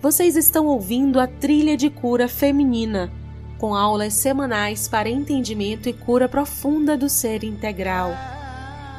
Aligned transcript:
Vocês 0.00 0.36
estão 0.36 0.66
ouvindo 0.66 1.18
a 1.18 1.26
trilha 1.26 1.76
de 1.76 1.90
cura 1.90 2.28
feminina, 2.28 3.12
com 3.58 3.74
aulas 3.74 4.14
semanais 4.14 4.86
para 4.86 5.08
entendimento 5.08 5.88
e 5.88 5.92
cura 5.92 6.28
profunda 6.28 6.96
do 6.96 7.08
ser 7.08 7.42
integral. 7.42 8.10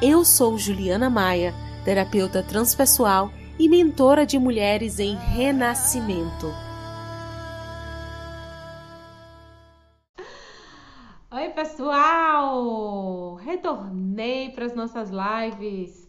Eu 0.02 0.26
sou 0.26 0.58
Juliana 0.58 1.08
Maia, 1.08 1.54
terapeuta 1.86 2.42
transpessoal 2.42 3.32
e 3.58 3.66
mentora 3.66 4.26
de 4.26 4.38
mulheres 4.38 4.98
em 4.98 5.16
renascimento. 5.16 6.52
Oi, 11.30 11.48
pessoal! 11.54 13.36
Retornei 13.36 14.50
para 14.50 14.66
as 14.66 14.74
nossas 14.74 15.08
lives. 15.08 16.06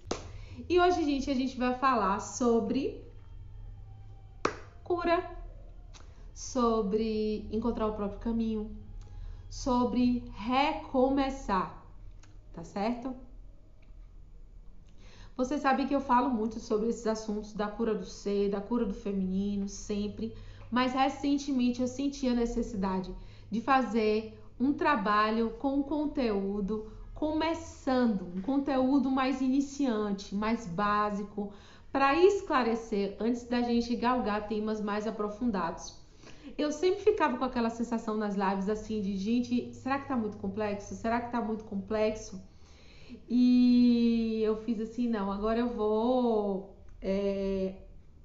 E 0.68 0.78
hoje, 0.82 1.06
gente, 1.06 1.32
a 1.32 1.34
gente 1.34 1.58
vai 1.58 1.76
falar 1.76 2.20
sobre 2.20 3.10
cura, 4.92 5.24
sobre 6.34 7.48
encontrar 7.50 7.88
o 7.88 7.94
próprio 7.94 8.20
caminho, 8.20 8.76
sobre 9.50 10.22
recomeçar, 10.36 11.82
tá 12.52 12.66
certo? 12.66 13.16
Vocês 15.38 15.62
sabem 15.62 15.88
que 15.88 15.96
eu 15.96 16.02
falo 16.02 16.30
muito 16.30 16.60
sobre 16.60 16.90
esses 16.90 17.08
assuntos 17.08 17.54
da 17.54 17.68
cura 17.68 17.96
do 17.96 18.06
ser, 18.06 18.50
da 18.50 18.60
cura 18.60 18.86
do 18.86 18.94
feminino, 18.94 19.70
sempre, 19.70 20.36
mas 20.70 20.92
recentemente 20.92 21.82
eu 21.82 21.88
senti 21.88 22.28
a 22.28 22.34
necessidade 22.34 23.16
de 23.50 23.62
fazer 23.62 24.38
um 24.60 24.74
trabalho 24.74 25.52
com 25.52 25.82
conteúdo 25.82 26.92
começando, 27.16 28.28
um 28.36 28.42
conteúdo 28.42 29.10
mais 29.10 29.40
iniciante, 29.40 30.36
mais 30.36 30.68
básico, 30.68 31.54
para 31.92 32.16
esclarecer 32.16 33.16
antes 33.20 33.44
da 33.44 33.62
gente 33.62 33.96
galgar 33.96 34.48
temas 34.48 34.82
mais 34.82 35.06
aprofundados. 35.06 36.00
Eu 36.58 36.72
sempre 36.72 37.02
ficava 37.02 37.38
com 37.38 37.46
aquela 37.46 37.70
sensação 37.70 38.16
nas 38.16 38.36
lives 38.36 38.70
assim 38.70 39.02
de 39.02 39.16
gente, 39.18 39.74
será 39.74 40.00
que 40.00 40.08
tá 40.08 40.16
muito 40.16 40.38
complexo? 40.38 40.96
Será 40.96 41.20
que 41.22 41.32
tá 41.32 41.42
muito 41.42 41.64
complexo? 41.64 42.42
E 43.28 44.42
eu 44.44 44.58
fiz 44.58 44.80
assim, 44.80 45.08
não, 45.08 45.32
agora 45.32 45.60
eu 45.60 45.70
vou. 45.70 46.76
É, 47.02 47.76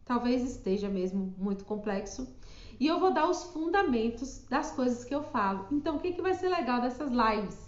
talvez 0.05 0.43
esteja 0.43 0.89
mesmo 0.89 1.35
muito 1.39 1.65
complexo. 1.65 2.37
E 2.79 2.87
eu 2.87 3.01
vou 3.01 3.13
dar 3.13 3.29
os 3.29 3.45
fundamentos 3.45 4.45
das 4.49 4.71
coisas 4.73 5.03
que 5.03 5.15
eu 5.15 5.23
falo. 5.23 5.67
Então, 5.73 5.97
o 5.97 6.01
que, 6.01 6.13
que 6.13 6.21
vai 6.21 6.35
ser 6.35 6.49
legal 6.49 6.81
dessas 6.81 7.11
lives? 7.11 7.66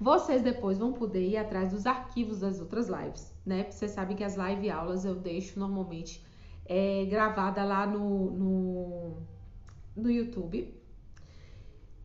Vocês 0.00 0.42
depois 0.42 0.78
vão 0.78 0.92
poder 0.92 1.26
ir 1.28 1.36
atrás 1.36 1.72
dos 1.72 1.86
arquivos 1.86 2.40
das 2.40 2.60
outras 2.60 2.88
lives 2.88 3.38
né? 3.48 3.66
Você 3.70 3.88
sabe 3.88 4.14
que 4.14 4.22
as 4.22 4.36
live 4.36 4.68
aulas 4.68 5.06
eu 5.06 5.14
deixo 5.14 5.58
normalmente 5.58 6.22
é, 6.66 7.06
gravada 7.06 7.64
lá 7.64 7.86
no, 7.86 8.30
no, 8.30 9.16
no 9.96 10.10
YouTube. 10.10 10.76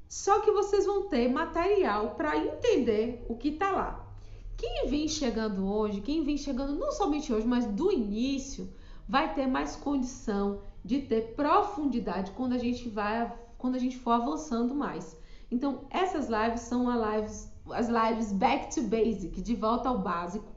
Só 0.07 0.39
que 0.39 0.51
vocês 0.51 0.85
vão 0.85 1.09
ter 1.09 1.27
material 1.27 2.11
para 2.11 2.37
entender 2.37 3.25
o 3.27 3.35
que 3.35 3.51
tá 3.51 3.71
lá. 3.71 4.07
Quem 4.55 4.87
vem 4.87 5.07
chegando 5.09 5.67
hoje, 5.67 5.99
quem 5.99 6.23
vem 6.23 6.37
chegando 6.37 6.75
não 6.75 6.93
somente 6.93 7.33
hoje, 7.33 7.45
mas 7.45 7.65
do 7.65 7.91
início, 7.91 8.71
vai 9.09 9.33
ter 9.33 9.45
mais 9.45 9.75
condição 9.75 10.61
de 10.85 11.01
ter 11.01 11.33
profundidade 11.35 12.31
quando 12.31 12.53
a 12.53 12.57
gente 12.57 12.87
vai, 12.87 13.33
quando 13.57 13.75
a 13.75 13.79
gente 13.79 13.97
for 13.97 14.11
avançando 14.11 14.73
mais. 14.73 15.19
Então, 15.51 15.85
essas 15.89 16.29
lives 16.29 16.61
são 16.61 16.89
as 16.89 17.15
lives, 17.15 17.52
as 17.71 17.87
lives 17.87 18.31
back 18.33 18.73
to 18.73 18.81
basic, 18.83 19.41
de 19.41 19.55
volta 19.55 19.89
ao 19.89 19.99
básico, 19.99 20.51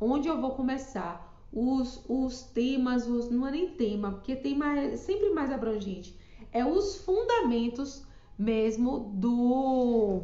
onde 0.00 0.28
eu 0.28 0.40
vou 0.40 0.52
começar 0.52 1.30
os, 1.52 2.04
os 2.08 2.42
temas, 2.42 3.06
os, 3.06 3.30
não 3.30 3.46
é 3.46 3.50
nem 3.50 3.68
tema, 3.70 4.12
porque 4.12 4.36
tema 4.36 4.78
é 4.78 4.96
sempre 4.96 5.30
mais 5.30 5.50
abrangente, 5.50 6.18
é 6.52 6.64
os 6.64 6.98
fundamentos 6.98 8.04
mesmo 8.38 9.12
do 9.14 10.22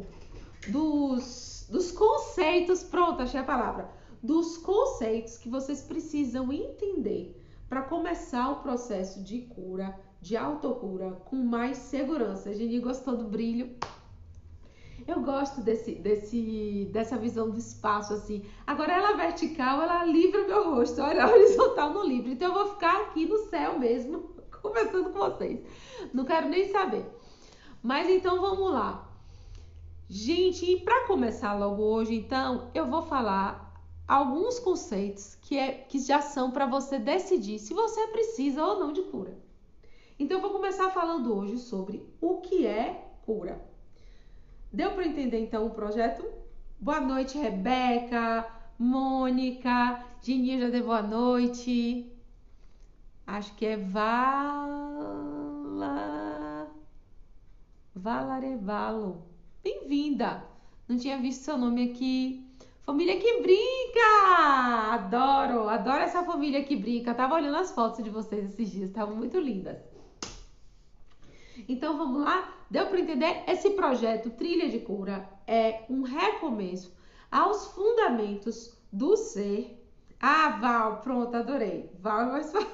dos, 0.69 1.67
dos 1.69 1.91
conceitos, 1.91 2.83
pronto, 2.83 3.21
achei 3.21 3.39
a 3.39 3.43
palavra, 3.43 3.89
dos 4.21 4.57
conceitos 4.57 5.37
que 5.37 5.49
vocês 5.49 5.81
precisam 5.81 6.51
entender 6.51 7.39
para 7.69 7.83
começar 7.83 8.49
o 8.51 8.61
processo 8.61 9.21
de 9.23 9.41
cura, 9.41 9.97
de 10.21 10.35
autocura 10.35 11.11
com 11.25 11.35
mais 11.37 11.77
segurança. 11.77 12.49
A 12.49 12.53
gente 12.53 12.79
gostou 12.79 13.15
do 13.15 13.25
brilho? 13.25 13.75
Eu 15.05 15.21
gosto 15.21 15.61
desse, 15.61 15.95
desse, 15.95 16.89
dessa 16.91 17.17
visão 17.17 17.49
do 17.49 17.57
espaço 17.57 18.13
assim. 18.13 18.45
Agora 18.65 18.93
ela 18.93 19.17
vertical, 19.17 19.81
ela 19.81 20.05
livra 20.05 20.47
meu 20.47 20.75
rosto. 20.75 21.01
Olha, 21.01 21.23
a 21.25 21.31
horizontal 21.31 21.93
não 21.93 22.05
livra. 22.05 22.31
Então 22.31 22.49
eu 22.49 22.53
vou 22.53 22.73
ficar 22.73 23.01
aqui 23.01 23.25
no 23.25 23.37
céu 23.49 23.77
mesmo, 23.77 24.31
conversando 24.61 25.11
com 25.11 25.19
vocês. 25.19 25.59
Não 26.13 26.25
quero 26.25 26.49
nem 26.49 26.71
saber. 26.71 27.05
Mas 27.83 28.09
então 28.09 28.41
vamos 28.41 28.71
lá. 28.71 29.07
Gente, 30.09 30.65
e 30.65 30.79
para 30.79 31.05
começar 31.05 31.53
logo 31.53 31.83
hoje, 31.83 32.15
então, 32.15 32.71
eu 32.73 32.87
vou 32.87 33.01
falar 33.01 33.77
alguns 34.07 34.57
conceitos 34.57 35.35
que, 35.35 35.57
é, 35.57 35.71
que 35.73 35.99
já 35.99 36.21
são 36.21 36.49
para 36.49 36.65
você 36.65 36.97
decidir 36.97 37.59
se 37.59 37.73
você 37.73 38.07
precisa 38.07 38.63
ou 38.65 38.79
não 38.79 38.93
de 38.93 39.01
cura. 39.01 39.37
Então, 40.17 40.37
eu 40.37 40.41
vou 40.41 40.51
começar 40.51 40.89
falando 40.91 41.35
hoje 41.35 41.57
sobre 41.57 42.07
o 42.21 42.37
que 42.37 42.65
é 42.65 43.05
cura. 43.25 43.61
Deu 44.77 44.91
para 44.91 45.07
entender 45.07 45.39
então 45.39 45.65
o 45.65 45.71
projeto? 45.71 46.23
Boa 46.79 47.01
noite, 47.01 47.35
Rebeca, 47.35 48.47
Mônica, 48.77 50.05
Gininha 50.21 50.59
já 50.59 50.69
deu 50.69 50.85
boa 50.85 51.01
noite. 51.01 52.05
Acho 53.25 53.55
que 53.55 53.65
é 53.65 53.75
Vala. 53.75 54.67
Valarevalo. 57.95 59.23
Bem-vinda! 59.63 60.43
Não 60.87 60.95
tinha 60.95 61.17
visto 61.17 61.41
seu 61.41 61.57
nome 61.57 61.89
aqui. 61.89 62.47
Família 62.83 63.19
que 63.19 63.41
brinca! 63.41 64.93
Adoro, 64.93 65.67
adoro 65.69 66.03
essa 66.03 66.23
família 66.23 66.63
que 66.63 66.75
brinca. 66.75 67.15
tava 67.15 67.33
olhando 67.33 67.57
as 67.57 67.71
fotos 67.71 68.03
de 68.03 68.11
vocês 68.11 68.45
esses 68.45 68.69
dias, 68.69 68.89
estavam 68.89 69.15
muito 69.15 69.39
lindas. 69.39 69.79
Então 71.67 71.97
vamos 71.97 72.21
lá? 72.21 72.56
Deu 72.69 72.87
para 72.87 72.99
entender? 72.99 73.43
Esse 73.47 73.69
projeto 73.69 74.29
Trilha 74.31 74.67
de 74.69 74.79
Cura 74.79 75.27
é 75.47 75.83
um 75.89 76.01
recomeço 76.01 76.93
aos 77.31 77.67
fundamentos 77.67 78.77
do 78.91 79.15
ser. 79.15 79.81
Ah, 80.19 80.57
Val, 80.59 80.97
pronto, 81.01 81.33
adorei. 81.35 81.89
Val 82.01 82.23
é 82.23 82.31
mais 82.31 82.51
fácil. 82.51 82.67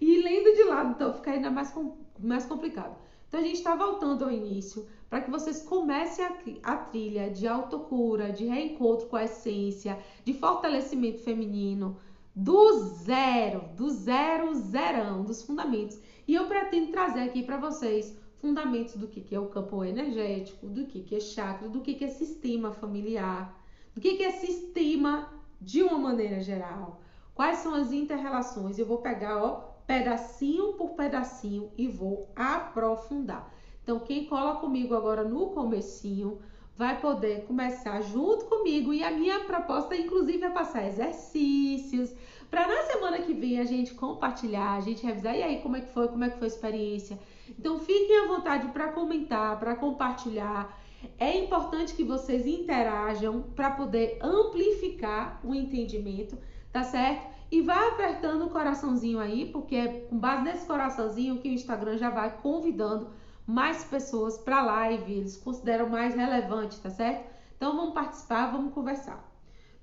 e 0.00 0.22
lendo 0.22 0.54
de 0.54 0.64
lado, 0.64 0.90
então 0.90 1.14
fica 1.14 1.30
ainda 1.30 1.50
mais, 1.50 1.74
mais 2.18 2.44
complicado. 2.44 2.94
Então 3.26 3.40
a 3.40 3.42
gente 3.42 3.56
está 3.56 3.74
voltando 3.74 4.24
ao 4.24 4.30
início 4.30 4.86
para 5.08 5.22
que 5.22 5.30
vocês 5.30 5.62
comecem 5.62 6.24
a, 6.24 6.32
a, 6.62 6.76
trilha 6.76 7.30
de 7.30 7.46
autocura, 7.46 8.32
de 8.32 8.44
reencontro 8.44 9.06
com 9.06 9.16
a 9.16 9.24
essência, 9.24 9.98
de 10.24 10.34
fortalecimento 10.34 11.22
feminino, 11.22 11.98
do 12.34 12.72
zero, 12.80 13.68
do 13.74 13.88
zero, 13.88 14.54
zerão, 14.54 15.24
dos 15.24 15.42
fundamentos. 15.42 15.98
E 16.28 16.34
eu 16.34 16.46
pretendo 16.46 16.92
trazer 16.92 17.20
aqui 17.20 17.42
para 17.42 17.56
vocês 17.56 18.16
fundamentos 18.40 18.96
do 18.96 19.08
que, 19.08 19.20
que 19.20 19.34
é 19.34 19.40
o 19.40 19.46
campo 19.46 19.84
energético, 19.84 20.66
do 20.66 20.86
que, 20.86 21.02
que 21.02 21.16
é 21.16 21.20
chakra, 21.20 21.68
do 21.68 21.80
que, 21.80 21.94
que 21.94 22.04
é 22.04 22.08
sistema 22.08 22.72
familiar, 22.72 23.60
do 23.94 24.00
que, 24.00 24.16
que 24.16 24.22
é 24.22 24.30
sistema 24.32 25.32
de 25.60 25.82
uma 25.82 25.98
maneira 25.98 26.40
geral. 26.40 27.00
Quais 27.34 27.58
são 27.58 27.74
as 27.74 27.92
interrelações? 27.92 28.78
Eu 28.78 28.86
vou 28.86 28.98
pegar, 28.98 29.42
ó, 29.42 29.76
pedacinho 29.86 30.74
por 30.74 30.90
pedacinho 30.90 31.70
e 31.76 31.86
vou 31.86 32.28
aprofundar. 32.34 33.52
Então, 33.82 34.00
quem 34.00 34.26
cola 34.26 34.56
comigo 34.56 34.94
agora 34.94 35.22
no 35.22 35.50
comecinho 35.50 36.40
vai 36.76 37.00
poder 37.00 37.44
começar 37.44 38.02
junto 38.02 38.46
comigo 38.46 38.92
e 38.92 39.02
a 39.02 39.10
minha 39.10 39.40
proposta, 39.44 39.96
inclusive, 39.96 40.44
é 40.44 40.50
passar 40.50 40.86
exercícios 40.86 42.12
para 42.50 42.66
na 42.66 42.82
semana 42.82 43.18
que 43.18 43.32
vem 43.32 43.58
a 43.58 43.64
gente 43.64 43.94
compartilhar, 43.94 44.74
a 44.74 44.80
gente 44.80 45.04
revisar 45.04 45.36
e 45.36 45.42
aí 45.42 45.60
como 45.62 45.76
é 45.76 45.80
que 45.80 45.92
foi, 45.92 46.08
como 46.08 46.24
é 46.24 46.30
que 46.30 46.38
foi 46.38 46.46
a 46.46 46.50
experiência 46.50 47.18
então 47.58 47.78
fiquem 47.78 48.24
à 48.24 48.26
vontade 48.26 48.68
para 48.68 48.92
comentar, 48.92 49.58
para 49.58 49.76
compartilhar. 49.76 50.78
É 51.18 51.36
importante 51.38 51.94
que 51.94 52.02
vocês 52.02 52.46
interajam 52.46 53.42
para 53.54 53.70
poder 53.70 54.18
amplificar 54.20 55.40
o 55.44 55.54
entendimento, 55.54 56.36
tá 56.72 56.82
certo? 56.82 57.36
E 57.50 57.62
vai 57.62 57.88
apertando 57.88 58.46
o 58.46 58.50
coraçãozinho 58.50 59.20
aí, 59.20 59.50
porque 59.52 59.76
é 59.76 60.00
com 60.08 60.18
base 60.18 60.42
nesse 60.42 60.66
coraçãozinho 60.66 61.38
que 61.38 61.48
o 61.48 61.52
Instagram 61.52 61.96
já 61.96 62.10
vai 62.10 62.38
convidando 62.38 63.10
mais 63.46 63.84
pessoas 63.84 64.36
para 64.36 64.62
live, 64.62 65.12
eles 65.12 65.36
consideram 65.36 65.88
mais 65.88 66.14
relevante, 66.14 66.80
tá 66.80 66.90
certo? 66.90 67.30
Então 67.56 67.76
vamos 67.76 67.94
participar, 67.94 68.50
vamos 68.50 68.74
conversar. 68.74 69.24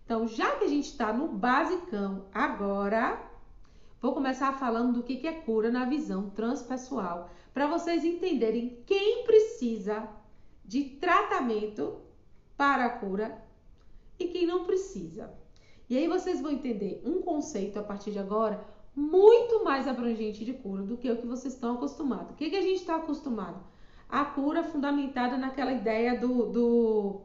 Então, 0.05 0.27
já 0.27 0.57
que 0.57 0.65
a 0.65 0.67
gente 0.67 0.89
está 0.89 1.13
no 1.13 1.29
basicão 1.29 2.25
agora, 2.33 3.17
vou 4.01 4.13
começar 4.13 4.51
falando 4.53 4.93
do 4.93 5.03
que 5.03 5.25
é 5.25 5.31
cura 5.31 5.71
na 5.71 5.85
visão 5.85 6.29
transpessoal 6.29 7.29
para 7.53 7.67
vocês 7.67 8.03
entenderem 8.03 8.81
quem 8.85 9.23
precisa 9.23 10.09
de 10.65 10.83
tratamento 10.83 11.97
para 12.57 12.85
a 12.85 12.89
cura 12.89 13.43
e 14.17 14.27
quem 14.27 14.45
não 14.45 14.65
precisa. 14.65 15.31
E 15.89 15.97
aí 15.97 16.07
vocês 16.07 16.41
vão 16.41 16.51
entender 16.51 17.01
um 17.05 17.21
conceito 17.21 17.77
a 17.77 17.83
partir 17.83 18.11
de 18.11 18.19
agora 18.19 18.65
muito 18.95 19.63
mais 19.63 19.87
abrangente 19.87 20.45
de 20.45 20.53
cura 20.53 20.83
do 20.83 20.97
que 20.97 21.11
o 21.11 21.17
que 21.17 21.27
vocês 21.27 21.53
estão 21.53 21.75
acostumados. 21.75 22.31
O 22.31 22.35
que, 22.35 22.49
que 22.49 22.55
a 22.55 22.61
gente 22.61 22.79
está 22.79 22.95
acostumado? 22.95 23.61
A 24.07 24.23
cura 24.23 24.63
fundamentada 24.63 25.37
naquela 25.37 25.71
ideia 25.71 26.19
do, 26.19 26.45
do 26.51 27.21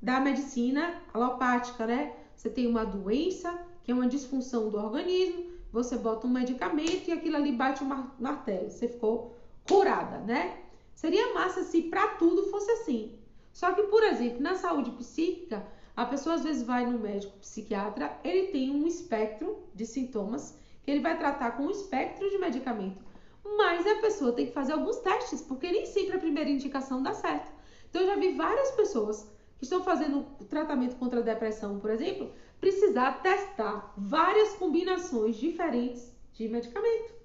da 0.00 0.20
medicina 0.20 1.02
alopática, 1.12 1.86
né? 1.86 2.14
Você 2.34 2.50
tem 2.50 2.66
uma 2.66 2.84
doença, 2.84 3.58
que 3.82 3.90
é 3.90 3.94
uma 3.94 4.06
disfunção 4.06 4.68
do 4.68 4.78
organismo, 4.78 5.46
você 5.72 5.96
bota 5.96 6.26
um 6.26 6.30
medicamento 6.30 7.08
e 7.08 7.12
aquilo 7.12 7.36
ali 7.36 7.52
bate 7.52 7.82
um 7.82 8.08
martelo. 8.18 8.70
Você 8.70 8.88
ficou 8.88 9.35
curada, 9.68 10.18
né? 10.18 10.58
Seria 10.94 11.34
massa 11.34 11.62
se 11.62 11.82
para 11.82 12.08
tudo 12.14 12.50
fosse 12.50 12.70
assim. 12.70 13.18
Só 13.52 13.72
que, 13.72 13.82
por 13.84 14.02
exemplo, 14.02 14.42
na 14.42 14.54
saúde 14.54 14.90
psíquica, 14.92 15.66
a 15.96 16.04
pessoa 16.04 16.34
às 16.34 16.44
vezes 16.44 16.62
vai 16.62 16.84
no 16.84 16.98
médico 16.98 17.38
psiquiatra, 17.38 18.18
ele 18.22 18.48
tem 18.48 18.70
um 18.70 18.86
espectro 18.86 19.62
de 19.74 19.86
sintomas 19.86 20.58
que 20.82 20.90
ele 20.90 21.00
vai 21.00 21.16
tratar 21.16 21.52
com 21.52 21.64
um 21.64 21.70
espectro 21.70 22.28
de 22.28 22.38
medicamento. 22.38 23.02
Mas 23.42 23.86
a 23.86 23.96
pessoa 24.00 24.32
tem 24.32 24.46
que 24.46 24.52
fazer 24.52 24.72
alguns 24.72 24.98
testes, 24.98 25.40
porque 25.40 25.70
nem 25.70 25.86
sempre 25.86 26.16
a 26.16 26.20
primeira 26.20 26.50
indicação 26.50 27.02
dá 27.02 27.14
certo. 27.14 27.50
Então 27.88 28.02
eu 28.02 28.08
já 28.08 28.16
vi 28.16 28.32
várias 28.32 28.72
pessoas 28.72 29.26
que 29.56 29.64
estão 29.64 29.82
fazendo 29.82 30.26
tratamento 30.48 30.96
contra 30.96 31.20
a 31.20 31.22
depressão, 31.22 31.78
por 31.80 31.90
exemplo, 31.90 32.30
precisar 32.60 33.22
testar 33.22 33.94
várias 33.96 34.54
combinações 34.56 35.36
diferentes 35.36 36.12
de 36.34 36.46
medicamento. 36.46 37.15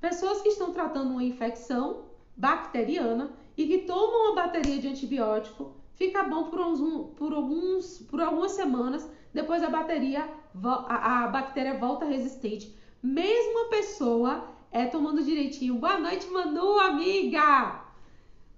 Pessoas 0.00 0.40
que 0.40 0.50
estão 0.50 0.72
tratando 0.72 1.10
uma 1.10 1.24
infecção 1.24 2.04
bacteriana 2.36 3.32
e 3.56 3.66
que 3.66 3.78
tomam 3.78 4.26
uma 4.26 4.34
bateria 4.36 4.78
de 4.78 4.86
antibiótico, 4.86 5.74
fica 5.96 6.22
bom 6.22 6.44
por, 6.44 6.60
uns, 6.60 6.80
por, 7.16 7.32
alguns, 7.32 7.98
por 8.08 8.20
algumas 8.20 8.52
semanas, 8.52 9.10
depois 9.34 9.62
a, 9.62 9.68
bateria, 9.68 10.28
a, 10.62 11.24
a 11.24 11.28
bactéria 11.28 11.76
volta 11.76 12.04
resistente. 12.04 12.72
Mesmo 13.02 13.66
a 13.66 13.70
pessoa 13.70 14.44
é 14.70 14.86
tomando 14.86 15.22
direitinho. 15.22 15.74
Boa 15.74 15.98
noite, 15.98 16.28
Manu, 16.28 16.78
amiga! 16.78 17.84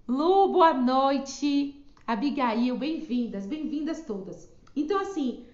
Lu, 0.06 0.48
boa 0.48 0.74
noite! 0.74 1.82
Abigail, 2.06 2.76
bem-vindas, 2.76 3.46
bem-vindas 3.46 4.04
todas. 4.04 4.52
Então, 4.74 5.00
assim, 5.00 5.46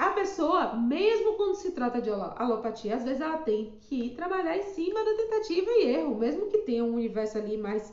a 0.00 0.08
pessoa, 0.12 0.72
mesmo 0.76 1.34
quando 1.34 1.56
se 1.56 1.72
trata 1.72 2.00
de 2.00 2.08
alopatia, 2.08 2.96
às 2.96 3.04
vezes 3.04 3.20
ela 3.20 3.36
tem 3.36 3.76
que 3.82 4.14
trabalhar 4.14 4.56
em 4.56 4.62
cima 4.62 5.04
da 5.04 5.14
tentativa 5.14 5.70
e 5.72 5.88
erro, 5.88 6.16
mesmo 6.16 6.46
que 6.46 6.56
tenha 6.56 6.82
um 6.82 6.94
universo 6.94 7.36
ali 7.36 7.58
mais 7.58 7.92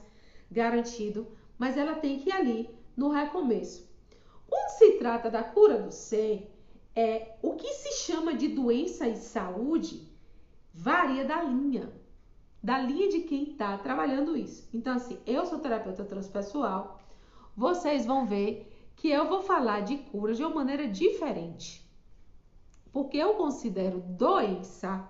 garantido, 0.50 1.28
mas 1.58 1.76
ela 1.76 1.96
tem 1.96 2.18
que 2.18 2.30
ir 2.30 2.32
ali 2.32 2.70
no 2.96 3.10
recomeço. 3.10 3.86
Quando 4.48 4.70
se 4.78 4.92
trata 4.92 5.30
da 5.30 5.44
cura 5.44 5.80
do 5.80 5.92
ser, 5.92 6.50
é, 6.96 7.36
o 7.42 7.56
que 7.56 7.74
se 7.74 8.06
chama 8.06 8.34
de 8.36 8.48
doença 8.48 9.06
e 9.06 9.18
saúde 9.18 10.08
varia 10.74 11.26
da 11.26 11.44
linha, 11.44 11.92
da 12.64 12.80
linha 12.80 13.10
de 13.10 13.20
quem 13.20 13.52
está 13.52 13.78
trabalhando 13.80 14.38
isso. 14.38 14.70
Então, 14.74 14.96
assim, 14.96 15.20
eu 15.26 15.46
sou 15.46 15.60
terapeuta 15.60 16.06
transpessoal, 16.06 17.02
vocês 17.54 18.06
vão 18.06 18.26
ver 18.26 18.74
que 18.96 19.10
eu 19.10 19.28
vou 19.28 19.42
falar 19.42 19.82
de 19.82 19.98
cura 19.98 20.34
de 20.34 20.42
uma 20.42 20.56
maneira 20.56 20.88
diferente. 20.88 21.86
Porque 22.92 23.18
eu 23.18 23.36
considero 23.36 24.00
doença 24.00 25.08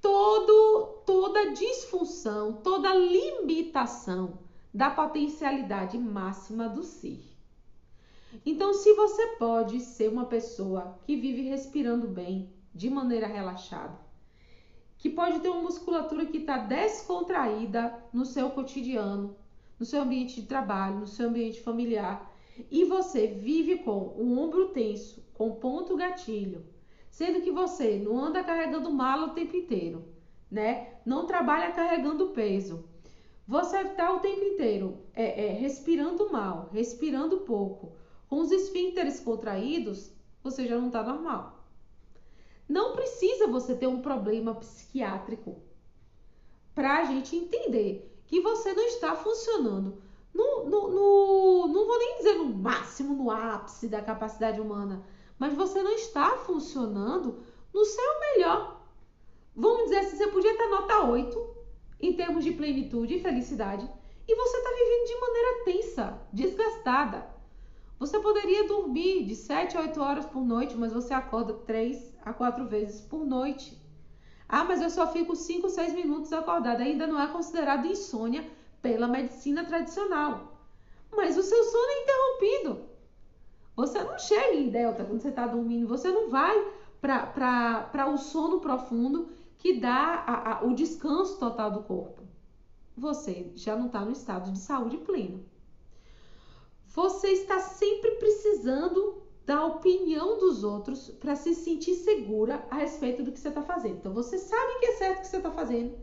todo, 0.00 1.02
toda 1.04 1.52
disfunção, 1.52 2.54
toda 2.54 2.94
limitação 2.94 4.38
da 4.72 4.90
potencialidade 4.90 5.98
máxima 5.98 6.68
do 6.68 6.82
ser. 6.82 7.24
Então, 8.44 8.74
se 8.74 8.92
você 8.94 9.26
pode 9.38 9.80
ser 9.80 10.08
uma 10.08 10.26
pessoa 10.26 10.98
que 11.04 11.16
vive 11.16 11.42
respirando 11.42 12.06
bem, 12.06 12.52
de 12.74 12.90
maneira 12.90 13.26
relaxada, 13.26 13.98
que 14.98 15.08
pode 15.08 15.40
ter 15.40 15.48
uma 15.48 15.62
musculatura 15.62 16.26
que 16.26 16.38
está 16.38 16.58
descontraída 16.58 17.94
no 18.12 18.24
seu 18.24 18.50
cotidiano, 18.50 19.36
no 19.78 19.86
seu 19.86 20.02
ambiente 20.02 20.40
de 20.40 20.46
trabalho, 20.46 21.00
no 21.00 21.06
seu 21.06 21.28
ambiente 21.28 21.60
familiar, 21.60 22.32
e 22.70 22.84
você 22.84 23.26
vive 23.26 23.78
com 23.78 23.98
o 24.16 24.38
ombro 24.38 24.68
tenso, 24.68 25.24
com 25.38 25.52
ponto 25.52 25.96
gatilho, 25.96 26.66
sendo 27.08 27.40
que 27.40 27.52
você 27.52 27.96
não 27.96 28.18
anda 28.18 28.42
carregando 28.42 28.90
mala 28.90 29.28
o 29.28 29.34
tempo 29.34 29.56
inteiro, 29.56 30.04
né? 30.50 30.94
Não 31.06 31.26
trabalha 31.26 31.70
carregando 31.70 32.30
peso. 32.30 32.84
Você 33.46 33.78
está 33.78 34.12
o 34.12 34.18
tempo 34.18 34.42
inteiro 34.42 34.98
é, 35.14 35.46
é, 35.46 35.52
respirando 35.52 36.30
mal, 36.32 36.68
respirando 36.72 37.42
pouco, 37.42 37.92
com 38.28 38.40
os 38.40 38.50
esfíncteres 38.50 39.20
contraídos, 39.20 40.12
você 40.42 40.66
já 40.66 40.76
não 40.76 40.88
está 40.88 41.04
normal. 41.04 41.64
Não 42.68 42.92
precisa 42.94 43.46
você 43.46 43.76
ter 43.76 43.86
um 43.86 44.02
problema 44.02 44.56
psiquiátrico 44.56 45.62
para 46.74 46.98
a 46.98 47.04
gente 47.04 47.36
entender 47.36 48.12
que 48.26 48.40
você 48.40 48.74
não 48.74 48.84
está 48.86 49.14
funcionando 49.14 50.02
no, 50.34 50.64
no, 50.64 50.88
no, 50.88 51.68
não 51.68 51.86
vou 51.86 51.98
nem 51.98 52.16
dizer 52.18 52.34
no 52.34 52.44
máximo, 52.44 53.14
no 53.14 53.30
ápice 53.30 53.88
da 53.88 54.02
capacidade 54.02 54.60
humana, 54.60 55.02
mas 55.38 55.54
você 55.54 55.82
não 55.82 55.92
está 55.92 56.36
funcionando 56.38 57.42
no 57.72 57.84
seu 57.84 58.20
melhor. 58.20 58.82
Vamos 59.54 59.84
dizer 59.84 59.98
assim, 59.98 60.16
você 60.16 60.26
podia 60.28 60.56
ter 60.56 60.68
nota 60.68 61.04
8 61.04 61.56
em 62.00 62.12
termos 62.12 62.44
de 62.44 62.52
plenitude 62.52 63.16
e 63.16 63.20
felicidade, 63.20 63.88
e 64.26 64.34
você 64.34 64.56
está 64.56 64.70
vivendo 64.70 65.06
de 65.06 65.20
maneira 65.20 65.64
tensa, 65.64 66.20
desgastada. 66.32 67.26
Você 67.98 68.20
poderia 68.20 68.68
dormir 68.68 69.24
de 69.24 69.34
7 69.34 69.76
a 69.76 69.80
8 69.80 70.00
horas 70.00 70.26
por 70.26 70.44
noite, 70.44 70.76
mas 70.76 70.92
você 70.92 71.12
acorda 71.12 71.52
3 71.52 72.14
a 72.24 72.32
4 72.32 72.66
vezes 72.66 73.00
por 73.00 73.26
noite. 73.26 73.76
Ah, 74.48 74.64
mas 74.64 74.80
eu 74.80 74.88
só 74.88 75.10
fico 75.12 75.34
5, 75.34 75.68
6 75.68 75.94
minutos 75.94 76.32
acordada. 76.32 76.82
Ainda 76.82 77.06
não 77.06 77.20
é 77.20 77.26
considerado 77.26 77.86
insônia 77.86 78.48
pela 78.80 79.08
medicina 79.08 79.64
tradicional. 79.64 80.62
Mas 81.10 81.36
o 81.36 81.42
seu 81.42 81.64
sono 81.64 81.90
é 81.90 82.02
interrompido. 82.02 82.87
Você 83.78 84.02
não 84.02 84.18
chega 84.18 84.56
em 84.56 84.70
delta 84.70 85.04
quando 85.04 85.20
você 85.20 85.28
está 85.28 85.46
dormindo. 85.46 85.86
Você 85.86 86.10
não 86.10 86.28
vai 86.28 86.66
para 87.00 88.10
o 88.12 88.18
sono 88.18 88.58
profundo 88.58 89.28
que 89.56 89.78
dá 89.78 90.24
a, 90.26 90.52
a, 90.54 90.64
o 90.64 90.74
descanso 90.74 91.38
total 91.38 91.70
do 91.70 91.84
corpo. 91.84 92.24
Você 92.96 93.52
já 93.54 93.76
não 93.76 93.86
está 93.86 94.00
no 94.00 94.10
estado 94.10 94.50
de 94.50 94.58
saúde 94.58 94.96
pleno. 94.96 95.44
Você 96.88 97.28
está 97.28 97.60
sempre 97.60 98.16
precisando 98.16 99.22
da 99.46 99.64
opinião 99.64 100.38
dos 100.38 100.64
outros 100.64 101.10
para 101.10 101.36
se 101.36 101.54
sentir 101.54 101.94
segura 101.94 102.66
a 102.72 102.74
respeito 102.74 103.22
do 103.22 103.30
que 103.30 103.38
você 103.38 103.48
está 103.48 103.62
fazendo. 103.62 103.98
Então 103.98 104.12
você 104.12 104.38
sabe 104.38 104.80
que 104.80 104.86
é 104.86 104.92
certo 104.94 105.18
o 105.18 105.20
que 105.20 105.28
você 105.28 105.36
está 105.36 105.52
fazendo, 105.52 105.96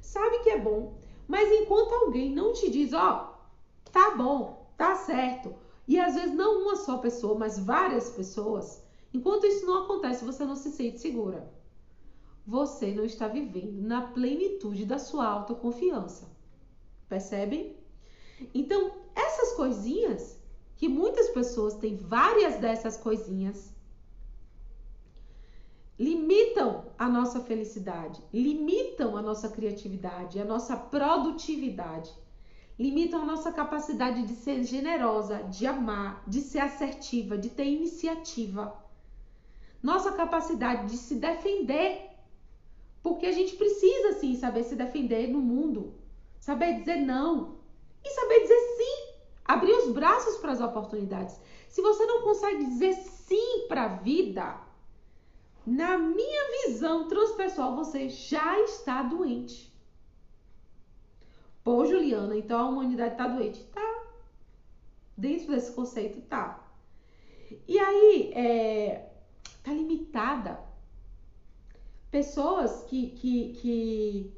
sabe 0.00 0.38
que 0.44 0.50
é 0.50 0.60
bom, 0.60 0.96
mas 1.26 1.50
enquanto 1.50 1.92
alguém 1.92 2.32
não 2.32 2.52
te 2.52 2.70
diz, 2.70 2.92
ó, 2.92 3.34
oh, 3.34 3.90
tá 3.90 4.12
bom, 4.12 4.70
tá 4.76 4.94
certo, 4.94 5.52
e 5.86 5.98
às 5.98 6.14
vezes 6.14 6.34
não 6.34 6.62
uma 6.62 6.76
só 6.76 6.98
pessoa, 6.98 7.38
mas 7.38 7.58
várias 7.58 8.10
pessoas, 8.10 8.82
enquanto 9.12 9.46
isso 9.46 9.64
não 9.64 9.84
acontece, 9.84 10.24
você 10.24 10.44
não 10.44 10.56
se 10.56 10.70
sente 10.70 11.00
segura. 11.00 11.52
Você 12.46 12.92
não 12.92 13.04
está 13.04 13.26
vivendo 13.28 13.82
na 13.82 14.02
plenitude 14.02 14.84
da 14.84 14.98
sua 14.98 15.26
autoconfiança. 15.26 16.28
Percebem? 17.08 17.76
Então, 18.54 18.92
essas 19.14 19.54
coisinhas 19.54 20.36
que 20.76 20.88
muitas 20.88 21.30
pessoas 21.30 21.74
têm 21.76 21.96
várias 21.96 22.56
dessas 22.56 22.96
coisinhas, 22.96 23.74
limitam 25.98 26.84
a 26.98 27.08
nossa 27.08 27.40
felicidade, 27.40 28.22
limitam 28.32 29.16
a 29.16 29.22
nossa 29.22 29.48
criatividade, 29.48 30.38
a 30.38 30.44
nossa 30.44 30.76
produtividade, 30.76 32.12
limitam 32.78 33.22
a 33.22 33.24
nossa 33.24 33.50
capacidade 33.52 34.22
de 34.22 34.34
ser 34.34 34.62
generosa, 34.64 35.44
de 35.44 35.66
amar, 35.66 36.22
de 36.26 36.40
ser 36.40 36.58
assertiva, 36.58 37.38
de 37.38 37.48
ter 37.50 37.64
iniciativa, 37.64 38.76
nossa 39.82 40.12
capacidade 40.12 40.90
de 40.90 40.96
se 40.96 41.14
defender, 41.14 42.10
porque 43.02 43.26
a 43.26 43.32
gente 43.32 43.56
precisa 43.56 44.14
sim 44.14 44.34
saber 44.34 44.64
se 44.64 44.74
defender 44.74 45.28
no 45.28 45.38
mundo, 45.38 45.94
saber 46.40 46.80
dizer 46.80 46.96
não. 46.96 47.56
E 48.04 48.10
saber 48.10 48.40
dizer 48.40 48.58
sim. 48.76 49.16
Abrir 49.44 49.72
os 49.72 49.92
braços 49.92 50.38
para 50.38 50.52
as 50.52 50.60
oportunidades. 50.60 51.40
Se 51.68 51.80
você 51.80 52.04
não 52.04 52.22
consegue 52.22 52.64
dizer 52.64 52.94
sim 52.94 53.66
para 53.68 53.84
a 53.84 53.88
vida, 53.88 54.56
na 55.64 55.98
minha 55.98 56.66
visão 56.66 57.06
transpessoal, 57.08 57.76
você 57.76 58.08
já 58.08 58.60
está 58.60 59.02
doente. 59.02 59.72
Pô, 61.66 61.84
Juliana, 61.84 62.36
então 62.36 62.60
a 62.60 62.68
humanidade 62.68 63.14
está 63.14 63.26
doente? 63.26 63.60
Tá. 63.64 64.04
Dentro 65.16 65.48
desse 65.48 65.72
conceito, 65.72 66.20
tá. 66.20 66.64
E 67.66 67.76
aí, 67.76 68.32
é, 68.34 69.10
tá 69.64 69.72
limitada. 69.72 70.60
Pessoas 72.08 72.84
que, 72.84 73.10
que, 73.10 73.54
que 73.54 74.32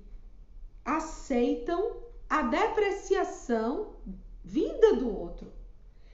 aceitam 0.83 1.99
a 2.31 2.41
depreciação 2.45 3.97
vinda 4.43 4.97
do 4.97 5.15
outro, 5.15 5.53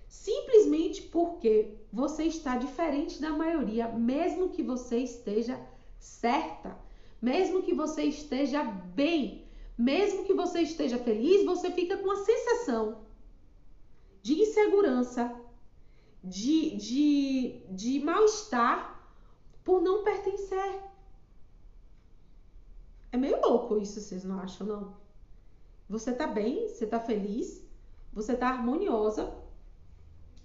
simplesmente 0.09 1.01
porque 1.01 1.77
você 1.93 2.25
está 2.25 2.57
diferente 2.57 3.23
da 3.23 3.31
maioria, 3.31 3.87
mesmo 3.87 4.49
que 4.49 4.65
você 4.65 4.99
esteja 4.99 5.65
certa, 5.97 6.77
mesmo 7.23 7.63
que 7.63 7.73
você 7.73 8.03
esteja 8.03 8.65
bem, 8.65 9.44
mesmo 9.77 10.25
que 10.25 10.35
você 10.35 10.61
esteja 10.61 10.99
feliz, 10.99 11.45
você 11.45 11.71
fica 11.71 11.97
com 11.97 12.11
a 12.11 12.25
sensação 12.25 13.05
de 14.23 14.41
insegurança, 14.41 15.35
de, 16.23 16.77
de, 16.77 17.63
de 17.71 18.01
mal-estar 18.01 18.95
por 19.63 19.83
não 19.83 20.03
pertencer. 20.05 20.81
É 23.13 23.17
meio 23.17 23.41
louco 23.41 23.79
isso, 23.79 24.01
vocês 24.01 24.25
não 24.25 24.41
acham, 24.41 24.67
não? 24.67 24.95
Você 25.89 26.13
tá 26.13 26.27
bem, 26.27 26.69
você 26.69 26.87
tá 26.87 26.99
feliz, 26.99 27.63
você 28.13 28.35
tá 28.35 28.49
harmoniosa. 28.49 29.35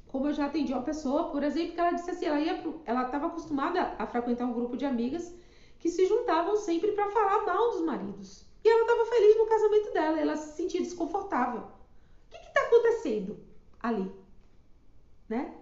Como 0.08 0.28
eu 0.28 0.34
já 0.34 0.48
atendi 0.48 0.74
uma 0.74 0.82
pessoa, 0.82 1.30
por 1.30 1.44
exemplo, 1.44 1.74
que 1.74 1.80
ela 1.80 1.92
disse 1.92 2.12
assim, 2.12 2.26
ela 2.26 2.40
ia 2.40 2.62
pro, 2.62 2.82
ela 2.84 3.06
estava 3.06 3.28
acostumada 3.28 3.96
a 3.98 4.08
frequentar 4.08 4.46
um 4.46 4.54
grupo 4.54 4.76
de 4.76 4.86
amigas 4.86 5.34
que 5.78 5.90
se 5.90 6.06
juntavam 6.08 6.58
sempre 6.58 6.92
para 6.92 7.12
falar 7.12 7.46
mal 7.46 7.72
dos 7.72 7.82
maridos. 7.82 8.49
E 8.64 8.70
ela 8.70 8.82
estava 8.82 9.06
feliz 9.06 9.38
no 9.38 9.48
casamento 9.48 9.94
dela, 9.94 10.20
ela 10.20 10.38
se 10.38 10.56
sentia 10.56 10.82
desconfortável. 10.82 11.62
O 11.62 12.30
que 12.30 12.38
está 12.38 12.62
acontecendo 12.62 13.40
ali? 13.80 14.12
Né? 15.28 15.56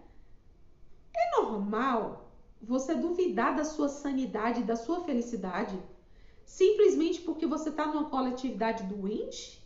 É 1.15 1.41
normal 1.41 2.31
você 2.61 2.95
duvidar 2.95 3.55
da 3.55 3.63
sua 3.63 3.87
sanidade, 3.87 4.63
da 4.63 4.75
sua 4.75 5.01
felicidade, 5.03 5.79
simplesmente 6.43 7.21
porque 7.21 7.45
você 7.45 7.69
está 7.69 7.85
numa 7.85 8.09
coletividade 8.09 8.83
doente? 8.83 9.63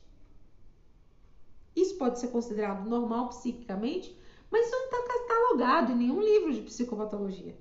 Isso 1.75 1.95
pode 1.97 2.19
ser 2.19 2.27
considerado 2.27 2.89
normal 2.89 3.29
psiquicamente, 3.29 4.17
mas 4.49 4.67
isso 4.67 4.75
não 4.75 4.85
está 4.85 5.13
catalogado 5.13 5.91
em 5.93 5.95
nenhum 5.95 6.21
livro 6.21 6.53
de 6.53 6.61
psicopatologia. 6.61 7.57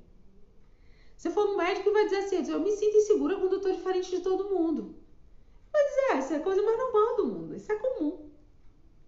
Se 1.16 1.30
for 1.30 1.50
um 1.50 1.56
médico 1.56 1.92
vai 1.92 2.04
dizer 2.04 2.16
assim, 2.16 2.50
eu 2.50 2.60
me 2.60 2.72
sinto 2.72 2.96
insegura 2.96 3.38
quando 3.38 3.52
eu 3.52 3.58
estou 3.58 3.72
diferente 3.72 4.10
de 4.10 4.20
todo 4.20 4.48
mundo. 4.48 4.96
Dizer, 5.72 6.12
ah, 6.12 6.18
isso 6.18 6.32
é 6.32 6.36
a 6.36 6.42
coisa 6.42 6.62
mais 6.62 6.78
normal 6.78 7.16
do 7.16 7.26
mundo, 7.26 7.56
isso 7.56 7.72
é 7.72 7.76
comum. 7.76 8.30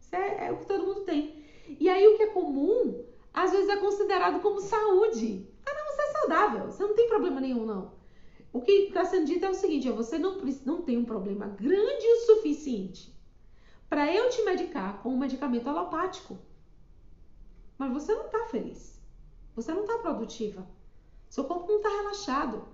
Isso 0.01 0.15
é, 0.15 0.47
é 0.47 0.53
o 0.53 0.59
que 0.59 0.67
todo 0.67 0.87
mundo 0.87 1.01
tem. 1.05 1.45
E 1.69 1.89
aí 1.89 2.07
o 2.07 2.17
que 2.17 2.25
é 2.25 2.27
comum, 2.29 3.05
às 3.33 3.51
vezes 3.51 3.69
é 3.69 3.77
considerado 3.77 4.41
como 4.41 4.61
saúde. 4.61 5.49
Ah, 5.67 5.75
não, 5.75 5.87
você 5.87 6.03
é 6.03 6.13
saudável, 6.13 6.67
você 6.67 6.83
não 6.83 6.95
tem 6.95 7.09
problema 7.09 7.41
nenhum, 7.41 7.65
não. 7.65 7.93
O 8.53 8.61
que 8.61 8.73
está 8.73 9.05
sendo 9.05 9.27
dito 9.27 9.47
é 9.47 9.51
o 9.51 9.55
seguinte, 9.55 9.89
é, 9.89 9.93
você 9.93 10.19
não, 10.19 10.39
não 10.67 10.83
tem 10.83 10.99
um 10.99 11.05
problema 11.05 11.47
grande 11.47 12.07
o 12.07 12.27
suficiente 12.27 13.13
para 13.89 14.13
eu 14.13 14.29
te 14.31 14.43
medicar 14.43 15.03
com 15.03 15.11
um 15.11 15.19
medicamento 15.19 15.69
alopático. 15.69 16.39
Mas 17.79 17.93
você 17.93 18.15
não 18.15 18.27
está 18.27 18.47
feliz. 18.47 19.01
Você 19.55 19.73
não 19.73 19.83
está 19.83 19.99
produtiva. 19.99 20.67
Seu 21.29 21.45
corpo 21.45 21.67
não 21.69 21.77
está 21.77 21.89
relaxado. 21.89 22.67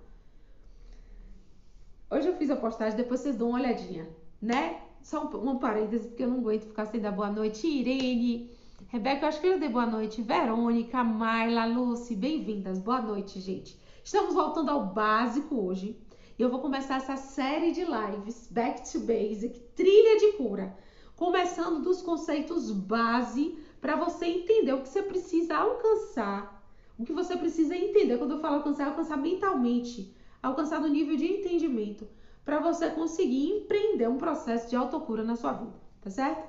Hoje 2.11 2.29
eu 2.29 2.37
fiz 2.37 2.51
a 2.51 2.57
postagem, 2.57 2.97
depois 2.97 3.21
vocês 3.21 3.37
dão 3.37 3.51
uma 3.51 3.59
olhadinha, 3.59 4.09
né? 4.41 4.81
Só 5.03 5.25
um, 5.25 5.51
um 5.51 5.59
parêntese, 5.59 6.09
porque 6.09 6.23
eu 6.23 6.29
não 6.29 6.39
aguento 6.39 6.65
ficar 6.65 6.87
sem 6.87 7.01
dar 7.01 7.13
boa 7.13 7.31
noite. 7.31 7.67
Irene, 7.67 8.51
Rebeca, 8.89 9.25
eu 9.25 9.29
acho 9.29 9.41
que 9.41 9.47
eu 9.47 9.59
dei 9.59 9.69
boa 9.69 9.87
noite. 9.87 10.23
Verônica, 10.23 11.05
Mayla, 11.05 11.67
Lucy, 11.67 12.15
bem-vindas. 12.15 12.79
Boa 12.79 13.03
noite, 13.03 13.41
gente. 13.41 13.79
Estamos 14.03 14.35
voltando 14.35 14.71
ao 14.71 14.87
básico 14.87 15.55
hoje. 15.55 16.01
E 16.39 16.43
eu 16.43 16.49
vou 16.49 16.61
começar 16.61 16.97
essa 16.97 17.17
série 17.17 17.73
de 17.73 17.85
lives, 17.85 18.49
Back 18.51 18.91
to 18.91 19.01
Basic, 19.01 19.59
Trilha 19.75 20.19
de 20.19 20.33
Cura 20.39 20.75
começando 21.19 21.83
dos 21.83 22.01
conceitos 22.01 22.71
base 22.71 23.59
para 23.81 23.97
você 23.97 24.25
entender 24.27 24.73
o 24.73 24.83
que 24.83 24.89
você 24.89 25.03
precisa 25.03 25.57
alcançar. 25.57 26.65
O 26.97 27.05
que 27.05 27.13
você 27.13 27.37
precisa 27.37 27.77
entender, 27.77 28.19
quando 28.19 28.35
eu 28.35 28.41
falo 28.41 28.57
alcançar, 28.57 28.85
é 28.85 28.87
alcançar 28.87 29.17
mentalmente, 29.17 30.15
alcançar 30.43 30.81
no 30.81 30.89
nível 30.89 31.17
de 31.17 31.27
entendimento, 31.27 32.09
para 32.45 32.61
você 32.61 32.91
conseguir 32.91 33.51
empreender 33.51 34.09
um 34.09 34.19
processo 34.19 34.71
de 34.71 34.77
autocura 34.77 35.23
na 35.23 35.37
sua 35.37 35.53
vida, 35.53 35.75
tá 36.01 36.11
certo? 36.11 36.49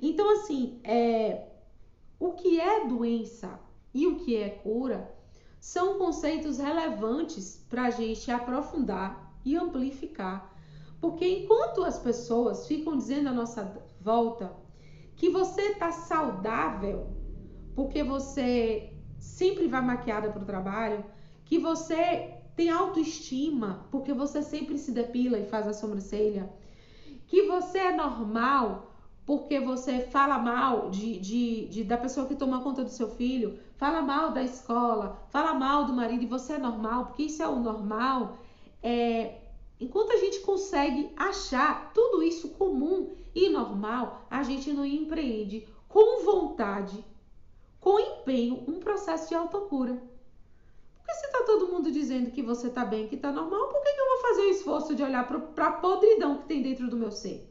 Então, 0.00 0.30
assim, 0.30 0.80
é, 0.84 1.48
o 2.18 2.32
que 2.32 2.60
é 2.60 2.86
doença 2.86 3.58
e 3.92 4.06
o 4.06 4.16
que 4.16 4.36
é 4.36 4.50
cura 4.50 5.12
são 5.60 5.98
conceitos 5.98 6.58
relevantes 6.58 7.64
para 7.68 7.86
a 7.86 7.90
gente 7.90 8.30
aprofundar 8.30 9.36
e 9.44 9.56
amplificar 9.56 10.56
porque 11.00 11.26
enquanto 11.26 11.84
as 11.84 11.98
pessoas 11.98 12.66
ficam 12.66 12.96
dizendo 12.96 13.28
à 13.28 13.32
nossa 13.32 13.80
volta 14.00 14.52
que 15.14 15.30
você 15.30 15.62
está 15.72 15.92
saudável 15.92 17.08
porque 17.74 18.02
você 18.02 18.92
sempre 19.18 19.68
vai 19.68 19.82
maquiada 19.82 20.30
para 20.30 20.42
o 20.42 20.46
trabalho, 20.46 21.04
que 21.46 21.58
você 21.58 22.34
tem 22.54 22.70
autoestima 22.70 23.86
porque 23.90 24.12
você 24.12 24.42
sempre 24.42 24.76
se 24.76 24.92
depila 24.92 25.38
e 25.38 25.46
faz 25.46 25.66
a 25.66 25.72
sobrancelha, 25.72 26.52
que 27.26 27.42
você 27.44 27.78
é 27.78 27.96
normal 27.96 28.92
porque 29.24 29.58
você 29.58 30.02
fala 30.02 30.38
mal 30.38 30.90
de, 30.90 31.18
de, 31.18 31.66
de, 31.68 31.84
da 31.84 31.96
pessoa 31.96 32.26
que 32.26 32.36
toma 32.36 32.62
conta 32.62 32.84
do 32.84 32.90
seu 32.90 33.08
filho, 33.08 33.58
fala 33.76 34.02
mal 34.02 34.30
da 34.30 34.42
escola, 34.42 35.26
fala 35.30 35.54
mal 35.54 35.84
do 35.84 35.94
marido 35.94 36.22
e 36.22 36.26
você 36.26 36.52
é 36.52 36.58
normal, 36.58 37.06
porque 37.06 37.24
isso 37.24 37.42
é 37.42 37.48
o 37.48 37.58
normal, 37.58 38.38
é, 38.82 39.38
Enquanto 39.78 40.12
a 40.12 40.16
gente 40.16 40.40
consegue 40.40 41.10
achar 41.16 41.92
tudo 41.92 42.22
isso 42.22 42.50
comum 42.50 43.10
e 43.34 43.50
normal, 43.50 44.26
a 44.30 44.42
gente 44.42 44.72
não 44.72 44.86
empreende 44.86 45.68
com 45.86 46.24
vontade, 46.24 47.04
com 47.78 48.00
empenho, 48.00 48.64
um 48.66 48.80
processo 48.80 49.28
de 49.28 49.34
autocura. 49.34 50.02
Porque 51.06 51.14
se 51.14 51.30
tá 51.30 51.44
todo 51.44 51.68
mundo 51.68 51.92
dizendo 51.92 52.32
que 52.32 52.42
você 52.42 52.68
tá 52.68 52.84
bem, 52.84 53.06
que 53.06 53.16
tá 53.16 53.30
normal, 53.30 53.68
por 53.68 53.80
que, 53.80 53.88
eu 53.88 54.08
vou 54.08 54.18
fazer 54.28 54.40
o 54.40 54.50
esforço 54.50 54.94
de 54.96 55.04
olhar 55.04 55.24
para 55.54 55.66
a 55.68 55.72
podridão 55.72 56.38
que 56.38 56.48
tem 56.48 56.60
dentro 56.60 56.90
do 56.90 56.96
meu 56.96 57.12
ser? 57.12 57.48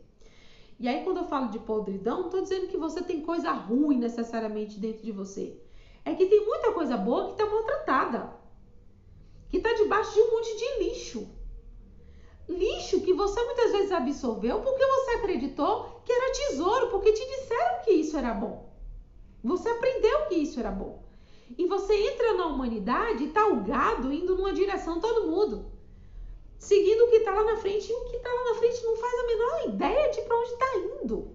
E 0.77 0.89
aí, 0.89 1.05
quando 1.05 1.19
eu 1.19 1.23
falo 1.23 1.49
de 1.49 1.59
podridão, 1.59 2.23
não 2.23 2.29
tô 2.29 2.41
dizendo 2.41 2.67
que 2.67 2.75
você 2.75 3.01
tem 3.01 3.21
coisa 3.21 3.49
ruim 3.53 3.97
necessariamente 3.97 4.77
dentro 4.77 5.05
de 5.05 5.11
você. 5.13 5.57
É 6.03 6.13
que 6.13 6.25
tem 6.25 6.45
muita 6.45 6.73
coisa 6.73 6.97
boa 6.97 7.29
que 7.29 7.37
tá 7.37 7.45
maltratada, 7.45 8.33
que 9.49 9.61
tá 9.61 9.71
debaixo 9.71 10.13
de 10.13 10.19
um 10.19 10.31
monte 10.31 10.57
de 10.57 10.83
lixo 10.83 11.35
lixo 12.47 13.01
que 13.01 13.13
você 13.13 13.43
muitas 13.43 13.71
vezes 13.71 13.91
absorveu 13.91 14.61
porque 14.61 14.85
você 14.85 15.11
acreditou 15.11 16.01
que 16.05 16.11
era 16.11 16.31
tesouro, 16.31 16.89
porque 16.89 17.11
te 17.11 17.25
disseram 17.25 17.83
que 17.83 17.91
isso 17.91 18.17
era 18.17 18.33
bom. 18.33 18.69
Você 19.43 19.69
aprendeu 19.69 20.25
que 20.27 20.35
isso 20.35 20.59
era 20.59 20.71
bom. 20.71 21.04
E 21.57 21.65
você 21.67 21.93
entra 21.93 22.33
na 22.33 22.47
humanidade, 22.47 23.27
tá 23.27 23.47
o 23.47 23.63
gado 23.63 24.11
indo 24.11 24.35
numa 24.35 24.53
direção 24.53 24.99
todo 24.99 25.27
mundo. 25.27 25.65
Seguindo 26.57 27.05
o 27.05 27.09
que 27.09 27.17
está 27.17 27.33
lá 27.33 27.43
na 27.43 27.57
frente, 27.57 27.91
e 27.91 27.93
o 27.93 28.05
que 28.05 28.17
está 28.17 28.29
lá 28.29 28.51
na 28.51 28.55
frente 28.55 28.83
não 28.83 28.95
faz 28.95 29.13
a 29.13 29.27
menor 29.27 29.75
ideia 29.75 30.11
de 30.11 30.21
para 30.21 30.37
onde 30.37 30.49
está 30.49 30.77
indo. 30.77 31.27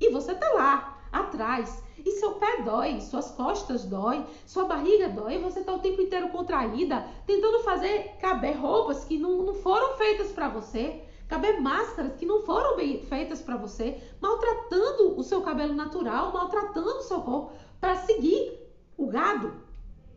E 0.00 0.08
você 0.10 0.34
tá 0.34 0.52
lá, 0.52 1.02
atrás, 1.10 1.82
e 2.04 2.12
seu 2.12 2.32
pé 2.32 2.62
dói, 2.62 3.00
suas 3.00 3.30
costas 3.32 3.84
dói, 3.84 4.24
sua 4.46 4.64
barriga 4.64 5.08
dói, 5.08 5.38
você 5.38 5.60
está 5.60 5.74
o 5.74 5.80
tempo 5.80 6.00
inteiro 6.00 6.28
contraída, 6.28 7.06
tentando 7.26 7.60
fazer 7.60 8.16
caber 8.20 8.56
roupas 8.56 9.04
que 9.04 9.18
não, 9.18 9.42
não 9.42 9.54
foram 9.54 9.96
feitas 9.96 10.30
para 10.30 10.48
você, 10.48 11.02
caber 11.26 11.60
máscaras 11.60 12.14
que 12.14 12.24
não 12.24 12.42
foram 12.42 12.76
bem 12.76 13.02
feitas 13.02 13.42
para 13.42 13.56
você, 13.56 14.00
maltratando 14.20 15.18
o 15.18 15.22
seu 15.22 15.40
cabelo 15.42 15.74
natural, 15.74 16.32
maltratando 16.32 16.98
o 16.98 17.02
seu 17.02 17.20
corpo 17.20 17.52
para 17.80 17.96
seguir 17.96 18.67
o 18.98 19.06
gado. 19.06 19.54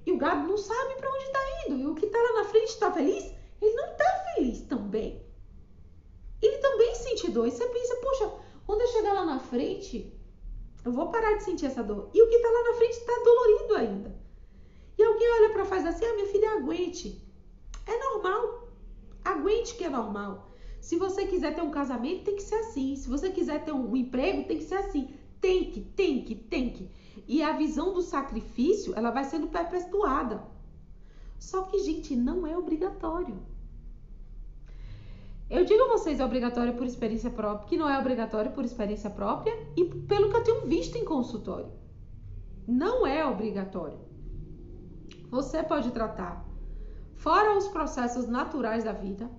E 0.06 0.12
o 0.12 0.18
gado 0.18 0.48
não 0.48 0.58
sabe 0.58 0.96
para 0.96 1.10
onde 1.10 1.24
está 1.24 1.40
indo. 1.68 1.80
E 1.80 1.86
o 1.86 1.96
que 1.96 2.08
está 2.08 2.20
lá 2.20 2.42
na 2.42 2.46
frente 2.46 2.70
está 2.70 2.92
feliz? 2.92 3.34
Ele 3.62 3.76
não 3.76 3.92
está 3.92 4.34
feliz 4.34 4.62
também. 4.62 5.24
Ele 6.42 6.58
também 6.58 6.96
sente 6.96 7.30
dor. 7.30 7.48
E 7.48 7.52
você 7.52 7.66
pensa, 7.68 7.96
poxa, 7.98 8.32
quando 8.66 8.82
eu 8.82 8.88
chegar 8.88 9.14
lá 9.14 9.24
na 9.24 9.40
frente, 9.40 10.12
eu 10.84 10.92
vou 10.92 11.10
parar 11.10 11.38
de 11.38 11.44
sentir 11.44 11.68
essa 11.68 11.84
dor. 11.84 12.10
E 12.14 12.22
o 12.22 12.28
que 12.28 12.36
está 12.36 12.50
lá 12.50 12.64
na 12.64 12.74
frente 12.74 12.98
está 12.98 13.14
dolorido 13.24 13.76
ainda. 13.76 14.22
E 14.98 15.04
alguém 15.04 15.32
olha 15.32 15.50
para 15.52 15.66
faz 15.66 15.86
assim: 15.86 16.04
ah, 16.04 16.14
minha 16.16 16.28
filha, 16.28 16.52
aguente. 16.52 17.24
É 17.86 17.98
normal. 17.98 18.68
Aguente 19.24 19.76
que 19.76 19.84
é 19.84 19.90
normal. 19.90 20.52
Se 20.80 20.96
você 20.96 21.28
quiser 21.28 21.54
ter 21.54 21.62
um 21.62 21.70
casamento, 21.70 22.24
tem 22.24 22.36
que 22.36 22.42
ser 22.42 22.56
assim. 22.56 22.96
Se 22.96 23.08
você 23.08 23.30
quiser 23.30 23.64
ter 23.64 23.72
um 23.72 23.96
emprego, 23.96 24.48
tem 24.48 24.58
que 24.58 24.64
ser 24.64 24.76
assim. 24.76 25.14
Tem 25.40 25.72
que, 25.72 25.82
tem 25.82 26.24
que, 26.24 26.36
tem 26.36 26.70
que. 26.72 26.90
E 27.32 27.42
a 27.42 27.54
visão 27.54 27.94
do 27.94 28.02
sacrifício, 28.02 28.94
ela 28.94 29.10
vai 29.10 29.24
sendo 29.24 29.48
perpetuada. 29.48 30.44
Só 31.40 31.62
que, 31.62 31.80
gente, 31.80 32.14
não 32.14 32.46
é 32.46 32.58
obrigatório. 32.58 33.42
Eu 35.50 35.64
digo 35.64 35.82
a 35.84 35.88
vocês 35.94 36.20
é 36.20 36.26
obrigatório 36.26 36.74
por 36.74 36.86
experiência 36.86 37.30
própria, 37.30 37.70
que 37.70 37.78
não 37.78 37.90
é 37.90 37.98
obrigatório 37.98 38.52
por 38.52 38.66
experiência 38.66 39.10
própria 39.10 39.58
e 39.78 39.86
pelo 39.86 40.30
que 40.30 40.36
eu 40.36 40.44
tenho 40.44 40.66
visto 40.66 40.98
em 40.98 41.06
consultório. 41.06 41.72
Não 42.68 43.08
é 43.08 43.26
obrigatório. 43.26 44.00
Você 45.30 45.64
pode 45.64 45.90
tratar 45.92 46.46
fora 47.16 47.58
os 47.58 47.70
processos 47.70 48.28
naturais 48.28 48.84
da 48.84 48.92
vida, 48.92 49.32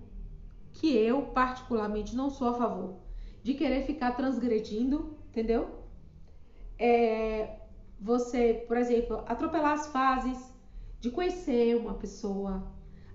que 0.73 0.97
eu 0.97 1.25
particularmente 1.25 2.17
não 2.17 2.31
sou 2.31 2.49
a 2.49 2.55
favor 2.55 2.95
de 3.43 3.53
querer 3.53 3.85
ficar 3.85 4.13
transgredindo, 4.13 5.15
entendeu? 5.29 5.69
É, 6.79 7.59
você, 8.02 8.64
por 8.66 8.76
exemplo, 8.76 9.23
atropelar 9.26 9.75
as 9.75 9.87
fases 9.87 10.37
de 10.99 11.09
conhecer 11.09 11.76
uma 11.76 11.94
pessoa, 11.94 12.64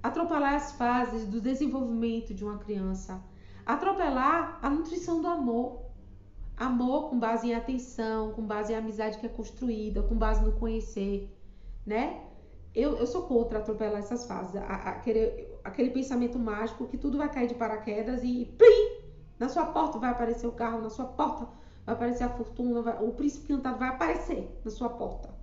atropelar 0.01 0.55
as 0.55 0.71
fases 0.71 1.25
do 1.25 1.41
desenvolvimento 1.41 2.33
de 2.33 2.45
uma 2.45 2.57
criança, 2.57 3.21
atropelar 3.65 4.57
a 4.61 4.69
nutrição 4.69 5.21
do 5.21 5.27
amor. 5.27 5.85
Amor 6.55 7.09
com 7.09 7.19
base 7.19 7.49
em 7.49 7.53
atenção, 7.53 8.31
com 8.31 8.41
base 8.41 8.71
em 8.71 8.77
amizade 8.77 9.19
que 9.19 9.25
é 9.25 9.29
construída, 9.29 10.01
com 10.01 10.15
base 10.15 10.41
no 10.41 10.53
conhecer, 10.53 11.29
né? 11.85 12.23
Eu, 12.73 12.95
eu 12.97 13.05
sou 13.05 13.23
contra 13.23 13.59
atropelar 13.59 13.99
essas 13.99 14.25
fases. 14.25 14.55
A, 14.55 14.61
a, 14.61 14.89
aquele, 14.91 15.47
aquele 15.63 15.89
pensamento 15.89 16.39
mágico 16.39 16.87
que 16.87 16.97
tudo 16.97 17.17
vai 17.17 17.29
cair 17.29 17.47
de 17.47 17.55
paraquedas 17.55 18.23
e 18.23 18.45
plim! 18.57 19.01
Na 19.37 19.49
sua 19.49 19.65
porta 19.65 19.99
vai 19.99 20.09
aparecer 20.09 20.47
o 20.47 20.51
carro, 20.51 20.81
na 20.81 20.89
sua 20.89 21.05
porta 21.05 21.47
vai 21.87 21.95
aparecer 21.95 22.25
a 22.25 22.29
fortuna, 22.29 22.81
vai, 22.81 23.01
o 23.01 23.13
príncipe 23.13 23.53
encantado 23.53 23.79
vai 23.79 23.87
aparecer 23.87 24.45
na 24.65 24.69
sua 24.69 24.89
porta. 24.89 25.33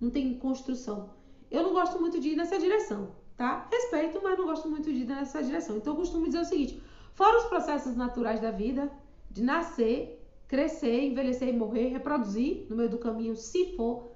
Não 0.00 0.10
tem 0.10 0.34
construção. 0.34 1.10
Eu 1.48 1.62
não 1.62 1.72
gosto 1.72 2.00
muito 2.00 2.18
de 2.18 2.30
ir 2.30 2.36
nessa 2.36 2.58
direção, 2.58 3.14
tá? 3.36 3.68
Respeito, 3.70 4.20
mas 4.20 4.36
não 4.36 4.46
gosto 4.46 4.68
muito 4.68 4.92
de 4.92 5.02
ir 5.02 5.06
nessa 5.06 5.40
direção. 5.40 5.76
Então 5.76 5.92
eu 5.92 5.98
costumo 5.98 6.26
dizer 6.26 6.40
o 6.40 6.44
seguinte: 6.44 6.82
fora 7.14 7.38
os 7.38 7.44
processos 7.44 7.94
naturais 7.94 8.40
da 8.40 8.50
vida, 8.50 8.90
de 9.30 9.44
nascer, 9.44 10.20
crescer, 10.48 11.04
envelhecer 11.04 11.48
e 11.48 11.52
morrer, 11.52 11.88
reproduzir 11.88 12.66
no 12.68 12.74
meio 12.74 12.88
do 12.88 12.98
caminho, 12.98 13.36
se 13.36 13.76
for 13.76 14.10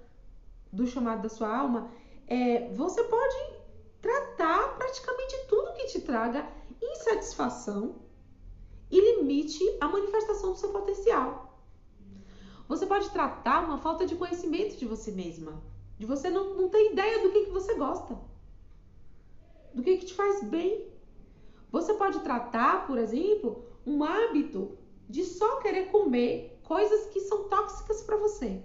do 0.73 0.89
chamado 0.89 1.23
da 1.23 1.29
sua 1.29 1.57
alma, 1.57 1.89
é, 2.27 2.69
você 2.73 3.05
pode 3.05 3.37
tratar 4.03 4.77
praticamente 4.77 5.37
tudo 5.49 5.73
que 5.75 5.87
te 5.87 6.01
traga 6.01 6.49
insatisfação 6.83 7.95
e 8.91 9.01
limite 9.01 9.63
a 9.81 9.87
manifestação 9.87 10.51
do 10.51 10.59
seu 10.59 10.71
potencial. 10.71 11.46
Você 12.69 12.85
pode 12.85 13.11
tratar 13.11 13.65
uma 13.65 13.79
falta 13.79 14.07
de 14.07 14.17
conhecimento 14.17 14.77
de 14.77 14.87
você 14.87 15.13
mesma, 15.13 15.63
de 15.99 16.05
você 16.05 16.29
não, 16.31 16.55
não 16.55 16.69
ter 16.69 16.93
ideia 16.93 17.23
do 17.23 17.31
que, 17.31 17.47
que 17.47 17.51
você 17.51 17.75
gosta, 17.75 18.19
do 19.73 19.83
que, 19.83 19.99
que 19.99 20.07
te 20.07 20.15
faz 20.15 20.43
bem. 20.43 20.87
Você 21.71 21.95
pode 21.95 22.21
tratar, 22.21 22.87
por 22.87 22.99
exemplo, 22.99 23.65
um 23.87 24.03
hábito 24.03 24.77
de 25.09 25.25
só 25.25 25.61
querer 25.61 25.91
comer 25.91 26.59
coisas 26.65 27.07
que 27.13 27.21
são 27.21 27.49
tóxicas 27.49 28.03
para 28.03 28.17
você. 28.17 28.63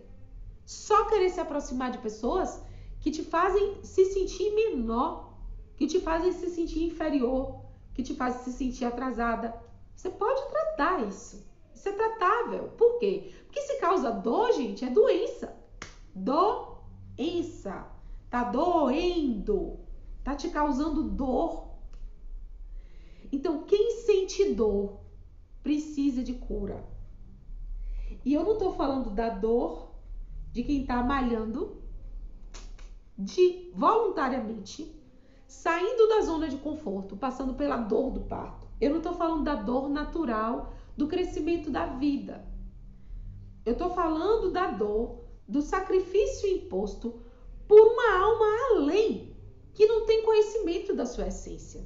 Só 0.65 1.05
querer 1.05 1.29
se 1.29 1.39
aproximar 1.39 1.91
de 1.91 2.00
pessoas 2.00 2.62
que 3.00 3.12
te 3.12 3.24
fazem 3.24 3.84
se 3.84 4.05
sentir 4.05 4.51
menor, 4.53 5.38
que 5.75 5.86
te 5.86 6.00
fazem 6.00 6.31
se 6.31 6.50
sentir 6.50 6.84
inferior, 6.84 7.62
que 7.93 8.01
te 8.01 8.15
fazem 8.15 8.41
se 8.43 8.53
sentir 8.53 8.86
atrasada. 8.86 9.53
Você 9.96 10.10
pode 10.10 10.50
tratar 10.50 11.08
isso. 11.08 11.50
Isso 11.81 11.89
é 11.89 11.93
tratável. 11.93 12.67
Por 12.77 13.00
quê? 13.00 13.33
Porque 13.47 13.59
se 13.61 13.79
causa 13.79 14.11
dor, 14.11 14.53
gente, 14.53 14.85
é 14.85 14.89
doença. 14.91 15.51
Doença. 16.13 17.88
Tá 18.29 18.43
doendo. 18.43 19.79
Tá 20.23 20.35
te 20.35 20.50
causando 20.50 21.01
dor. 21.01 21.71
Então, 23.31 23.63
quem 23.63 23.89
sente 24.05 24.53
dor 24.53 25.00
precisa 25.63 26.21
de 26.21 26.35
cura. 26.35 26.88
E 28.23 28.31
eu 28.31 28.43
não 28.43 28.59
tô 28.59 28.73
falando 28.73 29.09
da 29.09 29.29
dor 29.29 29.95
de 30.51 30.63
quem 30.63 30.85
tá 30.85 31.01
malhando 31.01 31.81
de 33.17 33.71
voluntariamente 33.73 34.95
saindo 35.47 36.07
da 36.09 36.21
zona 36.21 36.47
de 36.47 36.57
conforto, 36.57 37.17
passando 37.17 37.55
pela 37.55 37.77
dor 37.77 38.11
do 38.11 38.21
parto. 38.21 38.67
Eu 38.79 38.91
não 38.91 38.97
estou 38.97 39.13
falando 39.13 39.43
da 39.43 39.55
dor 39.55 39.89
natural 39.89 40.73
do 41.01 41.08
crescimento 41.08 41.70
da 41.70 41.86
vida. 41.86 42.46
Eu 43.65 43.74
estou 43.74 43.89
falando 43.89 44.51
da 44.51 44.67
dor 44.72 45.25
do 45.48 45.62
sacrifício 45.62 46.48
imposto 46.50 47.22
por 47.67 47.79
uma 47.79 48.08
alma 48.20 48.46
além 48.72 49.36
que 49.74 49.86
não 49.86 50.05
tem 50.05 50.24
conhecimento 50.24 50.96
da 50.96 51.05
sua 51.05 51.27
essência. 51.27 51.81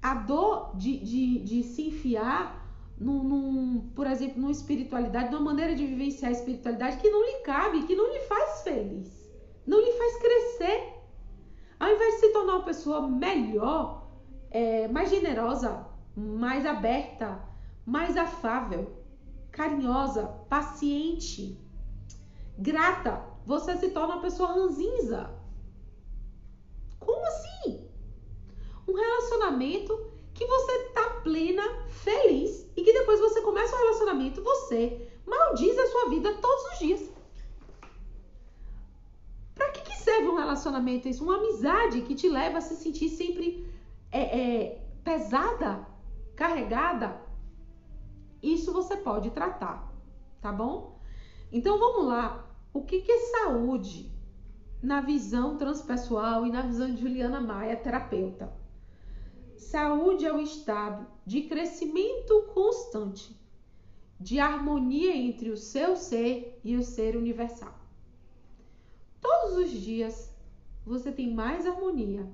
A 0.00 0.14
dor 0.14 0.76
de, 0.76 0.98
de, 0.98 1.38
de 1.40 1.62
se 1.62 1.88
enfiar 1.88 2.60
num, 2.98 3.22
num, 3.22 3.90
por 3.94 4.06
exemplo, 4.06 4.40
numa 4.40 4.52
espiritualidade, 4.52 5.30
numa 5.30 5.44
maneira 5.44 5.74
de 5.74 5.86
vivenciar 5.86 6.30
a 6.30 6.38
espiritualidade 6.38 6.98
que 6.98 7.10
não 7.10 7.22
lhe 7.24 7.38
cabe, 7.42 7.86
que 7.86 7.96
não 7.96 8.12
lhe 8.12 8.20
faz 8.20 8.62
feliz 8.62 9.22
não 9.66 9.80
lhe 9.80 9.92
faz 9.92 10.16
crescer. 10.18 10.94
Ao 11.78 11.88
invés 11.88 12.14
de 12.14 12.20
se 12.20 12.32
tornar 12.32 12.56
uma 12.56 12.64
pessoa 12.64 13.08
melhor, 13.08 14.08
é, 14.50 14.88
mais 14.88 15.10
generosa, 15.10 15.86
mais 16.16 16.66
aberta, 16.66 17.40
mais 17.84 18.16
afável, 18.16 18.92
carinhosa, 19.50 20.26
paciente, 20.48 21.58
grata, 22.58 23.24
você 23.46 23.76
se 23.76 23.90
torna 23.90 24.14
uma 24.14 24.22
pessoa 24.22 24.52
ranzinza. 24.52 25.30
Como 26.98 27.26
assim? 27.26 27.88
Um 28.88 28.94
relacionamento 28.94 30.10
que 30.34 30.46
você 30.46 30.78
tá 30.90 31.20
plena, 31.22 31.62
feliz 31.88 32.66
e 32.76 32.82
que 32.82 32.92
depois 32.92 33.20
você 33.20 33.40
começa 33.42 33.74
o 33.74 33.78
um 33.78 33.82
relacionamento, 33.82 34.42
você 34.42 35.08
maldiz 35.26 35.78
a 35.78 35.86
sua 35.86 36.10
vida 36.10 36.34
todos 36.34 36.72
os 36.72 36.78
dias 36.78 37.12
serve 40.02 40.28
um 40.28 40.34
relacionamento 40.34 41.08
isso? 41.08 41.24
Uma 41.24 41.36
amizade 41.36 42.02
que 42.02 42.14
te 42.14 42.28
leva 42.28 42.58
a 42.58 42.60
se 42.60 42.76
sentir 42.76 43.08
sempre 43.08 43.66
é, 44.10 44.20
é, 44.20 44.80
pesada, 45.04 45.86
carregada. 46.36 47.20
Isso 48.42 48.72
você 48.72 48.96
pode 48.96 49.30
tratar, 49.30 49.92
tá 50.40 50.52
bom? 50.52 50.98
Então 51.52 51.78
vamos 51.78 52.06
lá. 52.06 52.48
O 52.72 52.82
que, 52.82 53.02
que 53.02 53.12
é 53.12 53.18
saúde 53.18 54.10
na 54.82 55.00
visão 55.00 55.56
transpessoal 55.56 56.46
e 56.46 56.50
na 56.50 56.62
visão 56.62 56.92
de 56.92 57.00
Juliana 57.00 57.40
Maia, 57.40 57.76
terapeuta? 57.76 58.52
Saúde 59.56 60.26
é 60.26 60.32
o 60.32 60.40
estado 60.40 61.06
de 61.24 61.42
crescimento 61.42 62.42
constante, 62.52 63.38
de 64.18 64.40
harmonia 64.40 65.14
entre 65.16 65.50
o 65.50 65.56
seu 65.56 65.96
ser 65.96 66.60
e 66.64 66.76
o 66.76 66.82
ser 66.82 67.16
universal. 67.16 67.74
Todos 69.20 69.56
os 69.56 69.70
dias 69.70 70.34
você 70.84 71.12
tem 71.12 71.32
mais 71.32 71.66
harmonia, 71.66 72.28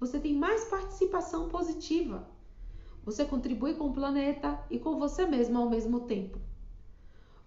você 0.00 0.18
tem 0.18 0.34
mais 0.34 0.64
participação 0.64 1.48
positiva. 1.48 2.28
Você 3.08 3.24
contribui 3.24 3.72
com 3.72 3.86
o 3.86 3.92
planeta 3.94 4.62
e 4.68 4.78
com 4.78 4.98
você 4.98 5.24
mesmo 5.24 5.56
ao 5.56 5.70
mesmo 5.70 6.00
tempo. 6.00 6.38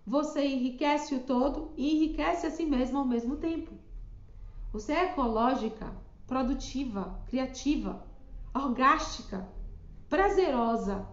Você 0.03 0.43
enriquece 0.43 1.13
o 1.13 1.19
todo 1.19 1.71
e 1.77 1.97
enriquece 1.97 2.47
a 2.47 2.49
si 2.49 2.65
mesmo 2.65 2.97
ao 2.97 3.05
mesmo 3.05 3.35
tempo. 3.37 3.71
Você 4.73 4.91
é 4.91 5.11
ecológica, 5.11 5.93
produtiva, 6.25 7.21
criativa, 7.27 8.03
orgástica, 8.51 9.47
prazerosa, 10.09 11.07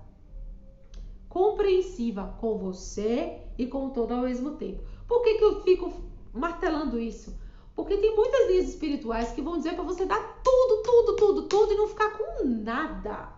compreensiva 1.28 2.34
com 2.40 2.56
você 2.56 3.42
e 3.58 3.66
com 3.66 3.90
todo 3.90 4.14
ao 4.14 4.22
mesmo 4.22 4.52
tempo. 4.52 4.82
Por 5.06 5.20
que, 5.24 5.34
que 5.34 5.44
eu 5.44 5.60
fico 5.60 5.92
martelando 6.32 6.98
isso? 6.98 7.38
Porque 7.76 7.98
tem 7.98 8.16
muitas 8.16 8.48
linhas 8.48 8.70
espirituais 8.70 9.30
que 9.30 9.42
vão 9.42 9.58
dizer 9.58 9.74
para 9.74 9.84
você 9.84 10.06
dar 10.06 10.40
tudo, 10.42 10.82
tudo, 10.82 11.16
tudo, 11.16 11.42
tudo 11.48 11.72
e 11.74 11.76
não 11.76 11.86
ficar 11.86 12.16
com 12.16 12.46
nada. 12.46 13.36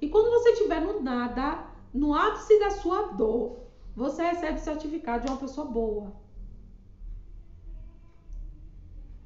E 0.00 0.08
quando 0.08 0.30
você 0.30 0.50
estiver 0.50 0.80
no 0.80 1.02
nada, 1.02 1.66
no 1.92 2.14
ápice 2.14 2.58
da 2.58 2.70
sua 2.70 3.12
dor, 3.12 3.66
você 3.94 4.22
recebe 4.22 4.58
o 4.58 4.62
certificado 4.62 5.24
de 5.24 5.30
uma 5.30 5.38
pessoa 5.38 5.66
boa. 5.66 6.12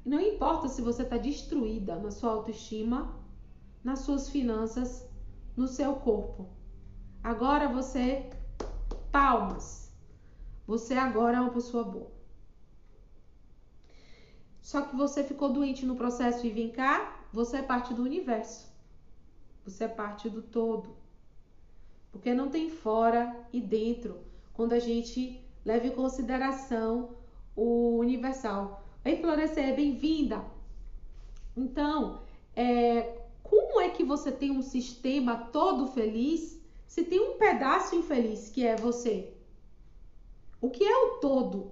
Não 0.05 0.19
importa 0.19 0.67
se 0.67 0.81
você 0.81 1.03
está 1.03 1.17
destruída 1.17 1.95
na 1.97 2.09
sua 2.09 2.31
autoestima, 2.31 3.19
nas 3.83 3.99
suas 3.99 4.29
finanças, 4.29 5.07
no 5.55 5.67
seu 5.67 5.95
corpo. 5.95 6.49
Agora 7.23 7.67
você, 7.67 8.29
palmas. 9.11 9.93
Você 10.65 10.93
agora 10.93 11.37
é 11.37 11.41
uma 11.41 11.51
pessoa 11.51 11.83
boa. 11.83 12.11
Só 14.61 14.83
que 14.83 14.95
você 14.95 15.23
ficou 15.23 15.51
doente 15.51 15.85
no 15.85 15.95
processo 15.95 16.45
e 16.45 16.51
vem 16.51 16.71
cá, 16.71 17.25
você 17.33 17.57
é 17.57 17.61
parte 17.61 17.93
do 17.93 18.03
universo. 18.03 18.70
Você 19.65 19.83
é 19.83 19.87
parte 19.87 20.29
do 20.29 20.41
todo. 20.41 20.95
Porque 22.11 22.33
não 22.33 22.49
tem 22.49 22.69
fora 22.69 23.35
e 23.53 23.61
dentro 23.61 24.19
quando 24.53 24.73
a 24.73 24.79
gente 24.79 25.39
leva 25.63 25.87
em 25.87 25.91
consideração 25.91 27.11
o 27.55 27.97
universal. 27.97 28.83
Oi, 29.05 29.15
Florescer, 29.17 29.75
bem-vinda! 29.75 30.43
Então, 31.55 32.21
é, 32.55 33.21
como 33.43 33.79
é 33.79 33.89
que 33.89 34.03
você 34.03 34.31
tem 34.31 34.51
um 34.51 34.61
sistema 34.61 35.35
todo 35.35 35.87
feliz 35.87 36.59
se 36.87 37.03
tem 37.03 37.19
um 37.19 37.37
pedaço 37.37 37.95
infeliz 37.95 38.49
que 38.49 38.65
é 38.65 38.75
você? 38.75 39.33
O 40.59 40.69
que 40.69 40.83
é 40.83 40.95
o 40.95 41.19
todo? 41.19 41.71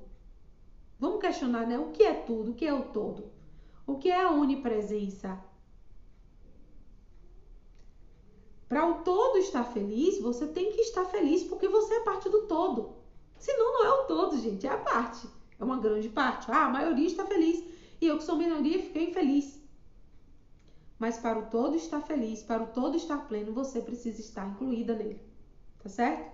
Vamos 0.99 1.21
questionar, 1.21 1.65
né? 1.65 1.77
O 1.79 1.91
que 1.91 2.03
é 2.03 2.13
tudo? 2.13 2.51
O 2.51 2.53
que 2.53 2.65
é 2.65 2.73
o 2.73 2.83
todo? 2.83 3.31
O 3.85 3.95
que 3.95 4.09
é 4.09 4.21
a 4.21 4.31
onipresença? 4.31 5.39
Para 8.69 8.87
o 8.87 9.03
todo 9.03 9.39
estar 9.39 9.63
feliz, 9.63 10.21
você 10.21 10.45
tem 10.45 10.71
que 10.71 10.81
estar 10.81 11.03
feliz 11.05 11.43
porque 11.43 11.67
você 11.67 11.95
é 11.95 11.99
parte 12.01 12.29
do 12.29 12.43
todo. 12.43 12.97
Senão 13.39 13.73
não 13.73 13.85
é 13.85 13.89
o 13.89 14.03
todo, 14.05 14.39
gente, 14.39 14.67
é 14.67 14.69
a 14.69 14.77
parte. 14.77 15.27
É 15.59 15.63
uma 15.63 15.79
grande 15.79 16.07
parte. 16.07 16.51
Ah, 16.51 16.65
a 16.65 16.69
maioria 16.69 17.07
está 17.07 17.25
feliz 17.25 17.63
e 17.99 18.05
eu 18.05 18.17
que 18.17 18.23
sou 18.23 18.37
minoria 18.37 18.83
fiquei 18.83 19.09
infeliz. 19.09 19.59
Mas 20.99 21.17
para 21.17 21.39
o 21.39 21.47
todo 21.47 21.75
estar 21.75 22.01
feliz, 22.01 22.43
para 22.43 22.61
o 22.61 22.67
todo 22.67 22.95
estar 22.95 23.27
pleno, 23.27 23.53
você 23.53 23.81
precisa 23.81 24.21
estar 24.21 24.47
incluída 24.47 24.93
nele. 24.93 25.19
Tá 25.81 25.89
certo? 25.89 26.31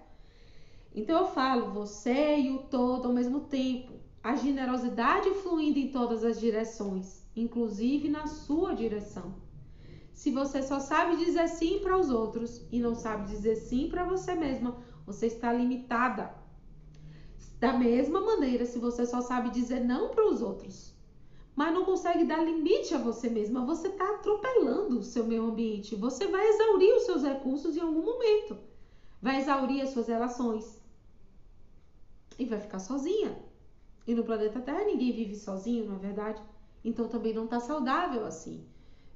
Então 0.94 1.20
eu 1.20 1.28
falo, 1.28 1.72
você 1.72 2.38
e 2.38 2.52
o 2.52 2.64
todo 2.64 3.08
ao 3.08 3.14
mesmo 3.14 3.42
tempo. 3.42 3.94
A 4.22 4.36
generosidade 4.36 5.30
fluindo 5.36 5.80
em 5.80 5.90
todas 5.90 6.26
as 6.26 6.38
direções, 6.40 7.24
inclusive 7.34 8.10
na 8.10 8.28
sua 8.28 8.74
direção. 8.74 9.45
Se 10.16 10.32
você 10.32 10.64
só 10.64 10.80
sabe 10.80 11.18
dizer 11.18 11.50
sim 11.50 11.80
para 11.80 12.00
os 12.00 12.10
outros 12.10 12.66
e 12.72 12.80
não 12.80 12.96
sabe 12.96 13.28
dizer 13.28 13.58
sim 13.58 13.90
para 13.90 14.06
você 14.06 14.34
mesma, 14.34 14.78
você 15.06 15.28
está 15.28 15.52
limitada. 15.52 16.34
Da 17.60 17.74
mesma 17.74 18.22
maneira, 18.22 18.66
se 18.66 18.80
você 18.80 19.06
só 19.06 19.20
sabe 19.20 19.50
dizer 19.50 19.82
não 19.82 20.12
para 20.12 20.26
os 20.26 20.42
outros, 20.42 20.96
mas 21.54 21.74
não 21.74 21.84
consegue 21.84 22.24
dar 22.24 22.42
limite 22.42 22.94
a 22.94 22.98
você 22.98 23.30
mesma, 23.30 23.66
você 23.66 23.90
está 23.90 24.10
atropelando 24.12 25.00
o 25.00 25.04
seu 25.04 25.26
meio 25.26 25.48
ambiente. 25.48 25.96
Você 25.96 26.28
vai 26.28 26.48
exaurir 26.48 26.96
os 26.96 27.04
seus 27.04 27.22
recursos 27.22 27.76
em 27.76 27.82
algum 27.82 28.04
momento, 28.04 28.58
vai 29.22 29.38
exaurir 29.38 29.82
as 29.82 29.90
suas 29.90 30.08
relações 30.08 30.82
e 32.40 32.46
vai 32.46 32.62
ficar 32.62 32.80
sozinha. 32.80 33.38
E 34.08 34.16
no 34.16 34.24
planeta 34.24 34.62
Terra 34.62 34.86
ninguém 34.86 35.12
vive 35.12 35.36
sozinho, 35.36 35.86
não 35.86 35.96
é 35.96 36.00
verdade? 36.00 36.42
Então 36.86 37.06
também 37.10 37.34
não 37.34 37.44
está 37.44 37.60
saudável 37.60 38.26
assim. 38.26 38.66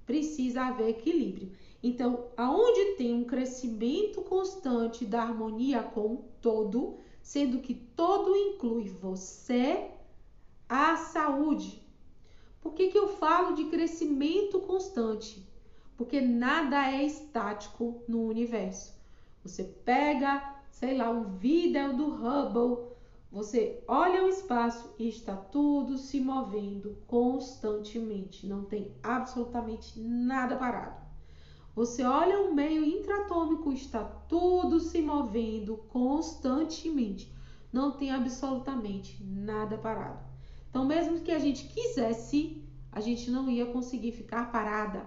Precisa 0.09 0.63
haver 0.63 0.89
equilíbrio. 0.89 1.51
Então, 1.83 2.29
aonde 2.35 2.95
tem 2.95 3.13
um 3.13 3.25
crescimento 3.25 4.23
constante 4.23 5.05
da 5.05 5.21
harmonia 5.21 5.83
com 5.83 6.13
o 6.15 6.25
todo, 6.41 6.97
sendo 7.21 7.59
que 7.59 7.75
todo 7.75 8.35
inclui 8.35 8.89
você, 8.89 9.91
a 10.67 10.97
saúde. 10.97 11.79
Por 12.59 12.73
que, 12.73 12.87
que 12.87 12.97
eu 12.97 13.09
falo 13.09 13.53
de 13.53 13.65
crescimento 13.65 14.59
constante? 14.61 15.47
Porque 15.95 16.19
nada 16.19 16.91
é 16.91 17.03
estático 17.03 18.01
no 18.07 18.25
universo. 18.25 18.99
Você 19.43 19.63
pega, 19.63 20.55
sei 20.71 20.97
lá, 20.97 21.11
um 21.11 21.35
vídeo 21.37 21.95
do 21.95 22.07
Hubble, 22.07 22.93
você 23.31 23.83
olha 23.87 24.25
o 24.25 24.29
espaço 24.29 24.93
e 24.97 25.07
está 25.07 25.35
tudo 25.35 25.99
se 25.99 26.19
movendo 26.19 26.97
constantemente, 27.05 28.47
não 28.47 28.63
tem 28.63 28.91
absolutamente 29.03 29.99
nada 29.99 30.55
parado. 30.55 30.99
Você 31.75 32.03
olha 32.03 32.41
o 32.41 32.53
meio 32.53 32.83
intratômico, 32.83 33.71
está 33.71 34.03
tudo 34.03 34.79
se 34.79 35.01
movendo 35.01 35.77
constantemente. 35.89 37.31
Não 37.71 37.91
tem 37.91 38.11
absolutamente 38.11 39.23
nada 39.23 39.77
parado. 39.77 40.19
Então, 40.69 40.85
mesmo 40.85 41.21
que 41.21 41.31
a 41.31 41.39
gente 41.39 41.67
quisesse, 41.67 42.63
a 42.91 42.99
gente 42.99 43.29
não 43.29 43.49
ia 43.49 43.67
conseguir 43.67 44.11
ficar 44.11 44.51
parada. 44.51 45.05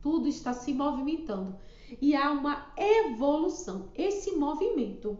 Tudo 0.00 0.28
está 0.28 0.52
se 0.52 0.72
movimentando 0.72 1.56
e 2.00 2.14
há 2.14 2.30
uma 2.30 2.72
evolução. 2.76 3.90
Esse 3.94 4.36
movimento 4.36 5.18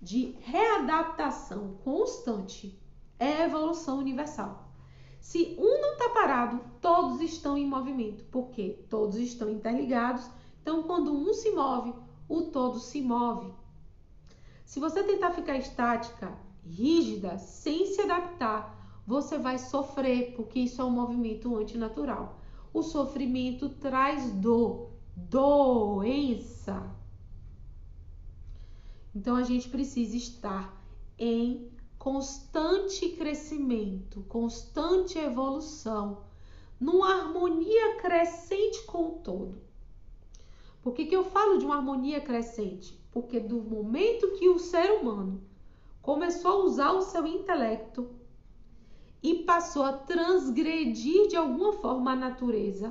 de 0.00 0.36
readaptação 0.40 1.76
constante 1.84 2.78
é 3.18 3.42
evolução 3.44 3.98
universal. 3.98 4.70
Se 5.20 5.54
um 5.58 5.80
não 5.80 5.92
está 5.92 6.08
parado, 6.08 6.60
todos 6.80 7.20
estão 7.20 7.56
em 7.56 7.66
movimento, 7.66 8.24
porque 8.30 8.84
todos 8.88 9.16
estão 9.16 9.50
interligados. 9.50 10.28
Então, 10.62 10.82
quando 10.82 11.12
um 11.12 11.32
se 11.34 11.50
move, 11.50 11.94
o 12.28 12.42
todo 12.42 12.78
se 12.80 13.02
move. 13.02 13.52
Se 14.64 14.80
você 14.80 15.02
tentar 15.02 15.32
ficar 15.32 15.56
estática, 15.56 16.32
rígida, 16.64 17.38
sem 17.38 17.86
se 17.86 18.00
adaptar, 18.00 19.02
você 19.06 19.36
vai 19.36 19.58
sofrer, 19.58 20.34
porque 20.36 20.60
isso 20.60 20.80
é 20.80 20.84
um 20.84 20.90
movimento 20.90 21.56
antinatural. 21.56 22.38
O 22.72 22.82
sofrimento 22.82 23.68
traz 23.68 24.30
dor, 24.30 24.90
doença. 25.16 26.88
Então 29.14 29.36
a 29.36 29.42
gente 29.42 29.68
precisa 29.68 30.16
estar 30.16 30.80
em 31.18 31.70
constante 31.98 33.10
crescimento, 33.10 34.22
constante 34.22 35.18
evolução, 35.18 36.24
numa 36.78 37.14
harmonia 37.14 37.96
crescente 37.96 38.82
com 38.84 39.08
o 39.08 39.18
todo. 39.18 39.60
Por 40.82 40.94
que, 40.94 41.04
que 41.04 41.14
eu 41.14 41.24
falo 41.24 41.58
de 41.58 41.64
uma 41.64 41.76
harmonia 41.76 42.20
crescente? 42.20 42.98
Porque 43.12 43.38
do 43.38 43.60
momento 43.60 44.38
que 44.38 44.48
o 44.48 44.58
ser 44.58 44.92
humano 44.92 45.42
começou 46.00 46.52
a 46.52 46.64
usar 46.64 46.92
o 46.92 47.02
seu 47.02 47.26
intelecto 47.26 48.08
e 49.22 49.42
passou 49.44 49.82
a 49.82 49.92
transgredir 49.92 51.28
de 51.28 51.36
alguma 51.36 51.74
forma 51.74 52.12
a 52.12 52.16
natureza, 52.16 52.88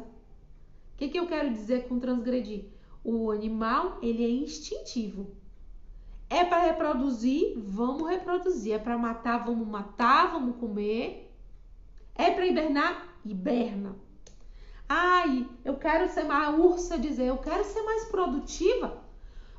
o 0.94 0.98
que, 0.98 1.10
que 1.10 1.20
eu 1.20 1.26
quero 1.26 1.52
dizer 1.52 1.88
com 1.88 2.00
transgredir? 2.00 2.66
O 3.04 3.32
animal 3.32 3.98
ele 4.04 4.24
é 4.24 4.30
instintivo. 4.30 5.32
É 6.30 6.44
para 6.44 6.62
reproduzir, 6.62 7.58
vamos 7.58 8.08
reproduzir. 8.08 8.74
É 8.74 8.78
para 8.78 8.98
matar, 8.98 9.44
vamos 9.44 9.68
matar, 9.68 10.32
vamos 10.32 10.58
comer. 10.58 11.34
É 12.14 12.30
para 12.30 12.46
hibernar, 12.46 13.08
hiberna. 13.26 13.96
Ai, 14.88 15.48
eu 15.64 15.76
quero 15.78 16.12
ser 16.12 16.24
mais 16.24 16.50
a 16.50 16.52
ursa 16.52 16.98
dizer, 16.98 17.26
eu 17.26 17.38
quero 17.38 17.64
ser 17.64 17.82
mais 17.84 18.06
produtiva. 18.06 19.02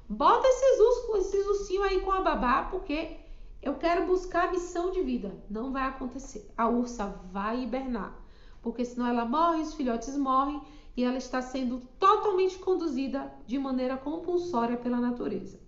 Bota 0.08 0.46
esses 0.46 0.80
ursos, 0.80 1.26
esses 1.26 1.46
ursinhos 1.46 1.86
aí 1.86 2.00
com 2.00 2.10
a 2.10 2.20
babá, 2.20 2.64
porque 2.64 3.16
eu 3.62 3.74
quero 3.74 4.06
buscar 4.06 4.48
a 4.48 4.50
missão 4.50 4.90
de 4.90 5.02
vida. 5.02 5.32
Não 5.48 5.72
vai 5.72 5.84
acontecer. 5.84 6.50
A 6.56 6.68
ursa 6.68 7.06
vai 7.32 7.62
hibernar, 7.62 8.20
porque 8.60 8.84
senão 8.84 9.06
ela 9.06 9.24
morre, 9.24 9.62
os 9.62 9.74
filhotes 9.74 10.16
morrem 10.16 10.60
e 10.96 11.04
ela 11.04 11.18
está 11.18 11.40
sendo 11.40 11.80
totalmente 11.98 12.58
conduzida 12.58 13.32
de 13.46 13.58
maneira 13.58 13.96
compulsória 13.96 14.76
pela 14.76 14.98
natureza. 14.98 15.59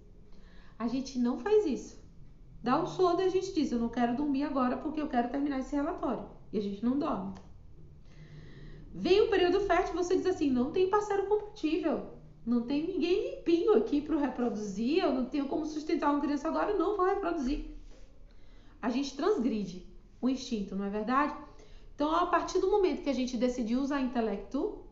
A 0.82 0.88
gente 0.88 1.16
não 1.16 1.38
faz 1.38 1.64
isso. 1.64 1.96
Dá 2.60 2.76
um 2.82 2.88
sono 2.88 3.20
e 3.20 3.24
a 3.24 3.28
gente 3.28 3.54
diz: 3.54 3.70
Eu 3.70 3.78
não 3.78 3.88
quero 3.88 4.16
dormir 4.16 4.42
agora 4.42 4.76
porque 4.76 5.00
eu 5.00 5.06
quero 5.06 5.30
terminar 5.30 5.60
esse 5.60 5.76
relatório. 5.76 6.24
E 6.52 6.58
a 6.58 6.60
gente 6.60 6.84
não 6.84 6.98
dorme. 6.98 7.34
Vem 8.92 9.20
o 9.20 9.30
período 9.30 9.60
fértil, 9.60 9.94
você 9.94 10.16
diz 10.16 10.26
assim: 10.26 10.50
Não 10.50 10.72
tem 10.72 10.90
parceiro 10.90 11.28
compatível. 11.28 12.14
Não 12.44 12.62
tem 12.62 12.84
ninguém 12.84 13.36
limpinho 13.36 13.74
aqui 13.74 14.00
para 14.00 14.18
reproduzir. 14.18 15.04
Eu 15.04 15.14
não 15.14 15.26
tenho 15.26 15.46
como 15.46 15.64
sustentar 15.64 16.10
uma 16.10 16.20
criança 16.20 16.48
agora. 16.48 16.72
Eu 16.72 16.78
não 16.80 16.96
vou 16.96 17.06
reproduzir. 17.06 17.64
A 18.80 18.90
gente 18.90 19.16
transgride 19.16 19.86
o 20.20 20.28
instinto, 20.28 20.74
não 20.74 20.84
é 20.84 20.90
verdade? 20.90 21.32
Então, 21.94 22.12
a 22.12 22.26
partir 22.26 22.58
do 22.58 22.68
momento 22.68 23.04
que 23.04 23.10
a 23.10 23.14
gente 23.14 23.36
decidiu 23.36 23.80
usar 23.80 24.00
intelecto, 24.00 24.84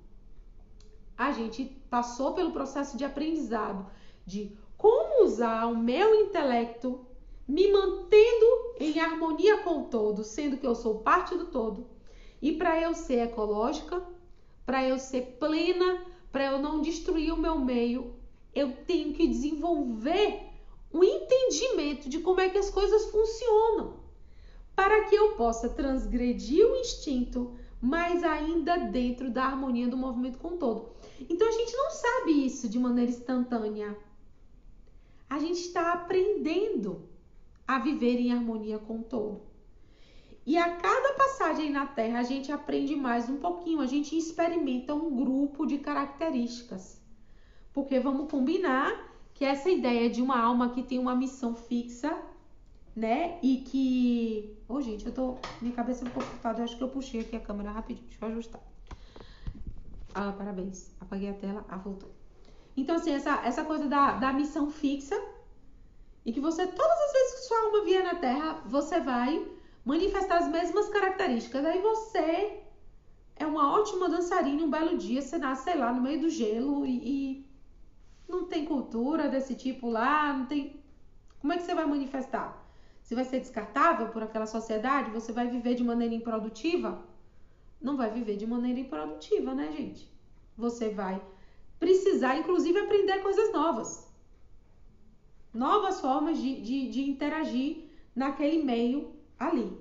a 1.19 1.33
gente 1.33 1.65
passou 1.91 2.33
pelo 2.33 2.53
processo 2.53 2.97
de 2.97 3.05
aprendizado 3.05 3.91
de 4.25 4.57
como 4.81 5.25
usar 5.25 5.67
o 5.67 5.77
meu 5.77 6.15
intelecto, 6.15 7.05
me 7.47 7.71
mantendo 7.71 8.75
em 8.81 8.99
harmonia 8.99 9.59
com 9.59 9.83
o 9.83 9.85
todo, 9.85 10.25
sendo 10.25 10.57
que 10.57 10.67
eu 10.67 10.75
sou 10.75 11.01
parte 11.01 11.37
do 11.37 11.49
todo. 11.49 11.87
E 12.41 12.53
para 12.53 12.81
eu 12.81 12.95
ser 12.95 13.27
ecológica, 13.27 14.03
para 14.65 14.83
eu 14.83 14.99
ser 14.99 15.37
plena, 15.39 16.07
para 16.33 16.47
eu 16.47 16.59
não 16.59 16.81
destruir 16.81 17.31
o 17.31 17.37
meu 17.37 17.59
meio, 17.59 18.15
eu 18.55 18.73
tenho 18.87 19.13
que 19.13 19.27
desenvolver 19.27 20.47
um 20.91 21.05
entendimento 21.05 22.09
de 22.09 22.21
como 22.21 22.41
é 22.41 22.49
que 22.49 22.57
as 22.57 22.71
coisas 22.71 23.11
funcionam, 23.11 24.01
para 24.75 25.05
que 25.05 25.15
eu 25.15 25.33
possa 25.33 25.69
transgredir 25.69 26.67
o 26.67 26.77
instinto, 26.77 27.53
mas 27.83 28.25
ainda 28.25 28.79
dentro 28.79 29.31
da 29.31 29.45
harmonia 29.45 29.89
do 29.89 29.97
movimento 29.97 30.39
com 30.39 30.55
o 30.55 30.57
todo. 30.57 30.93
Então 31.29 31.47
a 31.47 31.53
gente 31.53 31.77
não 31.77 31.91
sabe 31.91 32.47
isso 32.47 32.67
de 32.67 32.79
maneira 32.79 33.11
instantânea 33.11 33.95
a 35.31 35.39
gente 35.39 35.61
está 35.61 35.93
aprendendo 35.93 37.09
a 37.67 37.79
viver 37.79 38.19
em 38.19 38.33
harmonia 38.33 38.81
com 38.81 38.99
o 38.99 39.05
todo. 39.05 39.43
E 40.45 40.59
a 40.59 40.77
cada 40.77 41.15
passagem 41.15 41.71
na 41.71 41.87
Terra, 41.87 42.19
a 42.19 42.25
gente 42.25 42.51
aprende 42.51 42.97
mais 42.97 43.31
um 43.31 43.37
pouquinho, 43.37 43.81
a 43.81 43.87
gente 43.87 44.19
experimenta 44.19 44.93
um 44.93 45.15
grupo 45.15 45.65
de 45.65 45.79
características. 45.79 47.01
Porque 47.73 48.01
vamos 48.01 48.29
combinar 48.29 49.09
que 49.33 49.45
essa 49.45 49.71
ideia 49.71 50.11
de 50.11 50.21
uma 50.21 50.41
alma 50.41 50.71
que 50.71 50.83
tem 50.83 50.99
uma 50.99 51.15
missão 51.15 51.55
fixa, 51.55 52.21
né? 52.97 53.39
E 53.41 53.59
que. 53.59 54.59
Ô, 54.69 54.75
oh, 54.75 54.81
gente, 54.81 55.07
eu 55.07 55.13
tô. 55.13 55.37
Minha 55.63 55.75
cabeça 55.75 56.05
ficou 56.05 56.25
cortada, 56.25 56.59
eu 56.59 56.65
acho 56.65 56.77
que 56.77 56.83
eu 56.83 56.89
puxei 56.89 57.21
aqui 57.21 57.37
a 57.37 57.41
câmera 57.41 57.71
rapidinho, 57.71 58.09
deixa 58.09 58.25
eu 58.25 58.29
ajustar. 58.31 58.61
Ah, 60.13 60.33
parabéns. 60.33 60.91
Apaguei 61.01 61.31
a 61.31 61.35
tela, 61.35 61.65
ah, 61.69 61.77
voltou. 61.77 62.20
Então, 62.77 62.97
assim, 62.97 63.13
essa, 63.13 63.41
essa 63.45 63.65
coisa 63.65 63.89
da, 63.89 64.13
da 64.13 64.33
missão 64.33 64.71
fixa 64.71 65.21
e 66.25 66.33
que 66.33 66.41
você, 66.41 66.67
todas 66.67 66.99
as 67.07 67.13
vezes 67.13 67.35
que 67.35 67.47
sua 67.47 67.61
alma 67.63 67.85
vier 67.85 68.05
na 68.05 68.15
Terra, 68.15 68.63
você 68.67 69.01
vai 69.01 69.47
manifestar 69.85 70.39
as 70.39 70.49
mesmas 70.49 70.89
características. 70.89 71.65
Aí 71.65 71.81
você 71.81 72.61
é 73.37 73.47
uma 73.47 73.73
ótima 73.73 74.09
dançarina. 74.09 74.63
Um 74.63 74.71
belo 74.71 74.97
dia 74.97 75.23
você 75.23 75.39
nasce, 75.39 75.65
sei 75.65 75.77
lá, 75.77 75.93
no 75.93 76.01
meio 76.01 76.21
do 76.21 76.29
gelo 76.29 76.87
e, 76.87 76.97
e 77.41 77.47
não 78.29 78.45
tem 78.45 78.65
cultura 78.65 79.29
desse 79.29 79.55
tipo 79.55 79.89
lá, 79.89 80.33
não 80.33 80.47
tem. 80.47 80.81
Como 81.41 81.53
é 81.53 81.57
que 81.57 81.65
você 81.65 81.75
vai 81.75 81.87
manifestar? 81.87 82.67
Você 83.03 83.15
vai 83.15 83.25
ser 83.25 83.41
descartável 83.41 84.09
por 84.09 84.23
aquela 84.23 84.47
sociedade? 84.47 85.11
Você 85.11 85.33
vai 85.33 85.49
viver 85.49 85.75
de 85.75 85.83
maneira 85.83 86.15
improdutiva? 86.15 87.09
não 87.81 87.97
vai 87.97 88.11
viver 88.11 88.37
de 88.37 88.47
maneira 88.47 88.81
improdutiva, 88.81 89.55
né, 89.55 89.73
gente? 89.73 90.11
Você 90.57 90.91
vai 90.91 91.21
precisar, 91.81 92.37
inclusive, 92.37 92.79
aprender 92.79 93.19
coisas 93.21 93.53
novas. 93.53 94.07
Novas 95.53 96.01
formas 96.01 96.39
de, 96.39 96.61
de, 96.61 96.91
de 96.91 97.03
interagir 97.03 97.87
naquele 98.15 98.63
meio 98.63 99.13
ali. 99.39 99.73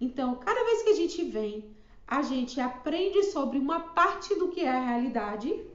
Então, 0.00 0.36
cada 0.36 0.62
vez 0.62 0.82
que 0.82 0.90
a 0.90 0.94
gente 0.94 1.24
vem, 1.24 1.64
a 2.06 2.22
gente 2.22 2.60
aprende 2.60 3.24
sobre 3.24 3.58
uma 3.58 3.80
parte 3.80 4.34
do 4.34 4.48
que 4.48 4.60
é 4.60 4.70
a 4.70 4.86
realidade 4.86 5.66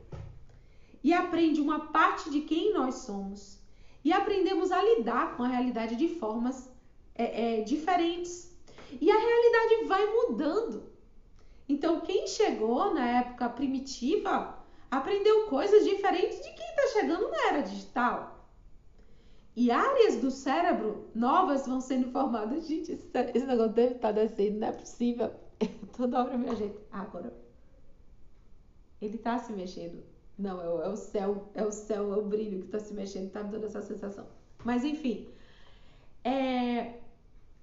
e 1.03 1.11
aprende 1.11 1.59
uma 1.59 1.87
parte 1.87 2.29
de 2.29 2.41
quem 2.41 2.73
nós 2.73 2.95
somos. 2.95 3.59
E 4.05 4.13
aprendemos 4.13 4.71
a 4.71 4.81
lidar 4.81 5.35
com 5.35 5.43
a 5.43 5.47
realidade 5.47 5.95
de 5.95 6.07
formas 6.07 6.69
é, 7.15 7.59
é, 7.59 7.61
diferentes. 7.61 8.55
E 8.99 9.11
a 9.11 9.17
realidade 9.17 9.85
vai 9.85 10.05
mudando. 10.05 10.91
Então, 11.67 12.01
quem 12.01 12.27
chegou 12.27 12.93
na 12.93 13.05
época 13.07 13.49
primitiva 13.49 14.60
aprendeu 14.91 15.47
coisas 15.47 15.85
diferentes 15.85 16.37
de 16.43 16.53
quem 16.53 16.65
está 16.65 16.99
chegando 16.99 17.29
na 17.29 17.47
era 17.47 17.61
digital. 17.61 18.45
E 19.55 19.71
áreas 19.71 20.17
do 20.17 20.29
cérebro 20.29 21.09
novas 21.15 21.65
vão 21.65 21.79
sendo 21.79 22.11
formadas. 22.11 22.67
Gente, 22.67 22.91
esse, 22.91 23.45
negócio 23.45 23.73
deve 23.73 23.95
estar 23.95 24.13
tá 24.13 24.21
descendo, 24.21 24.59
não 24.59 24.67
é 24.67 24.71
possível. 24.73 25.31
Toda 25.95 26.23
hora 26.23 26.37
me 26.37 26.49
ajeito. 26.49 26.79
Agora. 26.91 27.33
Ele 29.01 29.15
está 29.15 29.39
se 29.39 29.51
mexendo. 29.53 30.03
Não, 30.37 30.61
é 30.61 30.69
o, 30.69 30.81
é 30.81 30.89
o, 30.89 30.95
céu, 30.95 31.49
é 31.53 31.63
o 31.63 31.71
céu, 31.71 32.13
é 32.13 32.17
o 32.17 32.23
brilho 32.23 32.59
que 32.59 32.65
está 32.65 32.79
se 32.79 32.93
mexendo, 32.93 33.27
está 33.27 33.43
me 33.43 33.51
dando 33.51 33.65
essa 33.65 33.81
sensação. 33.81 34.25
Mas 34.63 34.83
enfim. 34.83 35.27
É, 36.23 36.99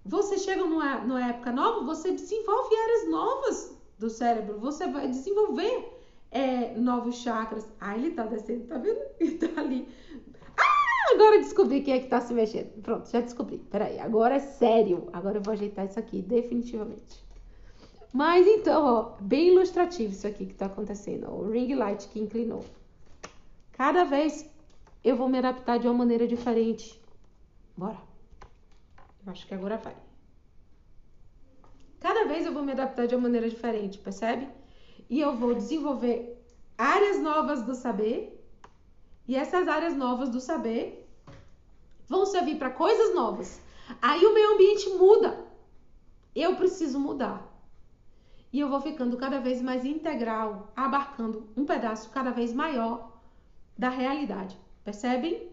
você 0.05 0.39
chega 0.39 0.65
numa, 0.65 1.01
numa 1.01 1.27
época 1.27 1.53
nova, 1.53 1.85
você 1.85 2.13
desenvolve 2.13 2.77
áreas 2.77 3.11
novas 3.11 3.79
do 3.99 4.11
cérebro. 4.11 4.59
Você 4.59 4.87
vai 4.89 5.09
desenvolver 5.09 5.98
é, 6.31 6.75
novos 6.77 7.17
chakras. 7.17 7.67
Ah, 7.81 7.97
ele 7.97 8.11
tá 8.11 8.25
descendo, 8.25 8.67
tá 8.67 8.79
vendo? 8.79 9.01
Ele 9.19 9.39
tá 9.39 9.61
ali. 9.61 9.89
Ah, 10.57 11.15
agora 11.15 11.39
descobri 11.39 11.81
quem 11.83 11.95
é 11.95 12.01
que 12.01 12.09
tá 12.09 12.21
se 12.21 12.35
mexendo. 12.35 12.83
Pronto, 12.83 13.11
já 13.11 13.21
descobri. 13.21 13.59
Peraí, 13.71 13.99
agora 13.99 14.37
é 14.37 14.41
sério. 14.41 15.09
Agora 15.13 15.39
eu 15.39 15.43
vou 15.43 15.53
ajeitar 15.53 15.87
isso 15.87 15.99
aqui, 15.99 16.21
definitivamente. 16.23 17.25
Mas 18.13 18.47
então, 18.47 18.85
ó, 18.85 19.03
bem 19.21 19.49
ilustrativo 19.49 20.13
isso 20.13 20.27
aqui 20.27 20.47
que 20.47 20.55
tá 20.55 20.67
acontecendo. 20.67 21.27
Ó, 21.29 21.37
o 21.37 21.51
ring 21.51 21.75
light 21.75 22.09
que 22.09 22.21
inclinou. 22.21 22.65
Cada 23.73 24.05
vez 24.05 24.49
eu 25.05 25.17
vou 25.17 25.29
me 25.29 25.39
adaptar 25.39 25.79
de 25.79 25.87
uma 25.87 25.95
maneira 25.95 26.27
diferente. 26.27 27.01
Bora. 27.77 27.99
Eu 29.25 29.33
acho 29.33 29.47
que 29.47 29.55
agora 29.55 29.77
vai. 29.77 29.97
Cada 32.01 32.27
vez 32.27 32.47
eu 32.47 32.53
vou 32.53 32.63
me 32.63 32.73
adaptar 32.73 33.07
de 33.07 33.15
uma 33.15 33.23
maneira 33.23 33.49
diferente, 33.49 33.99
percebe? 33.99 34.49
E 35.09 35.21
eu 35.21 35.35
vou 35.35 35.55
desenvolver 35.55 36.39
áreas 36.77 37.21
novas 37.21 37.63
do 37.63 37.75
saber. 37.75 38.35
E 39.27 39.37
essas 39.37 39.69
áreas 39.69 39.95
novas 39.97 40.29
do 40.29 40.41
saber 40.41 41.09
vão 42.09 42.27
servir 42.27 42.57
para 42.59 42.71
coisas 42.71 43.15
novas. 43.15 43.61
Aí 44.01 44.25
o 44.25 44.35
meio 44.35 44.55
ambiente 44.55 44.89
muda. 44.91 45.47
Eu 46.35 46.57
preciso 46.57 46.99
mudar. 46.99 47.47
E 48.53 48.61
eu 48.61 48.69
vou 48.69 48.81
ficando 48.81 49.17
cada 49.17 49.41
vez 49.41 49.61
mais 49.61 49.85
integral, 49.85 50.73
abarcando 50.75 51.49
um 51.57 51.67
pedaço 51.67 52.11
cada 52.11 52.31
vez 52.31 52.53
maior 52.53 53.21
da 53.77 53.91
realidade. 53.91 54.59
Percebem? 54.83 55.51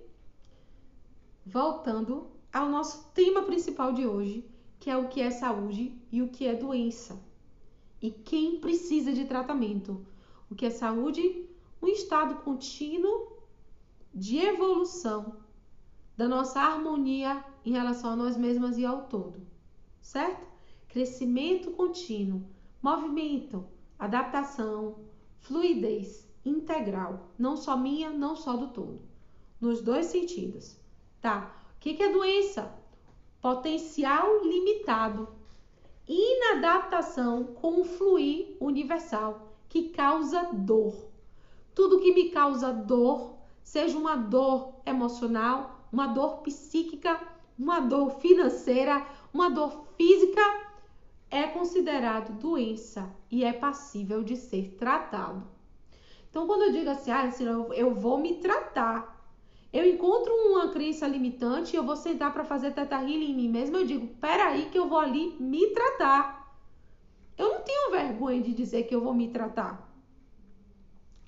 Voltando 1.46 2.28
ao 2.54 2.70
nosso 2.70 3.12
tema 3.14 3.44
principal 3.44 3.92
de 3.92 4.08
hoje, 4.08 4.50
que 4.80 4.90
é 4.90 4.96
o 4.96 5.10
que 5.10 5.22
é 5.22 5.30
saúde 5.30 5.94
e 6.12 6.22
o 6.22 6.30
que 6.30 6.48
é 6.48 6.56
doença. 6.56 7.20
E 8.06 8.12
quem 8.12 8.60
precisa 8.60 9.12
de 9.12 9.26
tratamento. 9.26 10.06
O 10.48 10.54
que 10.54 10.68
é 10.68 10.70
saúde? 10.70 11.50
Um 11.82 11.88
estado 11.88 12.36
contínuo 12.44 13.32
de 14.14 14.38
evolução 14.38 15.38
da 16.16 16.28
nossa 16.28 16.60
harmonia 16.60 17.44
em 17.66 17.72
relação 17.72 18.12
a 18.12 18.16
nós 18.16 18.38
mesmas 18.38 18.78
e 18.78 18.86
ao 18.86 19.08
todo, 19.08 19.42
certo? 20.00 20.46
Crescimento 20.88 21.72
contínuo, 21.72 22.46
movimento, 22.80 23.66
adaptação, 23.98 25.00
fluidez 25.40 26.30
integral, 26.46 27.32
não 27.40 27.58
só 27.58 27.76
minha, 27.76 28.12
não 28.12 28.36
só 28.36 28.56
do 28.56 28.68
todo, 28.68 29.02
nos 29.60 29.82
dois 29.82 30.06
sentidos, 30.06 30.80
tá? 31.20 31.60
O 31.76 31.80
que 31.80 32.04
é 32.04 32.14
doença? 32.14 32.72
potencial 33.46 34.44
limitado, 34.44 35.28
inadaptação 36.08 37.44
com 37.56 37.82
o 37.82 37.84
fluir 37.84 38.56
universal 38.60 39.54
que 39.68 39.90
causa 39.90 40.50
dor. 40.54 40.96
Tudo 41.74 42.00
que 42.00 42.14
me 42.14 42.30
causa 42.30 42.72
dor, 42.72 43.36
seja 43.64 43.98
uma 43.98 44.16
dor 44.16 44.76
emocional, 44.86 45.88
uma 45.92 46.08
dor 46.08 46.38
psíquica, 46.38 47.20
uma 47.58 47.80
dor 47.80 48.12
financeira, 48.20 49.06
uma 49.34 49.50
dor 49.50 49.88
física, 49.98 50.42
é 51.30 51.44
considerado 51.44 52.40
doença 52.40 53.14
e 53.30 53.44
é 53.44 53.52
passível 53.52 54.24
de 54.24 54.38
ser 54.38 54.76
tratado. 54.78 55.44
Então, 56.30 56.48
quando 56.48 56.64
eu 56.64 56.72
digo 56.72 56.90
assim, 56.90 57.12
ah, 57.12 57.30
eu 57.74 57.94
vou 57.94 58.18
me 58.18 58.36
tratar, 58.36 59.15
eu 59.76 59.86
encontro 59.86 60.34
uma 60.34 60.70
crença 60.70 61.06
limitante 61.06 61.76
e 61.76 61.78
eu 61.78 61.84
vou 61.84 61.98
sentar 61.98 62.32
para 62.32 62.46
fazer 62.46 62.72
teta 62.72 62.96
healing 62.96 63.32
em 63.32 63.36
mim 63.36 63.50
mesmo, 63.50 63.76
eu 63.76 63.86
digo, 63.86 64.08
peraí 64.22 64.70
que 64.70 64.80
eu 64.80 64.88
vou 64.88 64.98
ali 64.98 65.36
me 65.38 65.68
tratar. 65.72 66.58
Eu 67.38 67.50
não 67.50 67.62
tenho 67.62 67.92
vergonha 67.92 68.42
de 68.42 68.54
dizer 68.54 68.84
que 68.84 68.96
eu 68.96 69.02
vou 69.02 69.14
me 69.14 69.28
tratar. 69.28 69.94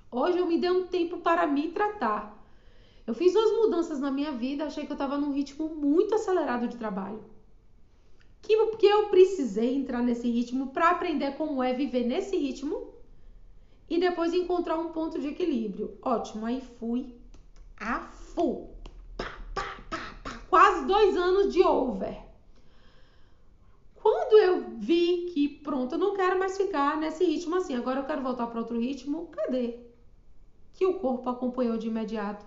Hoje 0.09 0.37
eu 0.37 0.45
me 0.45 0.57
dei 0.57 0.71
um 0.71 0.87
tempo 0.87 1.17
para 1.17 1.45
me 1.45 1.67
tratar. 1.71 2.41
Eu 3.05 3.13
fiz 3.13 3.35
umas 3.35 3.51
mudanças 3.51 3.99
na 3.99 4.09
minha 4.09 4.31
vida, 4.31 4.63
achei 4.63 4.85
que 4.85 4.91
eu 4.93 4.95
estava 4.95 5.17
num 5.17 5.33
ritmo 5.33 5.67
muito 5.67 6.15
acelerado 6.15 6.69
de 6.69 6.77
trabalho. 6.77 7.21
Que, 8.41 8.55
que 8.77 8.85
eu 8.85 9.09
precisei 9.09 9.75
entrar 9.75 10.01
nesse 10.01 10.31
ritmo 10.31 10.67
para 10.67 10.91
aprender 10.91 11.31
como 11.35 11.61
é 11.61 11.73
viver 11.73 12.05
nesse 12.05 12.37
ritmo 12.37 12.93
e 13.89 13.99
depois 13.99 14.33
encontrar 14.33 14.77
um 14.77 14.93
ponto 14.93 15.19
de 15.19 15.27
equilíbrio. 15.27 15.97
Ótimo, 16.01 16.45
aí 16.45 16.61
fui 16.61 17.13
a 17.79 18.07
Quase 20.49 20.85
dois 20.85 21.17
anos 21.17 21.53
de 21.53 21.61
over. 21.61 22.17
Quando 23.95 24.37
eu 24.37 24.77
vi 24.77 25.31
que, 25.33 25.49
pronto, 25.49 25.95
eu 25.95 25.99
não 25.99 26.15
quero 26.15 26.39
mais 26.39 26.55
ficar 26.55 26.97
nesse 26.97 27.25
ritmo 27.25 27.55
assim, 27.55 27.75
agora 27.75 27.99
eu 27.99 28.05
quero 28.05 28.21
voltar 28.21 28.47
para 28.47 28.59
outro 28.59 28.79
ritmo, 28.79 29.27
cadê? 29.27 29.79
Que 30.73 30.85
o 30.85 30.95
corpo 30.99 31.29
acompanhou 31.29 31.77
de 31.77 31.87
imediato. 31.87 32.45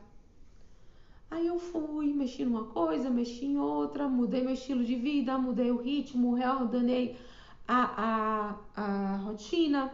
Aí 1.30 1.46
eu 1.46 1.58
fui, 1.58 2.12
mexi 2.12 2.44
numa 2.44 2.64
coisa, 2.64 3.10
mexi 3.10 3.46
em 3.46 3.58
outra, 3.58 4.08
mudei 4.08 4.42
meu 4.42 4.54
estilo 4.54 4.82
de 4.82 4.96
vida, 4.96 5.38
mudei 5.38 5.70
o 5.70 5.76
ritmo, 5.80 6.34
reordenei 6.34 7.16
a, 7.68 8.56
a, 8.74 8.82
a 8.82 9.16
rotina 9.18 9.92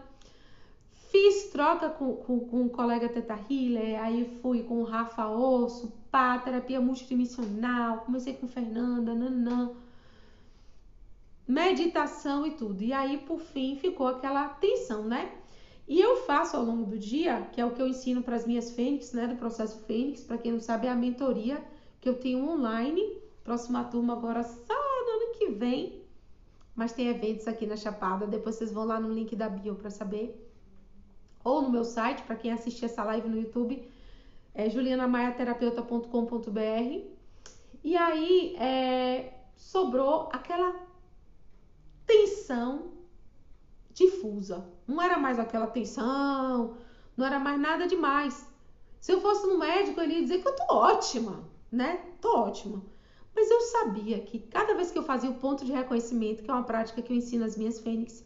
Fiz 1.09 1.51
troca 1.51 1.89
com, 1.89 2.17
com, 2.17 2.41
com 2.41 2.69
colega 2.69 3.09
Teta 3.09 3.39
Healer, 3.49 4.03
aí 4.03 4.39
fui 4.43 4.63
com 4.65 4.81
o 4.81 4.85
Rafa 4.85 5.29
Osso, 5.29 5.93
pá, 6.11 6.39
terapia 6.39 6.81
multidimensional, 6.81 7.99
comecei 7.99 8.35
com 8.35 8.49
Fernanda, 8.49 9.15
nanã, 9.15 9.71
meditação 11.47 12.47
e 12.47 12.53
tudo. 12.53 12.83
E 12.83 12.93
aí, 12.93 13.19
por 13.19 13.41
fim, 13.41 13.77
ficou 13.77 14.09
aquela 14.09 14.49
tensão, 14.49 15.05
né? 15.05 15.33
E 15.87 16.01
eu 16.01 16.17
faço 16.25 16.57
ao 16.57 16.65
longo 16.65 16.85
do 16.85 16.99
dia, 16.99 17.49
que 17.53 17.61
é 17.61 17.65
o 17.65 17.71
que 17.71 17.81
eu 17.81 17.87
ensino 17.87 18.21
para 18.21 18.35
as 18.35 18.45
minhas 18.45 18.73
fênix, 18.73 19.13
né, 19.13 19.29
do 19.29 19.37
processo 19.37 19.79
fênix, 19.85 20.25
para 20.25 20.39
quem 20.39 20.51
não 20.51 20.61
sabe, 20.61 20.89
é 20.89 20.91
a 20.91 20.97
mentoria 20.97 21.63
que 22.01 22.09
eu 22.09 22.15
tenho 22.15 22.45
online. 22.49 23.01
Próxima 23.45 23.85
turma 23.85 24.15
agora 24.15 24.43
só 24.43 24.75
no 24.75 25.11
ano 25.11 25.39
que 25.39 25.47
vem, 25.51 26.03
mas 26.75 26.93
tem 26.93 27.07
eventos 27.07 27.47
aqui 27.47 27.65
na 27.65 27.77
Chapada, 27.77 28.27
depois 28.27 28.57
vocês 28.57 28.73
vão 28.73 28.85
lá 28.85 28.99
no 28.99 29.13
link 29.13 29.37
da 29.37 29.49
bio 29.49 29.77
para 29.77 29.89
saber 29.89 30.46
ou 31.47 31.63
no 31.63 31.71
meu 31.71 31.85
site, 31.85 32.25
para 32.25 32.35
quem 32.35 32.53
assistir 32.53 32.87
essa 32.87 33.05
live 33.05 33.29
no 33.29 33.39
YouTube, 33.39 33.89
é 34.53 34.69
julianamaiaterapeuta.com.br. 34.69 37.07
E 37.85 37.97
aí 37.97 38.57
é, 38.57 39.33
sobrou 39.55 40.29
aquela 40.33 40.75
tensão 42.05 42.91
difusa. 43.95 44.69
Não 44.89 45.01
era 45.01 45.17
mais 45.19 45.39
aquela 45.39 45.69
tensão, 45.69 46.79
não 47.17 47.25
era 47.25 47.39
mais 47.39 47.61
nada 47.61 47.87
demais. 47.87 48.45
Se 48.99 49.13
eu 49.13 49.21
fosse 49.21 49.47
no 49.47 49.57
médico, 49.57 50.01
ele 50.01 50.15
ia 50.15 50.23
dizer 50.23 50.43
que 50.43 50.49
eu 50.49 50.57
tô 50.57 50.65
ótima, 50.69 51.45
né? 51.71 52.01
Tô 52.21 52.37
ótima. 52.37 52.83
Mas 53.37 53.49
eu 53.49 53.61
sabia 53.61 54.19
que 54.19 54.41
cada 54.41 54.75
vez 54.75 54.91
que 54.91 54.99
eu 54.99 55.05
fazia 55.05 55.31
o 55.31 55.35
ponto 55.35 55.65
de 55.65 55.71
reconhecimento, 55.71 56.43
que 56.43 56.51
é 56.51 56.53
uma 56.53 56.65
prática 56.65 57.01
que 57.01 57.13
eu 57.13 57.17
ensino 57.17 57.45
às 57.45 57.57
minhas 57.57 57.79
fênix, 57.79 58.25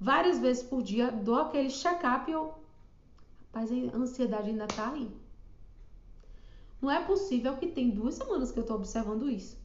várias 0.00 0.38
vezes 0.38 0.62
por 0.62 0.82
dia, 0.82 1.10
dou 1.10 1.34
aquele 1.34 1.68
check-up 1.68 2.30
eu 2.30 2.61
mas 3.52 3.70
a 3.70 3.96
ansiedade 3.96 4.50
ainda 4.50 4.66
tá 4.66 4.90
aí. 4.90 5.10
Não 6.80 6.90
é 6.90 7.04
possível 7.04 7.56
que 7.56 7.68
tem 7.68 7.90
duas 7.90 8.14
semanas 8.14 8.50
que 8.50 8.58
eu 8.58 8.66
tô 8.66 8.74
observando 8.74 9.30
isso. 9.30 9.60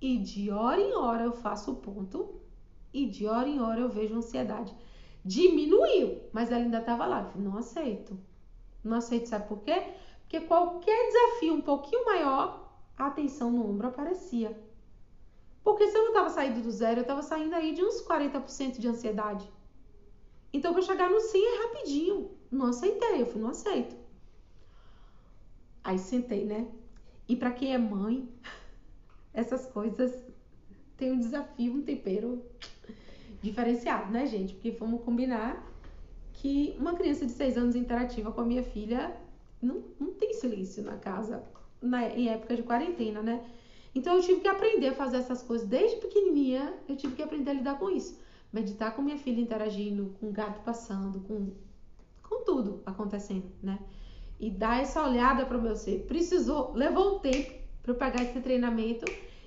E 0.00 0.18
de 0.18 0.50
hora 0.50 0.80
em 0.80 0.92
hora 0.92 1.24
eu 1.24 1.32
faço 1.32 1.72
o 1.72 1.76
ponto 1.76 2.40
e 2.92 3.06
de 3.06 3.26
hora 3.26 3.48
em 3.48 3.60
hora 3.60 3.80
eu 3.80 3.88
vejo 3.88 4.14
ansiedade. 4.14 4.74
Diminuiu, 5.24 6.20
mas 6.32 6.50
ela 6.50 6.62
ainda 6.62 6.78
estava 6.78 7.06
lá. 7.06 7.22
Eu 7.22 7.26
falei, 7.30 7.46
não 7.46 7.56
aceito. 7.56 8.18
Não 8.84 8.96
aceito, 8.96 9.28
sabe 9.28 9.48
por 9.48 9.60
quê? 9.62 9.94
Porque 10.20 10.40
qualquer 10.40 11.06
desafio 11.06 11.54
um 11.54 11.60
pouquinho 11.60 12.04
maior, 12.04 12.70
a 12.98 13.06
atenção 13.06 13.50
no 13.50 13.68
ombro 13.68 13.88
aparecia. 13.88 14.56
Porque 15.64 15.88
se 15.88 15.96
eu 15.96 16.02
não 16.02 16.08
estava 16.08 16.30
saindo 16.30 16.62
do 16.62 16.70
zero, 16.70 17.00
eu 17.00 17.02
estava 17.02 17.22
saindo 17.22 17.54
aí 17.54 17.72
de 17.72 17.82
uns 17.82 18.00
40% 18.06 18.78
de 18.78 18.88
ansiedade. 18.88 19.50
Então, 20.52 20.72
para 20.72 20.82
chegar 20.82 21.10
no 21.10 21.20
100 21.20 21.44
é 21.44 21.62
rapidinho. 21.64 22.35
Não 22.50 22.66
aceitei, 22.66 23.22
eu 23.22 23.26
falei, 23.26 23.42
não 23.42 23.50
aceito. 23.50 23.96
Aí 25.82 25.98
sentei, 25.98 26.44
né? 26.44 26.68
E 27.28 27.36
para 27.36 27.50
quem 27.50 27.74
é 27.74 27.78
mãe, 27.78 28.28
essas 29.32 29.66
coisas 29.66 30.12
tem 30.96 31.12
um 31.12 31.18
desafio, 31.18 31.74
um 31.74 31.82
tempero 31.82 32.42
diferenciado, 33.42 34.10
né, 34.10 34.26
gente? 34.26 34.54
Porque 34.54 34.70
vamos 34.70 35.02
combinar 35.02 35.64
que 36.32 36.74
uma 36.78 36.94
criança 36.94 37.26
de 37.26 37.32
6 37.32 37.56
anos 37.56 37.76
interativa 37.76 38.32
com 38.32 38.40
a 38.40 38.44
minha 38.44 38.62
filha 38.62 39.16
não, 39.60 39.82
não 39.98 40.12
tem 40.12 40.34
silêncio 40.34 40.82
na 40.82 40.96
casa 40.96 41.42
na, 41.80 42.08
em 42.08 42.28
época 42.28 42.56
de 42.56 42.62
quarentena, 42.62 43.22
né? 43.22 43.44
Então 43.94 44.16
eu 44.16 44.22
tive 44.22 44.40
que 44.40 44.48
aprender 44.48 44.88
a 44.88 44.94
fazer 44.94 45.16
essas 45.16 45.42
coisas 45.42 45.66
desde 45.66 45.96
pequenininha, 45.96 46.74
eu 46.88 46.96
tive 46.96 47.16
que 47.16 47.22
aprender 47.22 47.50
a 47.50 47.54
lidar 47.54 47.78
com 47.78 47.88
isso. 47.88 48.18
Meditar 48.52 48.94
com 48.94 49.02
minha 49.02 49.16
filha 49.16 49.40
interagindo, 49.40 50.14
com 50.20 50.28
o 50.28 50.32
gato 50.32 50.60
passando, 50.62 51.20
com 51.20 51.52
tudo 52.46 52.82
acontecendo, 52.86 53.52
né? 53.62 53.78
E 54.40 54.50
dar 54.50 54.80
essa 54.80 55.02
olhada 55.06 55.44
para 55.44 55.58
o 55.58 55.60
meu 55.60 55.76
ser. 55.76 56.06
Precisou, 56.06 56.72
levou 56.72 57.16
um 57.16 57.18
tempo 57.18 57.52
para 57.82 57.92
eu 57.92 57.96
pegar 57.96 58.22
esse 58.22 58.40
treinamento 58.40 59.04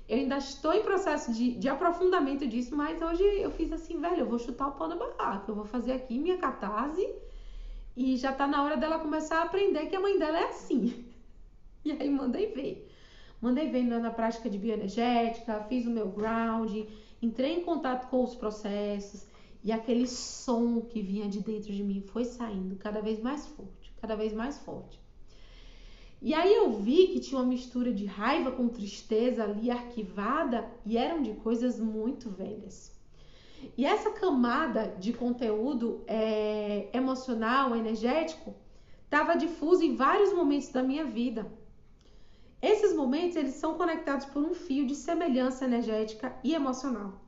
eu 0.10 0.18
ainda 0.18 0.38
estou 0.38 0.74
em 0.74 0.82
processo 0.82 1.32
de, 1.32 1.52
de 1.52 1.70
aprofundamento 1.70 2.48
disso, 2.48 2.76
mas 2.76 3.00
hoje 3.00 3.24
eu 3.24 3.52
fiz 3.52 3.72
assim, 3.72 4.02
velho, 4.02 4.22
eu 4.22 4.26
vou 4.26 4.40
chutar 4.40 4.70
o 4.70 4.72
pau 4.72 4.90
da 4.90 4.96
barraca, 4.96 5.52
eu 5.52 5.54
vou 5.54 5.66
fazer 5.66 5.92
aqui 5.92 6.18
minha 6.18 6.40
catarse 6.40 7.08
e 7.96 8.18
já 8.18 8.34
tá 8.34 8.48
na 8.48 8.64
hora 8.64 8.76
dela 8.76 8.98
começar 8.98 9.38
a 9.38 9.44
aprender 9.44 9.86
que 9.86 9.96
a 9.96 10.00
mãe 10.00 10.18
dela 10.18 10.40
é 10.40 10.46
assim. 10.46 11.06
E 11.86 11.94
aí 11.94 12.10
mandei 12.10 12.48
ver. 12.48 12.92
Mandei 13.42 13.70
ver 13.70 13.84
na 13.84 14.12
prática 14.12 14.50
de 14.50 14.58
bioenergética, 14.58 15.64
fiz 15.70 15.86
o 15.86 15.90
meu 15.90 16.10
ground, 16.10 16.76
entrei 17.22 17.54
em 17.54 17.62
contato 17.62 18.10
com 18.10 18.22
os 18.22 18.36
processos 18.36 19.26
e 19.64 19.72
aquele 19.72 20.08
som 20.08 20.82
que 20.82 21.02
vinha 21.02 21.28
de 21.28 21.42
dentro 21.42 21.72
de 21.74 21.84
mim 21.84 22.02
foi 22.02 22.26
saindo 22.26 22.76
cada 22.78 23.02
vez 23.02 23.20
mais 23.20 23.46
forte, 23.48 23.94
cada 24.02 24.16
vez 24.16 24.34
mais 24.34 24.58
forte. 24.60 25.00
E 26.22 26.34
aí 26.34 26.54
eu 26.54 26.72
vi 26.72 27.08
que 27.08 27.20
tinha 27.20 27.40
uma 27.40 27.48
mistura 27.48 27.94
de 27.94 28.06
raiva 28.06 28.52
com 28.52 28.68
tristeza 28.68 29.44
ali 29.44 29.72
arquivada 29.72 30.70
e 30.86 30.98
eram 30.98 31.22
de 31.22 31.34
coisas 31.36 31.80
muito 31.80 32.30
velhas. 32.30 32.98
E 33.78 33.86
essa 33.86 34.12
camada 34.12 34.96
de 35.00 35.14
conteúdo 35.14 36.04
é, 36.08 36.90
emocional, 36.94 37.76
energético, 37.76 38.54
estava 39.04 39.36
difusa 39.36 39.84
em 39.84 39.96
vários 39.96 40.34
momentos 40.34 40.70
da 40.70 40.84
minha 40.84 41.06
vida. 41.06 41.50
Esses 42.62 42.94
momentos 42.94 43.38
eles 43.38 43.56
são 43.56 43.76
conectados 43.76 44.26
por 44.26 44.44
um 44.44 44.54
fio 44.54 44.86
de 44.86 44.96
semelhança 44.96 45.64
energética 45.64 46.38
e 46.44 46.54
emocional, 46.54 47.22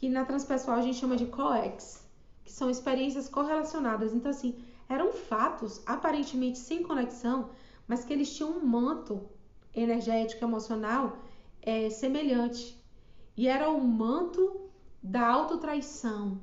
que 0.00 0.08
na 0.08 0.24
transpessoal 0.24 0.78
a 0.78 0.80
gente 0.80 0.96
chama 0.96 1.14
de 1.14 1.26
coex, 1.26 2.02
que 2.42 2.50
são 2.50 2.70
experiências 2.70 3.28
correlacionadas. 3.28 4.14
Então 4.14 4.30
assim, 4.30 4.58
eram 4.88 5.12
fatos 5.12 5.82
aparentemente 5.84 6.58
sem 6.58 6.82
conexão, 6.82 7.50
mas 7.86 8.02
que 8.02 8.10
eles 8.10 8.34
tinham 8.34 8.50
um 8.50 8.64
manto 8.64 9.28
energético, 9.74 10.42
emocional 10.42 11.18
é, 11.60 11.90
semelhante. 11.90 12.82
E 13.36 13.46
era 13.46 13.68
o 13.68 13.78
manto 13.78 14.70
da 15.02 15.26
autotraição. 15.26 16.40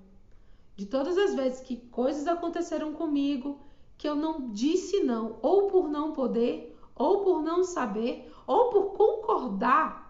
De 0.76 0.86
todas 0.86 1.18
as 1.18 1.34
vezes 1.34 1.60
que 1.60 1.78
coisas 1.78 2.28
aconteceram 2.28 2.94
comigo 2.94 3.60
que 3.98 4.08
eu 4.08 4.16
não 4.16 4.52
disse 4.52 5.00
não, 5.00 5.40
ou 5.42 5.66
por 5.66 5.90
não 5.90 6.12
poder, 6.12 6.78
ou 6.94 7.24
por 7.24 7.42
não 7.42 7.64
saber, 7.64 8.32
ou 8.46 8.70
por 8.70 8.92
concordar 8.92 10.07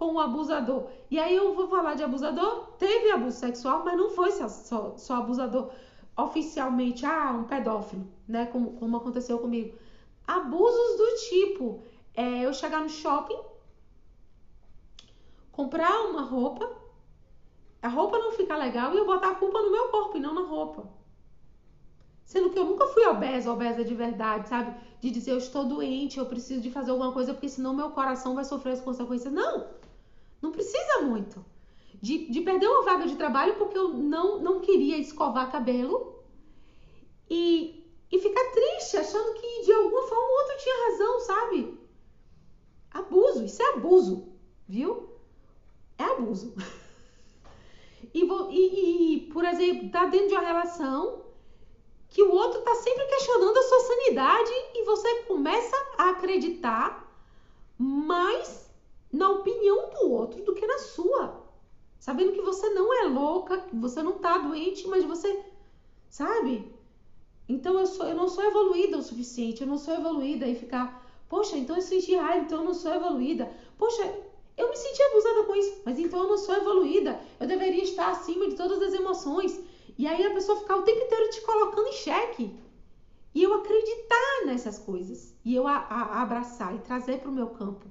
com 0.00 0.14
o 0.14 0.18
abusador. 0.18 0.86
E 1.10 1.18
aí 1.18 1.36
eu 1.36 1.54
vou 1.54 1.68
falar 1.68 1.92
de 1.92 2.02
abusador, 2.02 2.68
teve 2.78 3.10
abuso 3.10 3.36
sexual, 3.36 3.84
mas 3.84 3.98
não 3.98 4.08
foi 4.08 4.30
só, 4.30 4.96
só 4.96 5.14
abusador 5.16 5.70
oficialmente, 6.16 7.04
ah, 7.04 7.36
um 7.38 7.44
pedófilo, 7.44 8.06
né? 8.26 8.46
Como, 8.46 8.72
como 8.72 8.96
aconteceu 8.96 9.38
comigo. 9.38 9.76
Abusos 10.26 10.96
do 10.96 11.14
tipo 11.28 11.82
é, 12.14 12.46
eu 12.46 12.54
chegar 12.54 12.80
no 12.80 12.88
shopping, 12.88 13.38
comprar 15.52 15.94
uma 16.06 16.22
roupa, 16.22 16.66
a 17.82 17.88
roupa 17.88 18.18
não 18.18 18.32
ficar 18.32 18.56
legal 18.56 18.94
e 18.94 18.96
eu 18.96 19.04
botar 19.04 19.32
a 19.32 19.34
culpa 19.34 19.60
no 19.60 19.70
meu 19.70 19.88
corpo 19.88 20.16
e 20.16 20.20
não 20.20 20.32
na 20.32 20.42
roupa. 20.48 20.88
Sendo 22.24 22.48
que 22.48 22.58
eu 22.58 22.64
nunca 22.64 22.86
fui 22.86 23.04
obesa, 23.04 23.52
obesa 23.52 23.84
de 23.84 23.94
verdade, 23.94 24.48
sabe? 24.48 24.74
De 24.98 25.10
dizer 25.10 25.32
eu 25.32 25.38
estou 25.38 25.66
doente, 25.66 26.18
eu 26.18 26.24
preciso 26.24 26.62
de 26.62 26.70
fazer 26.70 26.90
alguma 26.90 27.12
coisa 27.12 27.34
porque 27.34 27.50
senão 27.50 27.74
meu 27.74 27.90
coração 27.90 28.34
vai 28.34 28.46
sofrer 28.46 28.72
as 28.72 28.80
consequências. 28.80 29.30
Não! 29.30 29.79
Não 30.40 30.52
precisa 30.52 31.02
muito. 31.02 31.44
De, 32.00 32.30
de 32.30 32.40
perder 32.40 32.66
uma 32.66 32.84
vaga 32.84 33.06
de 33.06 33.16
trabalho 33.16 33.56
porque 33.56 33.76
eu 33.76 33.88
não, 33.88 34.40
não 34.40 34.60
queria 34.60 34.96
escovar 34.96 35.50
cabelo 35.52 36.18
e 37.28 37.80
e 38.10 38.18
ficar 38.18 38.44
triste, 38.50 38.96
achando 38.96 39.34
que 39.34 39.62
de 39.62 39.72
alguma 39.72 40.02
forma 40.02 40.24
o 40.24 40.38
outro 40.40 40.56
tinha 40.58 40.90
razão, 40.90 41.20
sabe? 41.20 41.78
Abuso, 42.90 43.44
isso 43.44 43.62
é 43.62 43.66
abuso, 43.74 44.32
viu? 44.68 45.10
É 45.98 46.04
abuso. 46.04 46.54
E, 48.12 48.24
e, 48.24 49.14
e 49.14 49.20
por 49.32 49.44
exemplo, 49.44 49.88
tá 49.90 50.06
dentro 50.06 50.28
de 50.28 50.34
uma 50.34 50.40
relação 50.40 51.26
que 52.08 52.20
o 52.22 52.32
outro 52.32 52.60
tá 52.62 52.74
sempre 52.74 53.06
questionando 53.06 53.56
a 53.56 53.62
sua 53.62 53.80
sanidade 53.80 54.50
e 54.74 54.84
você 54.84 55.22
começa 55.24 55.76
a 55.96 56.10
acreditar 56.10 57.08
mais 57.78 58.69
na 59.12 59.28
opinião 59.28 59.90
do 59.90 60.12
outro 60.12 60.42
do 60.44 60.54
que 60.54 60.66
na 60.66 60.78
sua. 60.78 61.40
Sabendo 61.98 62.32
que 62.32 62.40
você 62.40 62.68
não 62.70 62.92
é 62.94 63.08
louca, 63.08 63.62
você 63.72 64.02
não 64.02 64.18
tá 64.18 64.38
doente, 64.38 64.86
mas 64.88 65.04
você, 65.04 65.44
sabe? 66.08 66.72
Então 67.48 67.78
eu, 67.78 67.86
sou, 67.86 68.06
eu 68.06 68.14
não 68.14 68.28
sou 68.28 68.44
evoluída 68.44 68.96
o 68.96 69.02
suficiente, 69.02 69.60
eu 69.60 69.66
não 69.66 69.76
sou 69.76 69.94
evoluída 69.94 70.46
e 70.46 70.54
ficar, 70.54 71.04
poxa, 71.28 71.56
então 71.56 71.76
eu 71.76 71.82
senti 71.82 72.14
raiva, 72.14 72.44
então 72.44 72.58
eu 72.58 72.64
não 72.64 72.74
sou 72.74 72.94
evoluída. 72.94 73.52
Poxa, 73.76 74.02
eu 74.56 74.70
me 74.70 74.76
senti 74.76 75.02
abusada 75.02 75.44
com 75.44 75.56
isso, 75.56 75.82
mas 75.84 75.98
então 75.98 76.20
eu 76.20 76.28
não 76.28 76.38
sou 76.38 76.54
evoluída. 76.54 77.20
Eu 77.38 77.46
deveria 77.46 77.82
estar 77.82 78.12
acima 78.12 78.48
de 78.48 78.54
todas 78.54 78.80
as 78.80 78.94
emoções. 78.94 79.60
E 79.98 80.06
aí 80.06 80.24
a 80.24 80.32
pessoa 80.32 80.60
ficar 80.60 80.76
o 80.76 80.82
tempo 80.82 81.00
inteiro 81.00 81.30
te 81.30 81.40
colocando 81.42 81.88
em 81.88 81.92
xeque. 81.92 82.58
E 83.34 83.42
eu 83.42 83.52
acreditar 83.54 84.46
nessas 84.46 84.78
coisas. 84.78 85.34
E 85.44 85.54
eu 85.54 85.66
a, 85.66 85.76
a, 85.76 86.22
abraçar 86.22 86.74
e 86.74 86.78
trazer 86.78 87.18
para 87.18 87.30
o 87.30 87.34
meu 87.34 87.48
campo 87.48 87.86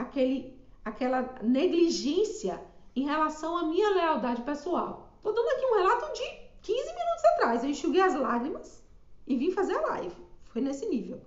aquele, 0.00 0.58
aquela 0.84 1.34
negligência 1.42 2.60
em 2.96 3.04
relação 3.04 3.56
à 3.56 3.64
minha 3.64 3.90
lealdade 3.90 4.42
pessoal. 4.42 5.12
Tô 5.22 5.32
dando 5.32 5.48
aqui 5.48 5.66
um 5.66 5.76
relato 5.76 6.12
de 6.12 6.22
15 6.62 6.78
minutos 6.80 7.24
atrás. 7.34 7.62
Eu 7.62 7.70
enxuguei 7.70 8.00
as 8.00 8.14
lágrimas 8.14 8.82
e 9.26 9.36
vim 9.36 9.50
fazer 9.50 9.76
a 9.76 9.86
live. 9.88 10.16
Foi 10.46 10.60
nesse 10.60 10.86
nível. 10.86 11.20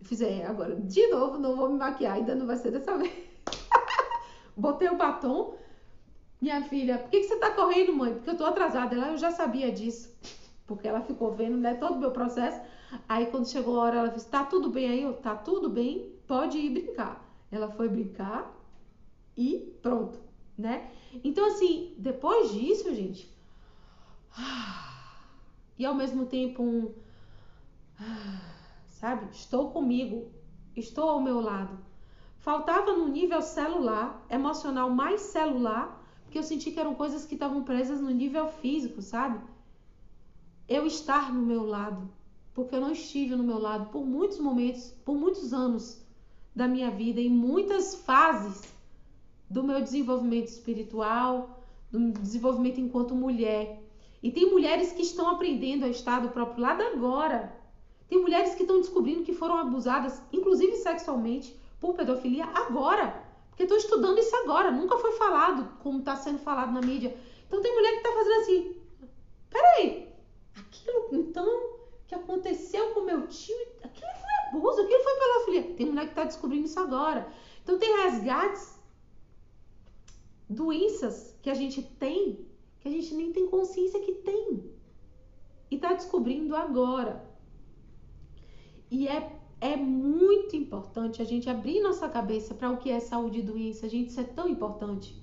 Eu 0.00 0.06
fiz, 0.06 0.20
é, 0.20 0.46
agora, 0.46 0.74
de 0.76 1.06
novo, 1.08 1.38
não 1.38 1.56
vou 1.56 1.68
me 1.68 1.78
maquiar, 1.78 2.14
ainda 2.14 2.34
não 2.34 2.46
vai 2.46 2.56
ser 2.56 2.70
dessa 2.70 2.96
vez. 2.98 3.12
Botei 4.56 4.88
o 4.88 4.96
batom. 4.96 5.54
Minha 6.40 6.62
filha, 6.62 6.98
por 6.98 7.10
que, 7.10 7.20
que 7.20 7.26
você 7.26 7.36
tá 7.36 7.50
correndo, 7.50 7.92
mãe? 7.92 8.14
Porque 8.14 8.30
eu 8.30 8.36
tô 8.36 8.46
atrasada. 8.46 8.94
Ela, 8.94 9.08
eu 9.08 9.18
já 9.18 9.30
sabia 9.30 9.70
disso. 9.70 10.10
Porque 10.66 10.88
ela 10.88 11.02
ficou 11.02 11.32
vendo, 11.32 11.58
né, 11.58 11.74
todo 11.74 11.96
o 11.96 11.98
meu 11.98 12.10
processo. 12.10 12.60
Aí, 13.08 13.26
quando 13.26 13.48
chegou 13.48 13.78
a 13.78 13.84
hora, 13.84 13.98
ela 13.98 14.08
disse, 14.08 14.26
tá 14.26 14.44
tudo 14.44 14.70
bem 14.70 14.88
aí? 14.88 15.02
Eu, 15.02 15.12
tá 15.12 15.36
tudo 15.36 15.68
bem, 15.68 16.14
pode 16.26 16.58
ir 16.58 16.70
brincar. 16.70 17.29
Ela 17.50 17.68
foi 17.68 17.88
brincar 17.88 18.54
e 19.36 19.74
pronto, 19.82 20.18
né? 20.56 20.90
Então, 21.24 21.46
assim, 21.46 21.94
depois 21.98 22.52
disso, 22.52 22.94
gente, 22.94 23.28
e 25.78 25.84
ao 25.84 25.94
mesmo 25.94 26.26
tempo 26.26 26.62
um. 26.62 26.94
Sabe? 28.86 29.28
Estou 29.32 29.70
comigo, 29.70 30.30
estou 30.76 31.08
ao 31.08 31.22
meu 31.22 31.40
lado. 31.40 31.78
Faltava 32.38 32.92
no 32.92 33.08
nível 33.08 33.40
celular, 33.40 34.24
emocional 34.28 34.90
mais 34.90 35.22
celular, 35.22 36.00
porque 36.22 36.38
eu 36.38 36.42
senti 36.42 36.70
que 36.70 36.78
eram 36.78 36.94
coisas 36.94 37.24
que 37.24 37.34
estavam 37.34 37.64
presas 37.64 38.00
no 38.00 38.10
nível 38.10 38.48
físico, 38.48 39.02
sabe? 39.02 39.40
Eu 40.68 40.86
estar 40.86 41.32
no 41.32 41.42
meu 41.42 41.64
lado, 41.66 42.08
porque 42.54 42.74
eu 42.74 42.80
não 42.80 42.92
estive 42.92 43.34
no 43.34 43.42
meu 43.42 43.58
lado 43.58 43.90
por 43.90 44.04
muitos 44.06 44.38
momentos, 44.38 44.90
por 45.04 45.16
muitos 45.16 45.52
anos 45.52 45.99
da 46.60 46.68
minha 46.68 46.90
vida, 46.90 47.22
em 47.22 47.30
muitas 47.30 47.94
fases 47.94 48.70
do 49.48 49.62
meu 49.64 49.80
desenvolvimento 49.80 50.48
espiritual, 50.48 51.58
do 51.90 52.12
desenvolvimento 52.12 52.78
enquanto 52.78 53.14
mulher. 53.14 53.82
E 54.22 54.30
tem 54.30 54.50
mulheres 54.50 54.92
que 54.92 55.00
estão 55.00 55.30
aprendendo 55.30 55.86
a 55.86 55.88
estar 55.88 56.20
do 56.20 56.28
próprio 56.28 56.60
lado 56.60 56.82
agora. 56.82 57.50
Tem 58.10 58.20
mulheres 58.20 58.54
que 58.54 58.62
estão 58.62 58.78
descobrindo 58.78 59.22
que 59.22 59.32
foram 59.32 59.56
abusadas, 59.56 60.20
inclusive 60.30 60.76
sexualmente, 60.76 61.58
por 61.80 61.94
pedofilia 61.94 62.44
agora. 62.44 63.24
Porque 63.48 63.62
estou 63.62 63.78
estudando 63.78 64.18
isso 64.18 64.36
agora. 64.36 64.70
Nunca 64.70 64.98
foi 64.98 65.12
falado 65.12 65.66
como 65.82 66.00
está 66.00 66.14
sendo 66.14 66.40
falado 66.40 66.72
na 66.72 66.82
mídia. 66.82 67.16
Então 67.46 67.62
tem 67.62 67.74
mulher 67.74 67.92
que 67.92 68.06
está 68.06 68.12
fazendo 68.12 68.40
assim. 68.42 68.76
peraí, 69.48 70.08
aquilo 70.54 71.08
então 71.12 71.70
que 72.06 72.14
aconteceu 72.14 72.90
com 72.90 73.00
meu 73.00 73.26
tio, 73.28 73.56
aquilo 73.82 74.10
foi 74.12 74.39
abuso, 74.56 74.80
aquilo 74.82 75.02
foi 75.02 75.14
pela 75.14 75.44
filha. 75.44 75.74
Tem 75.74 75.86
mulher 75.86 76.04
que 76.04 76.12
está 76.12 76.24
descobrindo 76.24 76.66
isso 76.66 76.78
agora. 76.78 77.28
Então 77.62 77.78
tem 77.78 78.02
resgates, 78.02 78.78
doenças 80.48 81.38
que 81.42 81.50
a 81.50 81.54
gente 81.54 81.82
tem, 81.82 82.46
que 82.80 82.88
a 82.88 82.90
gente 82.90 83.14
nem 83.14 83.32
tem 83.32 83.46
consciência 83.46 84.00
que 84.00 84.12
tem. 84.12 84.70
E 85.70 85.76
está 85.76 85.92
descobrindo 85.92 86.56
agora. 86.56 87.24
E 88.90 89.06
é, 89.06 89.38
é 89.60 89.76
muito 89.76 90.56
importante 90.56 91.22
a 91.22 91.24
gente 91.24 91.48
abrir 91.48 91.80
nossa 91.80 92.08
cabeça 92.08 92.54
para 92.54 92.70
o 92.70 92.78
que 92.78 92.90
é 92.90 92.98
saúde 92.98 93.38
e 93.38 93.42
doença. 93.42 93.88
Gente, 93.88 94.08
isso 94.08 94.20
é 94.20 94.24
tão 94.24 94.48
importante. 94.48 95.16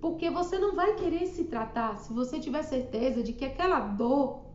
Porque 0.00 0.30
você 0.30 0.58
não 0.58 0.74
vai 0.74 0.94
querer 0.96 1.26
se 1.26 1.44
tratar 1.44 1.96
se 1.98 2.12
você 2.12 2.40
tiver 2.40 2.62
certeza 2.62 3.22
de 3.22 3.32
que 3.32 3.44
aquela 3.44 3.80
dor 3.80 4.46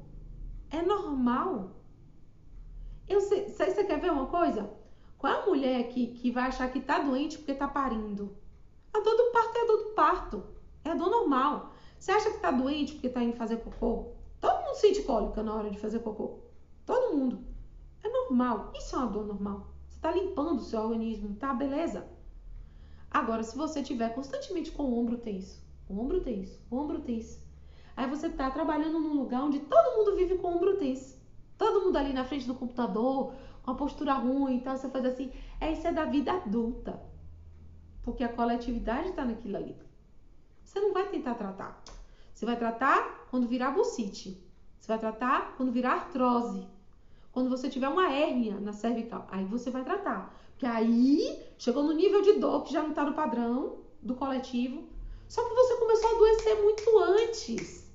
é 0.69 0.81
normal. 0.81 1.76
Eu 3.07 3.21
sei, 3.21 3.47
você 3.47 3.83
quer 3.83 3.99
ver 3.99 4.11
uma 4.11 4.25
coisa? 4.25 4.69
Qual 5.17 5.33
é 5.33 5.41
a 5.41 5.45
mulher 5.45 5.87
que, 5.89 6.07
que 6.07 6.31
vai 6.31 6.47
achar 6.47 6.71
que 6.71 6.79
tá 6.79 6.99
doente 6.99 7.37
porque 7.37 7.53
tá 7.53 7.67
parindo? 7.67 8.35
A 8.93 8.99
dor 8.99 9.15
do 9.15 9.31
parto 9.31 9.57
é 9.57 9.61
a 9.61 9.65
dor 9.65 9.77
do 9.77 9.89
parto. 9.91 10.43
É 10.83 10.91
a 10.91 10.95
dor 10.95 11.09
normal. 11.09 11.73
Você 11.97 12.11
acha 12.11 12.31
que 12.31 12.39
tá 12.39 12.51
doente 12.51 12.93
porque 12.93 13.09
tá 13.09 13.23
indo 13.23 13.35
fazer 13.35 13.57
cocô? 13.57 14.13
Todo 14.39 14.63
mundo 14.63 14.75
sente 14.75 15.01
cólica 15.03 15.41
na 15.41 15.55
hora 15.55 15.69
de 15.69 15.79
fazer 15.79 15.99
cocô. 15.99 16.39
Todo 16.85 17.15
mundo. 17.15 17.39
É 18.03 18.09
normal. 18.09 18.71
Isso 18.75 18.95
é 18.95 18.99
uma 18.99 19.07
dor 19.07 19.25
normal. 19.25 19.67
Você 19.87 19.99
tá 19.99 20.11
limpando 20.11 20.59
o 20.59 20.63
seu 20.63 20.81
organismo, 20.81 21.35
tá? 21.35 21.53
Beleza. 21.53 22.07
Agora, 23.09 23.41
se 23.41 23.57
você 23.57 23.81
tiver 23.81 24.13
constantemente 24.13 24.69
com 24.71 24.83
o 24.83 24.99
ombro 24.99 25.17
tenso, 25.17 25.63
o 25.89 25.99
ombro 25.99 26.21
tenso, 26.21 26.61
o 26.69 26.75
ombro 26.77 26.99
tenso, 26.99 27.39
aí 27.95 28.07
você 28.07 28.29
tá 28.29 28.51
trabalhando 28.51 28.99
num 28.99 29.17
lugar 29.17 29.43
onde 29.43 29.59
todo 29.59 29.97
mundo 29.97 30.15
vive 30.15 30.37
com 30.37 30.47
o 30.47 30.55
ombro 30.57 30.77
tenso. 30.77 31.16
Todo 31.57 31.81
mundo 31.81 31.97
ali 31.97 32.13
na 32.13 32.23
frente 32.23 32.45
do 32.45 32.55
computador, 32.55 33.33
com 33.63 33.71
a 33.71 33.75
postura 33.75 34.13
ruim, 34.13 34.55
então 34.55 34.77
você 34.77 34.89
faz 34.89 35.05
assim, 35.05 35.31
é 35.59 35.71
isso 35.71 35.87
é 35.87 35.91
da 35.91 36.05
vida 36.05 36.31
adulta. 36.31 37.01
Porque 38.03 38.23
a 38.23 38.29
coletividade 38.29 39.09
está 39.09 39.25
naquilo 39.25 39.57
ali. 39.57 39.75
Você 40.63 40.79
não 40.79 40.93
vai 40.93 41.07
tentar 41.09 41.35
tratar. 41.35 41.83
Você 42.33 42.45
vai 42.45 42.55
tratar 42.55 43.27
quando 43.29 43.47
virar 43.47 43.71
bucite. 43.71 44.41
Você 44.79 44.87
vai 44.87 44.99
tratar 44.99 45.55
quando 45.57 45.71
virar 45.71 45.93
artrose. 45.93 46.67
Quando 47.31 47.49
você 47.49 47.69
tiver 47.69 47.89
uma 47.89 48.11
hérnia 48.11 48.59
na 48.59 48.73
cervical. 48.73 49.27
Aí 49.31 49.43
você 49.45 49.71
vai 49.71 49.83
tratar. 49.83 50.33
Porque 50.51 50.65
aí 50.65 51.43
chegou 51.57 51.83
no 51.83 51.93
nível 51.93 52.21
de 52.21 52.33
dor 52.33 52.63
que 52.63 52.73
já 52.73 52.81
não 52.81 52.89
está 52.89 53.03
no 53.03 53.13
padrão 53.13 53.79
do 54.01 54.15
coletivo. 54.15 54.87
Só 55.27 55.43
que 55.43 55.53
você 55.53 55.77
começou 55.77 56.09
a 56.09 56.13
adoecer 56.13 56.63
muito 56.63 56.99
antes. 56.99 57.86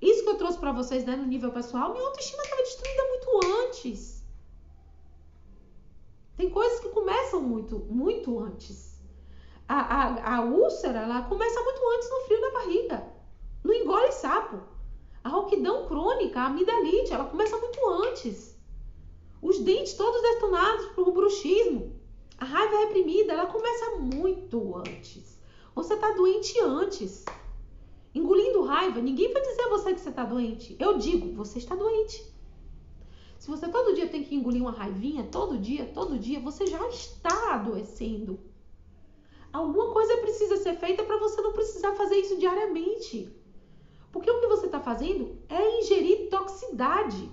Isso 0.00 0.24
que 0.24 0.30
eu 0.30 0.38
trouxe 0.38 0.58
para 0.58 0.72
vocês, 0.72 1.04
né, 1.04 1.16
no 1.16 1.26
nível 1.26 1.50
pessoal, 1.50 1.92
minha 1.92 2.04
autoestima 2.06 2.42
estava 2.42 2.62
destruída 2.62 3.02
muito 3.08 3.46
antes. 3.62 4.22
Tem 6.36 6.50
coisas 6.50 6.80
que 6.80 6.90
começam 6.90 7.40
muito, 7.40 7.78
muito 7.78 8.38
antes. 8.38 9.00
A, 9.66 9.80
a, 9.80 10.36
a 10.36 10.44
úlcera, 10.44 11.00
ela 11.00 11.22
começa 11.22 11.60
muito 11.62 11.80
antes 11.96 12.10
no 12.10 12.20
frio 12.26 12.40
da 12.40 12.50
barriga. 12.50 13.06
No 13.64 13.72
engole 13.72 14.12
sapo. 14.12 14.60
A 15.24 15.28
rouquidão 15.28 15.86
crônica, 15.86 16.38
a 16.38 16.46
amidalite, 16.46 17.12
ela 17.12 17.24
começa 17.24 17.56
muito 17.56 17.88
antes. 18.04 18.56
Os 19.42 19.58
dentes 19.58 19.94
todos 19.94 20.22
detonados 20.22 20.86
por 20.94 21.10
bruxismo. 21.10 21.98
A 22.38 22.44
raiva 22.44 22.78
reprimida, 22.80 23.32
ela 23.32 23.46
começa 23.46 23.96
muito 23.96 24.76
antes. 24.76 25.40
Você 25.74 25.94
está 25.94 26.12
doente 26.12 26.60
antes. 26.60 27.24
Engolindo 28.16 28.62
raiva, 28.62 28.98
ninguém 29.02 29.30
vai 29.30 29.42
dizer 29.42 29.60
a 29.64 29.68
você 29.68 29.92
que 29.92 30.00
você 30.00 30.08
está 30.08 30.24
doente. 30.24 30.74
Eu 30.80 30.96
digo, 30.96 31.34
você 31.34 31.58
está 31.58 31.74
doente. 31.74 32.24
Se 33.38 33.46
você 33.46 33.68
todo 33.68 33.94
dia 33.94 34.08
tem 34.08 34.24
que 34.24 34.34
engolir 34.34 34.62
uma 34.62 34.70
raivinha, 34.70 35.28
todo 35.30 35.58
dia, 35.58 35.84
todo 35.92 36.18
dia, 36.18 36.40
você 36.40 36.66
já 36.66 36.82
está 36.88 37.52
adoecendo. 37.52 38.40
Alguma 39.52 39.92
coisa 39.92 40.16
precisa 40.16 40.56
ser 40.56 40.76
feita 40.76 41.04
para 41.04 41.18
você 41.18 41.42
não 41.42 41.52
precisar 41.52 41.94
fazer 41.94 42.16
isso 42.16 42.38
diariamente. 42.38 43.30
Porque 44.10 44.30
o 44.30 44.40
que 44.40 44.46
você 44.46 44.64
está 44.64 44.80
fazendo 44.80 45.36
é 45.50 45.80
ingerir 45.80 46.30
toxicidade. 46.30 47.30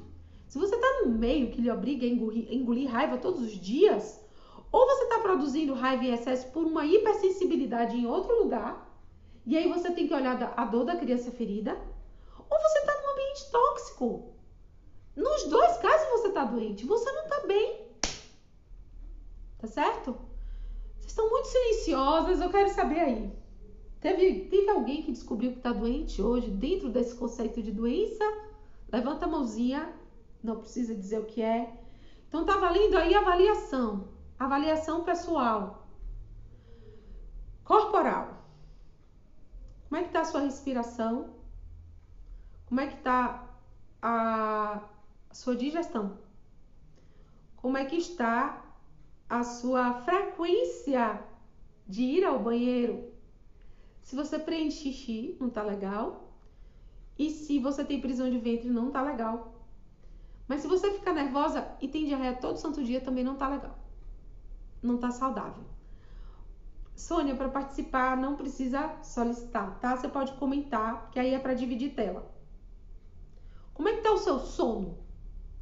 Se 0.50 0.60
você 0.60 0.76
está 0.76 1.06
no 1.06 1.12
meio 1.12 1.50
que 1.50 1.62
lhe 1.62 1.72
obriga 1.72 2.06
a 2.06 2.10
engolir, 2.10 2.54
engolir 2.54 2.92
raiva 2.92 3.18
todos 3.18 3.42
os 3.42 3.58
dias, 3.58 4.22
ou 4.70 4.86
você 4.86 5.04
está 5.04 5.20
produzindo 5.20 5.74
raiva 5.74 6.04
em 6.04 6.14
excesso 6.14 6.52
por 6.52 6.66
uma 6.66 6.86
hipersensibilidade 6.86 7.96
em 7.96 8.06
outro 8.06 8.38
lugar, 8.44 8.83
e 9.46 9.58
aí 9.58 9.68
você 9.68 9.92
tem 9.92 10.08
que 10.08 10.14
olhar 10.14 10.54
a 10.56 10.66
dor 10.66 10.86
da 10.86 10.96
criança 10.96 11.32
ferida, 11.32 11.78
ou 12.50 12.62
você 12.62 12.80
está 12.80 13.02
num 13.02 13.12
ambiente 13.12 13.52
tóxico. 13.52 14.34
Nos 15.16 15.44
dois 15.46 15.78
casos 15.78 16.10
você 16.10 16.28
está 16.30 16.44
doente, 16.46 16.86
você 16.86 17.12
não 17.12 17.24
está 17.24 17.48
bem. 17.48 17.88
Tá 19.60 19.68
certo? 19.68 20.18
Vocês 21.00 21.12
estão 21.12 21.30
muito 21.30 21.48
silenciosas, 21.48 22.42
eu 22.42 22.50
quero 22.50 22.70
saber 22.70 23.00
aí. 23.00 23.32
Teve, 24.02 24.46
teve 24.50 24.70
alguém 24.70 25.02
que 25.02 25.12
descobriu 25.12 25.52
que 25.52 25.58
está 25.58 25.72
doente 25.72 26.22
hoje, 26.22 26.50
dentro 26.50 26.90
desse 26.90 27.16
conceito 27.16 27.62
de 27.62 27.72
doença? 27.72 28.24
Levanta 28.92 29.26
a 29.26 29.30
mãozinha 29.30 29.94
não 30.44 30.58
precisa 30.58 30.94
dizer 30.94 31.20
o 31.20 31.26
que 31.26 31.42
é. 31.42 31.74
Então 32.28 32.46
tá 32.46 32.58
valendo 32.58 32.98
aí 32.98 33.16
avaliação, 33.16 34.10
avaliação 34.38 35.04
pessoal, 35.04 35.88
corporal. 37.64 38.33
Como 39.94 40.02
é 40.02 40.08
que 40.08 40.12
tá 40.12 40.22
a 40.22 40.26
sua 40.26 40.42
respiração? 40.42 41.36
Como 42.66 42.82
é 42.82 42.88
que 42.88 42.98
tá 43.04 43.48
a 44.02 44.82
sua 45.32 45.56
digestão? 45.56 46.18
Como 47.58 47.78
é 47.78 47.86
que 47.86 47.98
está 47.98 48.66
a 49.30 49.44
sua 49.44 50.02
frequência 50.02 51.24
de 51.88 52.02
ir 52.02 52.26
ao 52.26 52.40
banheiro? 52.40 53.14
Se 54.02 54.16
você 54.16 54.40
preenche 54.40 54.92
xixi, 54.92 55.38
não 55.40 55.52
tá 55.52 55.62
legal. 55.62 56.34
E 57.16 57.30
se 57.30 57.60
você 57.60 57.86
tem 57.86 58.02
prisão 58.02 58.32
de 58.32 58.40
ventre, 58.40 58.72
não 58.72 58.90
tá 58.90 59.00
legal. 59.00 59.54
Mas 60.48 60.62
se 60.62 60.68
você 60.68 60.90
ficar 60.90 61.14
nervosa 61.14 61.68
e 61.80 61.88
tem 61.88 62.06
diarreia 62.06 62.36
todo 62.36 62.58
santo 62.58 62.84
dia, 62.84 63.00
também 63.00 63.24
não 63.24 63.36
tá 63.36 63.48
legal. 63.48 63.78
Não 64.82 64.98
tá 64.98 65.12
saudável. 65.12 65.64
Sônia, 66.96 67.36
para 67.36 67.50
participar 67.50 68.16
não 68.18 68.36
precisa 68.36 68.96
solicitar, 69.02 69.80
tá? 69.80 69.96
Você 69.96 70.08
pode 70.08 70.34
comentar, 70.34 71.10
que 71.12 71.20
aí 71.20 71.34
é 71.34 71.40
para 71.40 71.54
dividir 71.54 71.96
tela. 71.96 72.32
Como 73.74 73.90
é 73.90 73.94
que 73.96 74.02
tá 74.02 74.12
o 74.12 74.18
seu 74.18 74.40
sono? 74.40 74.98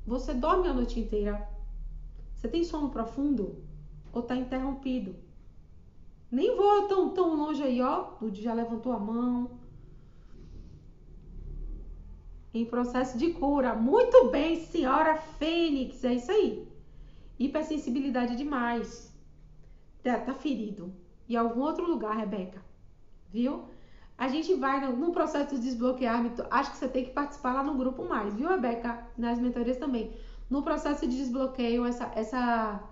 Você 0.06 0.34
dorme 0.34 0.68
a 0.68 0.74
noite 0.74 1.00
inteira? 1.00 1.48
Você 2.36 2.48
tem 2.48 2.64
sono 2.64 2.90
profundo? 2.90 3.64
Ou 4.12 4.22
tá 4.22 4.36
interrompido? 4.36 5.16
Nem 6.30 6.56
vou 6.56 6.88
tão, 6.88 7.10
tão 7.10 7.36
longe 7.36 7.64
aí, 7.64 7.82
ó. 7.82 8.14
Lud 8.22 8.42
já 8.42 8.54
levantou 8.54 8.92
a 8.92 9.00
mão 9.00 9.62
em 12.54 12.66
processo 12.66 13.18
de 13.18 13.32
cura. 13.32 13.74
Muito 13.76 14.30
bem, 14.30 14.56
senhora 14.58 15.16
Fênix, 15.16 16.04
é 16.04 16.14
isso 16.14 16.32
aí. 16.32 16.68
Hipersensibilidade 17.40 18.36
demais. 18.36 19.14
Tá, 20.04 20.20
tá 20.20 20.34
ferido. 20.34 20.94
Em 21.32 21.36
algum 21.38 21.62
outro 21.62 21.86
lugar, 21.86 22.18
Rebeca. 22.18 22.62
Viu? 23.30 23.64
A 24.18 24.28
gente 24.28 24.54
vai 24.56 24.86
no, 24.86 24.96
no 24.96 25.12
processo 25.12 25.56
de 25.56 25.62
desbloquear. 25.62 26.24
Acho 26.52 26.72
que 26.72 26.78
você 26.78 26.88
tem 26.88 27.06
que 27.06 27.12
participar 27.12 27.54
lá 27.54 27.64
no 27.64 27.76
grupo 27.76 28.04
mais, 28.08 28.34
viu, 28.34 28.50
Rebeca? 28.50 29.08
Nas 29.18 29.40
mentorias 29.40 29.78
também. 29.78 30.12
No 30.50 30.62
processo 30.62 31.08
de 31.08 31.16
desbloqueio, 31.16 31.86
essa, 31.86 32.12
essa 32.16 32.84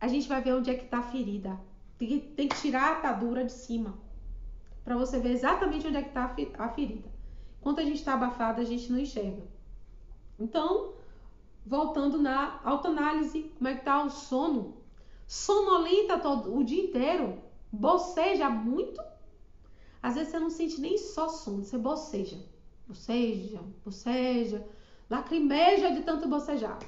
a 0.00 0.08
gente 0.08 0.28
vai 0.28 0.42
ver 0.42 0.54
onde 0.54 0.70
é 0.70 0.74
que 0.74 0.86
tá 0.86 0.98
a 0.98 1.02
ferida. 1.02 1.58
Tem 1.96 2.08
que, 2.08 2.18
tem 2.20 2.48
que 2.48 2.56
tirar 2.56 2.82
a 2.88 2.92
atadura 2.98 3.44
de 3.44 3.52
cima. 3.52 3.94
para 4.84 4.96
você 4.96 5.18
ver 5.20 5.32
exatamente 5.32 5.86
onde 5.86 5.98
é 5.98 6.02
que 6.02 6.10
tá 6.10 6.34
a 6.58 6.68
ferida. 6.70 7.08
Quando 7.60 7.78
a 7.78 7.84
gente 7.84 7.98
está 7.98 8.14
abafado, 8.14 8.60
a 8.60 8.64
gente 8.64 8.90
não 8.90 8.98
enxerga. 8.98 9.42
Então, 10.38 10.94
voltando 11.66 12.18
na 12.18 12.60
autoanálise, 12.64 13.52
como 13.56 13.68
é 13.68 13.74
que 13.74 13.84
tá 13.84 14.02
o 14.02 14.10
sono? 14.10 14.76
Sonolenta 15.26 16.18
todo 16.18 16.56
o 16.56 16.64
dia 16.64 16.84
inteiro, 16.84 17.38
boceja 17.72 18.48
muito. 18.48 19.00
Às 20.02 20.14
vezes 20.14 20.30
você 20.30 20.38
não 20.38 20.50
sente 20.50 20.80
nem 20.80 20.96
só 20.96 21.28
sono, 21.28 21.64
você 21.64 21.76
boceja. 21.76 22.38
Boceja, 22.86 23.60
boceja, 23.84 24.66
lacrimeja 25.10 25.90
de 25.90 26.02
tanto 26.02 26.28
bocejar. 26.28 26.78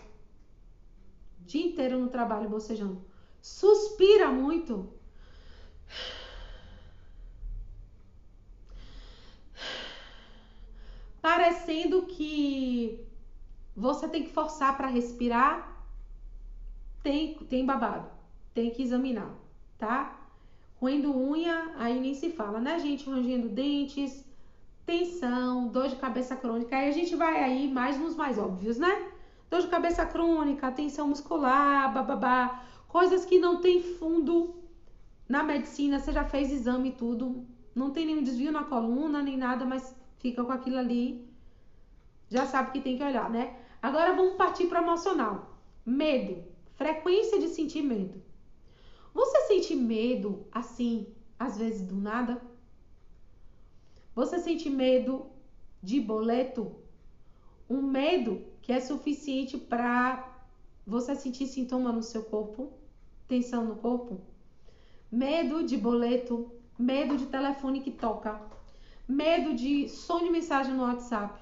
O 1.41 1.45
dia 1.45 1.67
inteiro 1.67 1.99
no 1.99 2.09
trabalho 2.09 2.49
bocejando. 2.49 3.05
Suspira 3.41 4.31
muito. 4.31 5.01
parecendo 11.21 12.03
que 12.07 13.07
você 13.77 14.09
tem 14.09 14.25
que 14.25 14.33
forçar 14.33 14.77
para 14.77 14.89
respirar, 14.89 15.85
tem, 17.03 17.35
tem 17.35 17.65
babado, 17.65 18.11
tem 18.53 18.71
que 18.71 18.83
examinar, 18.83 19.35
tá? 19.79 20.20
Roendo 20.81 21.15
unha, 21.15 21.73
aí 21.77 22.01
nem 22.01 22.15
se 22.15 22.31
fala, 22.31 22.59
né, 22.59 22.79
gente? 22.79 23.09
Rangendo 23.09 23.49
dentes, 23.49 24.25
tensão, 24.87 25.69
dor 25.69 25.89
de 25.89 25.97
cabeça 25.97 26.35
crônica. 26.35 26.75
Aí 26.75 26.89
a 26.89 26.93
gente 26.93 27.15
vai 27.15 27.45
aí 27.45 27.71
mais 27.71 27.99
nos 27.99 28.17
mais 28.17 28.39
óbvios, 28.39 28.79
né? 28.79 29.09
Dor 29.51 29.61
de 29.61 29.69
cabeça 29.69 30.07
crônica, 30.07 30.71
tensão 30.73 31.09
muscular, 31.09 31.93
bababá, 31.93 32.65
coisas 32.89 33.25
que 33.25 33.39
não 33.39 33.61
tem 33.61 33.83
fundo 33.83 34.55
na 35.29 35.43
medicina, 35.43 35.99
você 35.99 36.13
já 36.13 36.25
fez 36.25 36.51
exame 36.51 36.89
e 36.89 36.93
tudo, 36.93 37.47
não 37.75 37.91
tem 37.91 38.07
nenhum 38.07 38.23
desvio 38.23 38.51
na 38.51 38.65
coluna, 38.65 39.23
nem 39.23 39.37
nada, 39.37 39.65
mas 39.65 39.95
fica 40.19 40.43
com 40.43 40.51
aquilo 40.51 40.79
ali, 40.79 41.29
já 42.29 42.47
sabe 42.47 42.73
que 42.73 42.81
tem 42.81 42.97
que 42.97 43.05
olhar, 43.05 43.29
né? 43.31 43.57
Agora 43.83 44.13
vamos 44.13 44.35
partir 44.35 44.67
para 44.67 44.83
emocional. 44.83 45.57
Medo, 45.85 46.45
frequência 46.75 47.39
de 47.39 47.49
sentir 47.49 47.83
medo. 47.83 48.23
Você 49.13 49.41
sente 49.43 49.75
medo 49.75 50.47
assim, 50.53 51.07
às 51.39 51.59
vezes 51.59 51.83
do 51.83 51.97
nada? 51.97 52.41
Você 54.15 54.39
sente 54.39 54.69
medo 54.71 55.27
de 55.83 56.01
boleto? 56.01 56.77
Um 57.69 57.83
medo 57.83 58.45
que 58.63 58.73
é 58.73 58.81
suficiente 58.81 59.57
para 59.57 60.29
você 60.87 61.15
sentir 61.15 61.47
sintoma 61.47 61.93
no 61.93 62.03
seu 62.03 62.25
corpo, 62.25 62.73
tensão 63.27 63.65
no 63.65 63.77
corpo? 63.77 64.21
Medo 65.11 65.65
de 65.65 65.77
boleto, 65.77 66.53
medo 66.79 67.17
de 67.17 67.27
telefone 67.27 67.81
que 67.81 67.91
toca, 67.91 68.41
medo 69.07 69.55
de 69.55 69.89
som 69.89 70.23
de 70.23 70.31
mensagem 70.31 70.75
no 70.75 70.83
WhatsApp. 70.83 71.41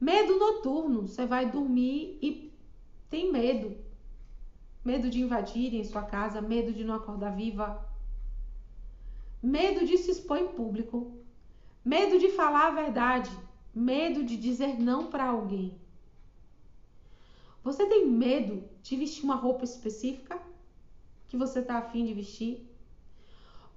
Medo 0.00 0.38
noturno, 0.38 1.06
você 1.06 1.26
vai 1.26 1.50
dormir 1.50 2.18
e 2.22 2.52
tem 3.08 3.30
medo. 3.30 3.76
Medo 4.84 5.10
de 5.10 5.20
invadirem 5.20 5.84
sua 5.84 6.02
casa, 6.02 6.40
medo 6.40 6.72
de 6.72 6.84
não 6.84 6.94
acordar 6.94 7.36
viva. 7.36 7.86
Medo 9.42 9.86
de 9.86 9.98
se 9.98 10.10
expor 10.10 10.38
em 10.38 10.48
público. 10.48 11.12
Medo 11.84 12.18
de 12.18 12.30
falar 12.30 12.68
a 12.68 12.82
verdade. 12.82 13.30
Medo 13.74 14.24
de 14.24 14.36
dizer 14.36 14.78
não 14.78 15.06
para 15.06 15.24
alguém. 15.24 15.78
Você 17.62 17.86
tem 17.86 18.06
medo 18.06 18.64
de 18.82 18.96
vestir 18.96 19.24
uma 19.24 19.34
roupa 19.34 19.64
específica 19.64 20.40
que 21.28 21.36
você 21.36 21.60
está 21.60 21.78
afim 21.78 22.04
de 22.04 22.14
vestir? 22.14 22.66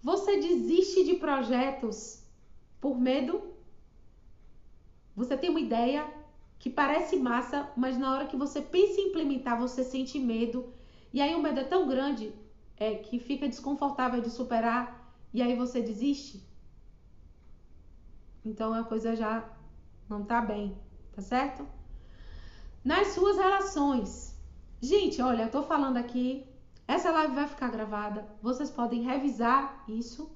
Você 0.01 0.38
desiste 0.38 1.04
de 1.04 1.16
projetos 1.16 2.24
por 2.82 2.99
medo? 2.99 3.41
Você 5.16 5.38
tem 5.38 5.49
uma 5.49 5.60
ideia 5.60 6.12
que 6.60 6.70
parece 6.70 7.18
massa, 7.18 7.72
mas 7.76 7.97
na 7.97 8.12
hora 8.12 8.26
que 8.26 8.36
você 8.36 8.62
pensa 8.62 8.99
em 8.99 9.10
implementar, 9.10 9.60
você 9.60 9.84
sente 9.84 10.18
medo. 10.18 10.74
E 11.14 11.22
aí 11.22 11.36
o 11.36 11.41
medo 11.41 11.59
é 11.59 11.64
tão 11.64 11.88
grande 11.88 12.34
é, 12.76 12.95
que 12.95 13.20
fica 13.20 13.47
desconfortável 13.47 14.20
de 14.20 14.32
superar 14.32 15.16
e 15.32 15.41
aí 15.41 15.55
você 15.55 15.82
desiste? 15.82 16.43
Então 18.43 18.74
a 18.74 18.84
coisa 18.84 19.16
já 19.16 19.47
não 20.09 20.24
tá 20.24 20.41
bem, 20.41 20.76
tá 21.16 21.22
certo? 21.22 21.68
Nas 22.84 23.09
suas 23.09 23.38
relações. 23.38 24.38
Gente, 24.82 25.22
olha, 25.22 25.43
eu 25.43 25.51
tô 25.51 25.64
falando 25.64 25.97
aqui, 25.97 26.45
essa 26.88 27.11
live 27.11 27.36
vai 27.36 27.47
ficar 27.47 27.70
gravada. 27.70 28.28
Vocês 28.41 28.70
podem 28.70 29.03
revisar 29.03 29.86
isso, 29.88 30.30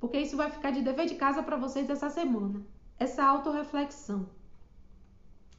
porque 0.00 0.18
isso 0.18 0.36
vai 0.36 0.50
ficar 0.50 0.72
de 0.72 0.82
dever 0.82 1.06
de 1.06 1.14
casa 1.14 1.42
para 1.42 1.56
vocês 1.56 1.88
essa 1.88 2.10
semana. 2.10 2.66
Essa 2.98 3.24
autorreflexão. 3.24 4.28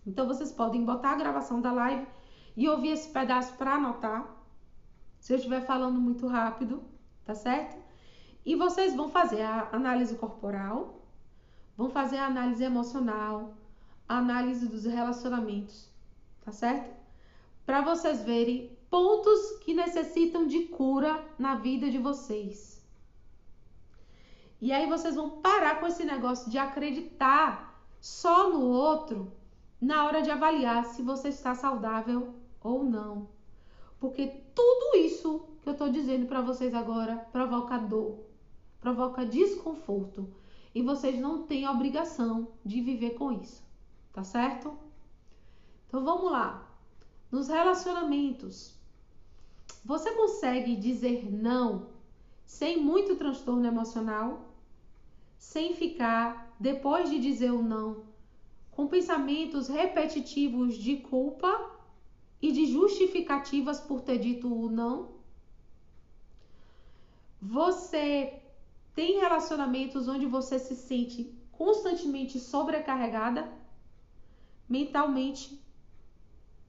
Então 0.06 0.28
vocês 0.28 0.52
podem 0.52 0.84
botar 0.84 1.12
a 1.12 1.18
gravação 1.18 1.62
da 1.62 1.72
live 1.72 2.06
e 2.58 2.68
ouvir 2.68 2.90
esse 2.90 3.10
pedaço 3.10 3.54
para 3.54 3.76
anotar. 3.76 4.35
Se 5.26 5.34
eu 5.34 5.38
estiver 5.38 5.66
falando 5.66 6.00
muito 6.00 6.28
rápido, 6.28 6.84
tá 7.26 7.34
certo? 7.34 7.76
E 8.46 8.56
vocês 8.56 8.96
vão 8.96 9.10
fazer 9.10 9.42
a 9.42 9.70
análise 9.72 10.14
corporal, 10.14 11.02
vão 11.76 11.90
fazer 11.90 12.18
a 12.18 12.28
análise 12.28 12.64
emocional, 12.64 13.58
a 14.08 14.20
análise 14.20 14.68
dos 14.68 14.86
relacionamentos, 14.86 15.90
tá 16.44 16.52
certo? 16.52 16.96
Para 17.66 17.82
vocês 17.82 18.22
verem 18.22 18.78
pontos 18.88 19.58
que 19.64 19.74
necessitam 19.74 20.46
de 20.46 20.66
cura 20.66 21.20
na 21.40 21.56
vida 21.56 21.90
de 21.90 21.98
vocês. 21.98 22.86
E 24.62 24.72
aí 24.72 24.88
vocês 24.88 25.16
vão 25.16 25.42
parar 25.42 25.80
com 25.80 25.88
esse 25.88 26.06
negócio 26.06 26.52
de 26.52 26.60
acreditar 26.60 27.84
só 28.00 28.52
no 28.52 28.62
outro 28.62 29.34
na 29.82 30.06
hora 30.06 30.22
de 30.22 30.30
avaliar 30.30 30.86
se 30.86 31.02
você 31.02 31.30
está 31.30 31.56
saudável 31.56 32.36
ou 32.62 32.84
não. 32.84 33.34
Porque 34.00 34.28
tudo 34.54 34.98
isso 34.98 35.48
que 35.62 35.70
eu 35.70 35.74
estou 35.74 35.90
dizendo 35.90 36.28
para 36.28 36.42
vocês 36.42 36.74
agora 36.74 37.16
provoca 37.32 37.78
dor, 37.78 38.20
provoca 38.80 39.26
desconforto. 39.26 40.30
E 40.74 40.82
vocês 40.82 41.20
não 41.20 41.44
têm 41.44 41.68
obrigação 41.68 42.50
de 42.64 42.82
viver 42.82 43.12
com 43.12 43.32
isso, 43.32 43.64
tá 44.12 44.24
certo? 44.24 44.78
Então 45.88 46.04
vamos 46.04 46.32
lá. 46.32 46.70
Nos 47.32 47.48
relacionamentos, 47.48 48.76
você 49.84 50.12
consegue 50.12 50.76
dizer 50.76 51.32
não 51.32 51.88
sem 52.46 52.82
muito 52.82 53.16
transtorno 53.16 53.66
emocional? 53.66 54.54
Sem 55.38 55.74
ficar, 55.76 56.56
depois 56.60 57.10
de 57.10 57.20
dizer 57.20 57.52
o 57.52 57.62
não, 57.62 58.04
com 58.72 58.88
pensamentos 58.88 59.68
repetitivos 59.68 60.76
de 60.76 60.98
culpa 60.98 61.75
e 62.46 62.52
de 62.52 62.66
justificativas 62.68 63.80
por 63.80 64.02
ter 64.02 64.20
dito 64.20 64.48
o 64.48 64.70
não? 64.70 65.16
Você 67.42 68.40
tem 68.94 69.20
relacionamentos 69.20 70.08
onde 70.08 70.26
você 70.28 70.60
se 70.60 70.76
sente 70.76 71.34
constantemente 71.52 72.40
sobrecarregada 72.40 73.52
mentalmente, 74.70 75.60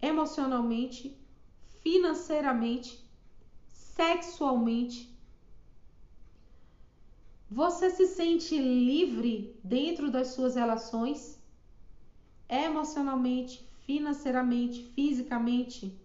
emocionalmente, 0.01 1.17
financeiramente, 1.83 3.05
sexualmente? 3.69 5.15
Você 7.51 7.91
se 7.91 8.07
sente 8.07 8.59
livre 8.59 9.59
dentro 9.63 10.11
das 10.11 10.29
suas 10.29 10.55
relações? 10.55 11.37
emocionalmente, 12.49 13.66
financeiramente, 13.87 14.83
fisicamente. 14.95 15.97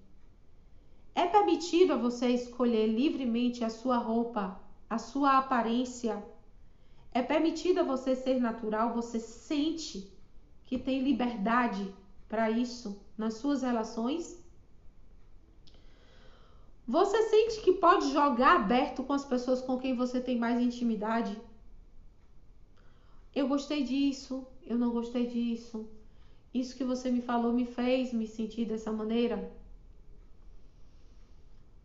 É 1.13 1.25
permitido 1.25 1.93
a 1.93 1.97
você 1.97 2.29
escolher 2.29 2.87
livremente 2.87 3.63
a 3.63 3.69
sua 3.69 3.97
roupa, 3.97 4.61
a 4.89 4.97
sua 4.97 5.37
aparência. 5.37 6.23
É 7.11 7.21
permitido 7.21 7.79
a 7.79 7.83
você 7.83 8.15
ser 8.15 8.39
natural, 8.39 8.93
você 8.93 9.19
sente 9.19 10.09
que 10.65 10.77
tem 10.77 11.03
liberdade 11.03 11.93
para 12.29 12.49
isso 12.49 12.97
nas 13.17 13.33
suas 13.33 13.61
relações? 13.61 14.39
Você 16.87 17.23
sente 17.23 17.61
que 17.61 17.73
pode 17.73 18.11
jogar 18.11 18.55
aberto 18.55 19.03
com 19.03 19.13
as 19.13 19.25
pessoas 19.25 19.61
com 19.61 19.77
quem 19.77 19.95
você 19.95 20.21
tem 20.21 20.37
mais 20.37 20.61
intimidade? 20.61 21.37
Eu 23.33 23.47
gostei 23.47 23.83
disso, 23.83 24.45
eu 24.65 24.77
não 24.77 24.91
gostei 24.91 25.27
disso. 25.27 25.89
Isso 26.53 26.75
que 26.75 26.83
você 26.83 27.09
me 27.09 27.21
falou 27.21 27.53
me 27.53 27.65
fez 27.65 28.11
me 28.11 28.27
sentir 28.27 28.65
dessa 28.65 28.91
maneira? 28.91 29.51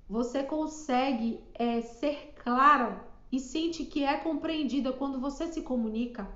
Você 0.09 0.43
consegue 0.43 1.41
é, 1.55 1.81
ser 1.83 2.35
clara 2.35 3.05
e 3.31 3.39
sente 3.39 3.85
que 3.85 4.05
é 4.05 4.17
compreendida 4.19 4.93
quando 4.93 5.21
você 5.21 5.47
se 5.47 5.63
comunica? 5.63 6.29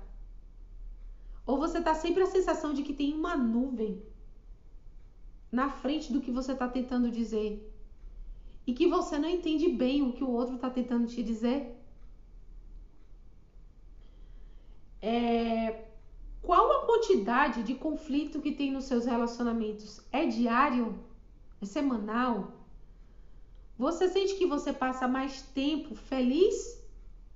Ou 1.45 1.57
você 1.57 1.79
está 1.79 1.93
sempre 1.93 2.23
a 2.23 2.27
sensação 2.27 2.73
de 2.73 2.83
que 2.83 2.93
tem 2.93 3.13
uma 3.13 3.35
nuvem 3.35 4.01
na 5.51 5.69
frente 5.69 6.13
do 6.13 6.21
que 6.21 6.31
você 6.31 6.53
está 6.53 6.67
tentando 6.67 7.11
dizer 7.11 7.67
e 8.65 8.73
que 8.73 8.87
você 8.87 9.17
não 9.17 9.27
entende 9.27 9.67
bem 9.69 10.01
o 10.01 10.13
que 10.13 10.23
o 10.23 10.29
outro 10.29 10.55
está 10.55 10.69
tentando 10.69 11.07
te 11.07 11.21
dizer? 11.23 11.77
É, 15.01 15.90
qual 16.41 16.71
a 16.71 16.85
quantidade 16.85 17.63
de 17.63 17.75
conflito 17.75 18.41
que 18.41 18.51
tem 18.51 18.71
nos 18.71 18.85
seus 18.85 19.05
relacionamentos? 19.05 20.01
É 20.11 20.25
diário? 20.25 20.99
É 21.61 21.65
semanal? 21.65 22.53
Você 23.77 24.09
sente 24.09 24.35
que 24.35 24.45
você 24.45 24.73
passa 24.73 25.07
mais 25.07 25.41
tempo 25.41 25.95
feliz 25.95 26.79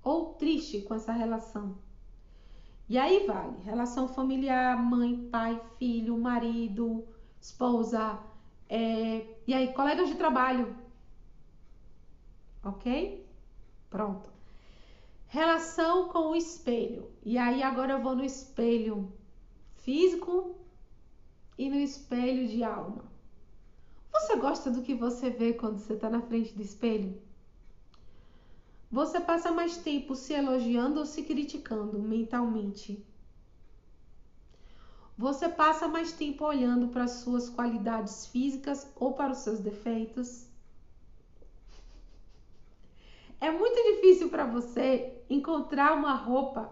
ou 0.04 0.34
triste 0.34 0.82
com 0.82 0.94
essa 0.94 1.12
relação? 1.12 1.78
E 2.88 2.98
aí 2.98 3.26
vale, 3.26 3.58
relação 3.64 4.08
familiar, 4.08 4.78
mãe, 4.78 5.28
pai, 5.32 5.60
filho, 5.80 6.18
marido, 6.18 7.04
esposa, 7.42 8.20
é... 8.70 9.26
e 9.48 9.54
aí 9.54 9.74
colegas 9.74 10.08
de 10.08 10.16
trabalho, 10.16 10.76
ok? 12.64 13.28
Pronto. 13.90 14.35
Relação 15.36 16.08
com 16.08 16.30
o 16.30 16.36
espelho. 16.38 17.12
E 17.22 17.38
aí 17.38 17.62
agora 17.62 17.92
eu 17.92 18.02
vou 18.02 18.16
no 18.16 18.24
espelho 18.24 19.12
físico 19.84 20.56
e 21.58 21.70
no 21.70 21.76
espelho 21.76 22.48
de 22.48 22.64
alma. 22.64 23.04
Você 24.14 24.38
gosta 24.38 24.72
do 24.72 24.82
que 24.82 24.96
você 24.96 25.30
vê 25.30 25.52
quando 25.52 25.78
você 25.80 25.92
está 25.92 26.10
na 26.10 26.22
frente 26.22 26.54
do 26.54 26.62
espelho? 26.62 27.22
Você 28.90 29.20
passa 29.20 29.52
mais 29.52 29.76
tempo 29.76 30.16
se 30.16 30.32
elogiando 30.32 31.02
ou 31.02 31.06
se 31.06 31.24
criticando 31.24 32.00
mentalmente? 32.00 33.06
Você 35.18 35.50
passa 35.50 35.86
mais 35.86 36.14
tempo 36.14 36.46
olhando 36.46 36.88
para 36.88 37.04
as 37.04 37.12
suas 37.12 37.50
qualidades 37.50 38.26
físicas 38.28 38.90
ou 38.96 39.12
para 39.12 39.34
os 39.34 39.40
seus 39.40 39.60
defeitos? 39.60 40.48
É 43.40 43.52
muito 43.52 43.76
difícil 43.76 44.30
para 44.30 44.46
você 44.46 45.22
encontrar 45.30 45.94
uma 45.94 46.14
roupa 46.14 46.72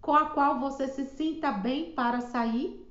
com 0.00 0.14
a 0.14 0.26
qual 0.26 0.58
você 0.58 0.88
se 0.88 1.04
sinta 1.06 1.50
bem 1.52 1.92
para 1.92 2.20
sair? 2.20 2.82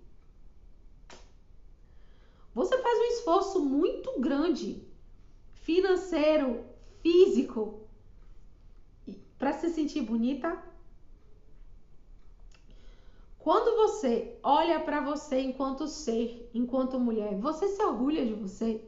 Você 2.53 2.77
faz 2.77 2.99
um 2.99 3.03
esforço 3.03 3.61
muito 3.61 4.19
grande, 4.19 4.85
financeiro, 5.53 6.65
físico, 7.01 7.81
para 9.37 9.53
se 9.53 9.69
sentir 9.69 10.01
bonita? 10.01 10.61
Quando 13.39 13.75
você 13.75 14.37
olha 14.43 14.79
para 14.79 15.01
você 15.01 15.41
enquanto 15.41 15.87
ser, 15.87 16.49
enquanto 16.53 16.99
mulher, 16.99 17.35
você 17.39 17.67
se 17.69 17.81
orgulha 17.81 18.25
de 18.25 18.33
você? 18.33 18.83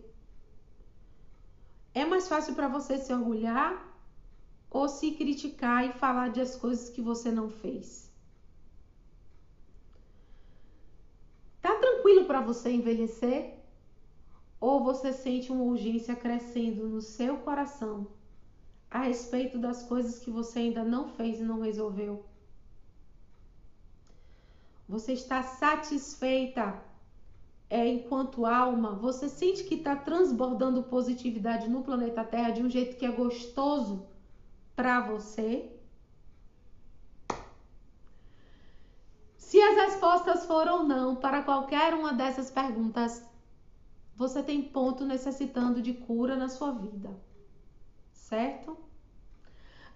É 1.93 2.05
mais 2.05 2.27
fácil 2.27 2.53
para 2.53 2.67
você 2.67 2.97
se 2.97 3.13
orgulhar 3.13 3.92
ou 4.73 4.89
se 4.89 5.11
criticar 5.11 5.87
e 5.87 5.93
falar 5.93 6.29
de 6.29 6.41
as 6.41 6.55
coisas 6.55 6.89
que 6.89 6.99
você 6.99 7.31
não 7.31 7.47
fez? 7.47 8.11
Tá 11.61 11.75
tranquilo 11.75 12.25
para 12.25 12.41
você 12.41 12.71
envelhecer? 12.71 13.53
Ou 14.59 14.83
você 14.83 15.13
sente 15.13 15.51
uma 15.51 15.63
urgência 15.63 16.15
crescendo 16.15 16.89
no 16.89 17.01
seu 17.01 17.37
coração 17.37 18.07
a 18.89 19.03
respeito 19.03 19.59
das 19.59 19.83
coisas 19.83 20.19
que 20.19 20.31
você 20.31 20.59
ainda 20.59 20.83
não 20.83 21.07
fez 21.09 21.39
e 21.39 21.43
não 21.43 21.61
resolveu? 21.61 22.25
Você 24.89 25.13
está 25.13 25.43
satisfeita 25.43 26.81
é, 27.69 27.87
enquanto 27.87 28.45
alma? 28.45 28.95
Você 28.95 29.29
sente 29.29 29.63
que 29.65 29.75
está 29.75 29.95
transbordando 29.95 30.83
positividade 30.83 31.69
no 31.69 31.83
planeta 31.83 32.23
Terra 32.23 32.49
de 32.51 32.63
um 32.63 32.69
jeito 32.69 32.97
que 32.97 33.05
é 33.05 33.11
gostoso 33.11 34.12
para 34.75 35.01
você? 35.01 35.71
Se 39.37 39.61
as 39.61 39.75
respostas 39.75 40.45
foram 40.45 40.87
não 40.87 41.15
para 41.15 41.43
qualquer 41.43 41.93
uma 41.93 42.13
dessas 42.13 42.49
perguntas, 42.49 43.23
você 44.15 44.41
tem 44.41 44.61
ponto 44.61 45.05
necessitando 45.05 45.81
de 45.81 45.93
cura 45.93 46.35
na 46.35 46.49
sua 46.49 46.71
vida, 46.71 47.15
certo? 48.11 48.77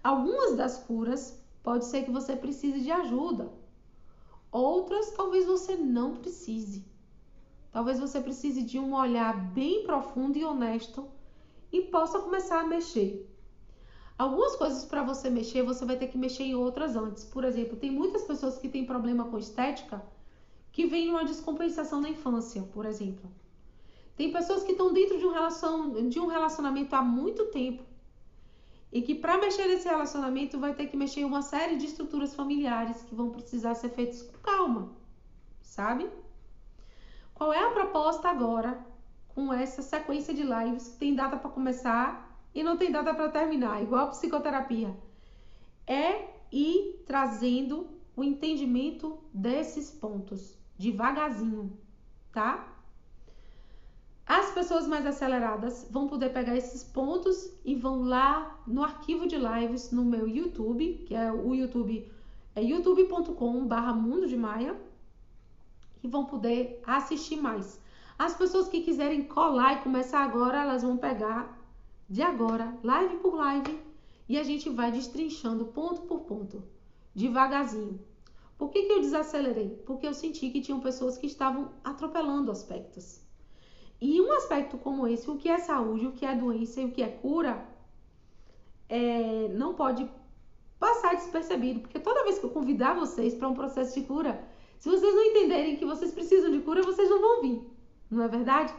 Algumas 0.02 0.56
das 0.56 0.78
curas 0.78 1.40
pode 1.62 1.84
ser 1.86 2.04
que 2.04 2.10
você 2.10 2.36
precise 2.36 2.80
de 2.80 2.90
ajuda, 2.90 3.52
Outras 4.50 5.10
talvez 5.10 5.44
você 5.44 5.76
não 5.76 6.16
precise. 6.16 6.84
Talvez 7.70 8.00
você 8.00 8.20
precise 8.20 8.62
de 8.62 8.78
um 8.78 8.94
olhar 8.94 9.38
bem 9.52 9.84
profundo 9.84 10.38
e 10.38 10.44
honesto 10.44 11.06
e 11.70 11.82
possa 11.82 12.18
começar 12.18 12.60
a 12.60 12.66
mexer. 12.66 13.28
Algumas 14.18 14.56
coisas 14.56 14.84
para 14.84 15.04
você 15.04 15.30
mexer, 15.30 15.62
você 15.62 15.84
vai 15.84 15.96
ter 15.96 16.08
que 16.08 16.18
mexer 16.18 16.42
em 16.42 16.54
outras 16.56 16.96
antes. 16.96 17.24
Por 17.24 17.44
exemplo, 17.44 17.76
tem 17.76 17.90
muitas 17.90 18.24
pessoas 18.24 18.58
que 18.58 18.68
têm 18.68 18.84
problema 18.84 19.26
com 19.26 19.38
estética 19.38 20.02
que 20.72 20.86
vem 20.86 21.08
uma 21.08 21.24
descompensação 21.24 22.00
na 22.00 22.08
infância, 22.08 22.62
por 22.62 22.84
exemplo. 22.84 23.30
Tem 24.16 24.32
pessoas 24.32 24.64
que 24.64 24.72
estão 24.72 24.92
dentro 24.92 25.18
de 25.18 25.24
um, 25.24 25.30
relacion... 25.30 26.08
de 26.08 26.18
um 26.18 26.26
relacionamento 26.26 26.96
há 26.96 27.02
muito 27.02 27.46
tempo 27.46 27.84
e 28.90 29.02
que 29.02 29.14
para 29.14 29.38
mexer 29.38 29.68
nesse 29.68 29.86
relacionamento 29.86 30.58
vai 30.58 30.74
ter 30.74 30.88
que 30.88 30.96
mexer 30.96 31.20
em 31.20 31.24
uma 31.24 31.42
série 31.42 31.76
de 31.76 31.86
estruturas 31.86 32.34
familiares 32.34 33.02
que 33.02 33.14
vão 33.14 33.30
precisar 33.30 33.74
ser 33.76 33.90
feitas 33.90 34.22
com 34.22 34.38
calma, 34.38 34.90
sabe? 35.62 36.10
Qual 37.34 37.52
é 37.52 37.62
a 37.62 37.70
proposta 37.70 38.28
agora 38.28 38.84
com 39.28 39.52
essa 39.52 39.82
sequência 39.82 40.34
de 40.34 40.42
lives 40.42 40.88
que 40.88 40.96
tem 40.96 41.14
data 41.14 41.36
para 41.36 41.50
começar 41.50 42.27
e 42.58 42.62
não 42.64 42.76
tem 42.76 42.90
data 42.90 43.14
para 43.14 43.28
terminar, 43.28 43.80
igual 43.80 44.06
a 44.06 44.10
psicoterapia? 44.10 44.92
É 45.86 46.26
ir 46.50 47.04
trazendo 47.06 47.86
o 48.16 48.24
entendimento 48.24 49.16
desses 49.32 49.92
pontos 49.92 50.58
devagarzinho, 50.76 51.78
tá? 52.32 52.76
As 54.26 54.50
pessoas 54.50 54.88
mais 54.88 55.06
aceleradas 55.06 55.86
vão 55.88 56.08
poder 56.08 56.32
pegar 56.32 56.56
esses 56.56 56.82
pontos 56.82 57.48
e 57.64 57.76
vão 57.76 58.02
lá 58.02 58.60
no 58.66 58.82
arquivo 58.82 59.28
de 59.28 59.36
lives 59.36 59.92
no 59.92 60.04
meu 60.04 60.26
YouTube, 60.26 61.04
que 61.06 61.14
é 61.14 61.32
o 61.32 61.54
YouTube, 61.54 62.10
é 62.56 62.60
youtube.com/barra 62.60 63.92
Mundo 63.92 64.26
de 64.26 64.36
Maia, 64.36 64.76
e 66.02 66.08
vão 66.08 66.24
poder 66.24 66.82
assistir 66.84 67.36
mais. 67.36 67.80
As 68.18 68.34
pessoas 68.34 68.66
que 68.68 68.80
quiserem 68.80 69.22
colar 69.22 69.74
e 69.74 69.82
começar 69.82 70.24
agora, 70.24 70.62
elas 70.62 70.82
vão 70.82 70.96
pegar 70.96 71.57
de 72.08 72.22
agora, 72.22 72.74
live 72.82 73.16
por 73.16 73.34
live, 73.34 73.78
e 74.28 74.38
a 74.38 74.42
gente 74.42 74.70
vai 74.70 74.90
destrinchando 74.90 75.66
ponto 75.66 76.02
por 76.02 76.20
ponto, 76.20 76.62
devagarzinho. 77.14 78.00
Por 78.56 78.70
que, 78.70 78.84
que 78.84 78.92
eu 78.92 79.00
desacelerei? 79.00 79.82
Porque 79.86 80.06
eu 80.06 80.14
senti 80.14 80.50
que 80.50 80.60
tinham 80.60 80.80
pessoas 80.80 81.18
que 81.18 81.26
estavam 81.26 81.70
atropelando 81.84 82.50
aspectos. 82.50 83.20
E 84.00 84.20
um 84.20 84.32
aspecto 84.32 84.78
como 84.78 85.06
esse, 85.06 85.30
o 85.30 85.36
que 85.36 85.48
é 85.48 85.58
saúde, 85.58 86.06
o 86.06 86.12
que 86.12 86.24
é 86.24 86.34
doença 86.34 86.80
e 86.80 86.86
o 86.86 86.90
que 86.90 87.02
é 87.02 87.08
cura, 87.08 87.66
é, 88.88 89.48
não 89.48 89.74
pode 89.74 90.08
passar 90.78 91.14
despercebido, 91.14 91.80
porque 91.80 91.98
toda 91.98 92.24
vez 92.24 92.38
que 92.38 92.46
eu 92.46 92.50
convidar 92.50 92.94
vocês 92.94 93.34
para 93.34 93.48
um 93.48 93.54
processo 93.54 93.98
de 93.98 94.06
cura, 94.06 94.42
se 94.78 94.88
vocês 94.88 95.14
não 95.14 95.24
entenderem 95.24 95.76
que 95.76 95.84
vocês 95.84 96.12
precisam 96.12 96.50
de 96.50 96.60
cura, 96.60 96.82
vocês 96.82 97.10
não 97.10 97.20
vão 97.20 97.42
vir, 97.42 97.62
não 98.10 98.22
é 98.22 98.28
verdade? 98.28 98.72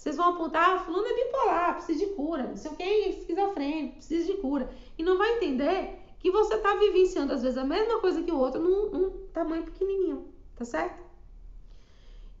Vocês 0.00 0.16
vão 0.16 0.30
apontar, 0.30 0.76
ah, 0.76 0.78
fulano 0.78 1.06
é 1.06 1.12
bipolar, 1.12 1.74
precisa 1.74 2.06
de 2.06 2.14
cura, 2.14 2.44
não 2.44 2.56
sei 2.56 2.70
o 2.70 2.74
que, 2.74 2.82
é 2.82 3.08
esquizofrênico, 3.10 3.96
precisa 3.96 4.32
de 4.32 4.38
cura. 4.40 4.70
E 4.96 5.02
não 5.02 5.18
vai 5.18 5.36
entender 5.36 5.98
que 6.18 6.30
você 6.30 6.54
está 6.54 6.74
vivenciando, 6.76 7.34
às 7.34 7.42
vezes, 7.42 7.58
a 7.58 7.66
mesma 7.66 8.00
coisa 8.00 8.22
que 8.22 8.32
o 8.32 8.38
outro 8.38 8.62
num, 8.62 8.88
num 8.88 9.10
tamanho 9.26 9.62
pequenininho, 9.62 10.32
tá 10.56 10.64
certo? 10.64 11.04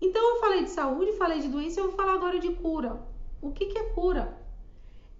Então 0.00 0.36
eu 0.36 0.40
falei 0.40 0.64
de 0.64 0.70
saúde, 0.70 1.12
falei 1.18 1.40
de 1.40 1.48
doença, 1.48 1.80
eu 1.80 1.88
vou 1.88 1.96
falar 1.96 2.14
agora 2.14 2.38
de 2.38 2.50
cura. 2.54 3.06
O 3.42 3.52
que, 3.52 3.66
que 3.66 3.76
é 3.76 3.90
cura? 3.90 4.40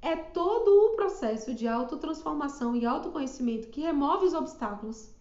É 0.01 0.16
todo 0.16 0.70
o 0.70 0.97
processo 0.97 1.53
de 1.53 1.68
autotransformação 1.68 2.74
e 2.74 2.86
autoconhecimento 2.86 3.68
que 3.68 3.82
remove 3.82 4.24
os 4.24 4.32
obstáculos, 4.32 5.14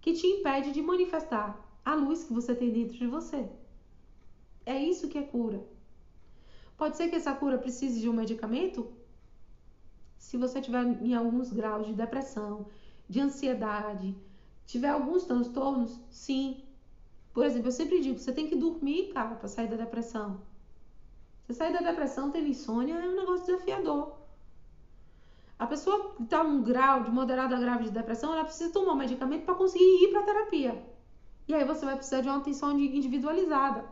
que 0.00 0.14
te 0.14 0.26
impede 0.26 0.72
de 0.72 0.80
manifestar 0.80 1.60
a 1.84 1.94
luz 1.94 2.24
que 2.24 2.32
você 2.32 2.54
tem 2.54 2.70
dentro 2.70 2.96
de 2.96 3.06
você. 3.06 3.46
É 4.64 4.82
isso 4.82 5.06
que 5.06 5.18
é 5.18 5.22
cura. 5.22 5.62
Pode 6.80 6.96
ser 6.96 7.10
que 7.10 7.16
essa 7.16 7.34
cura 7.34 7.58
precise 7.58 8.00
de 8.00 8.08
um 8.08 8.14
medicamento? 8.14 8.90
Se 10.16 10.38
você 10.38 10.62
tiver 10.62 10.82
em 11.02 11.14
alguns 11.14 11.52
graus 11.52 11.86
de 11.86 11.92
depressão, 11.92 12.68
de 13.06 13.20
ansiedade, 13.20 14.16
tiver 14.64 14.88
alguns 14.88 15.26
transtornos, 15.26 16.00
sim, 16.08 16.64
por 17.34 17.44
exemplo, 17.44 17.68
eu 17.68 17.72
sempre 17.72 18.00
digo, 18.00 18.18
você 18.18 18.32
tem 18.32 18.46
que 18.46 18.56
dormir, 18.56 19.12
cara, 19.12 19.34
para 19.34 19.46
sair 19.46 19.68
da 19.68 19.76
depressão. 19.76 20.40
Você 21.44 21.52
sair 21.52 21.70
da 21.70 21.80
depressão 21.80 22.30
tendo 22.30 22.48
insônia 22.48 22.94
é 22.94 23.08
um 23.10 23.14
negócio 23.14 23.44
desafiador. 23.44 24.16
A 25.58 25.66
pessoa 25.66 26.14
que 26.14 26.22
está 26.22 26.42
num 26.42 26.62
grau 26.62 27.02
de 27.02 27.10
moderada 27.10 27.56
a 27.56 27.60
grave 27.60 27.84
de 27.84 27.90
depressão, 27.90 28.32
ela 28.32 28.44
precisa 28.44 28.72
tomar 28.72 28.94
um 28.94 28.96
medicamento 28.96 29.44
para 29.44 29.54
conseguir 29.54 29.84
ir 29.84 30.08
para 30.08 30.22
terapia. 30.22 30.82
E 31.46 31.52
aí 31.52 31.62
você 31.62 31.84
vai 31.84 31.96
precisar 31.96 32.22
de 32.22 32.28
uma 32.28 32.38
atenção 32.38 32.70
individualizada, 32.80 33.84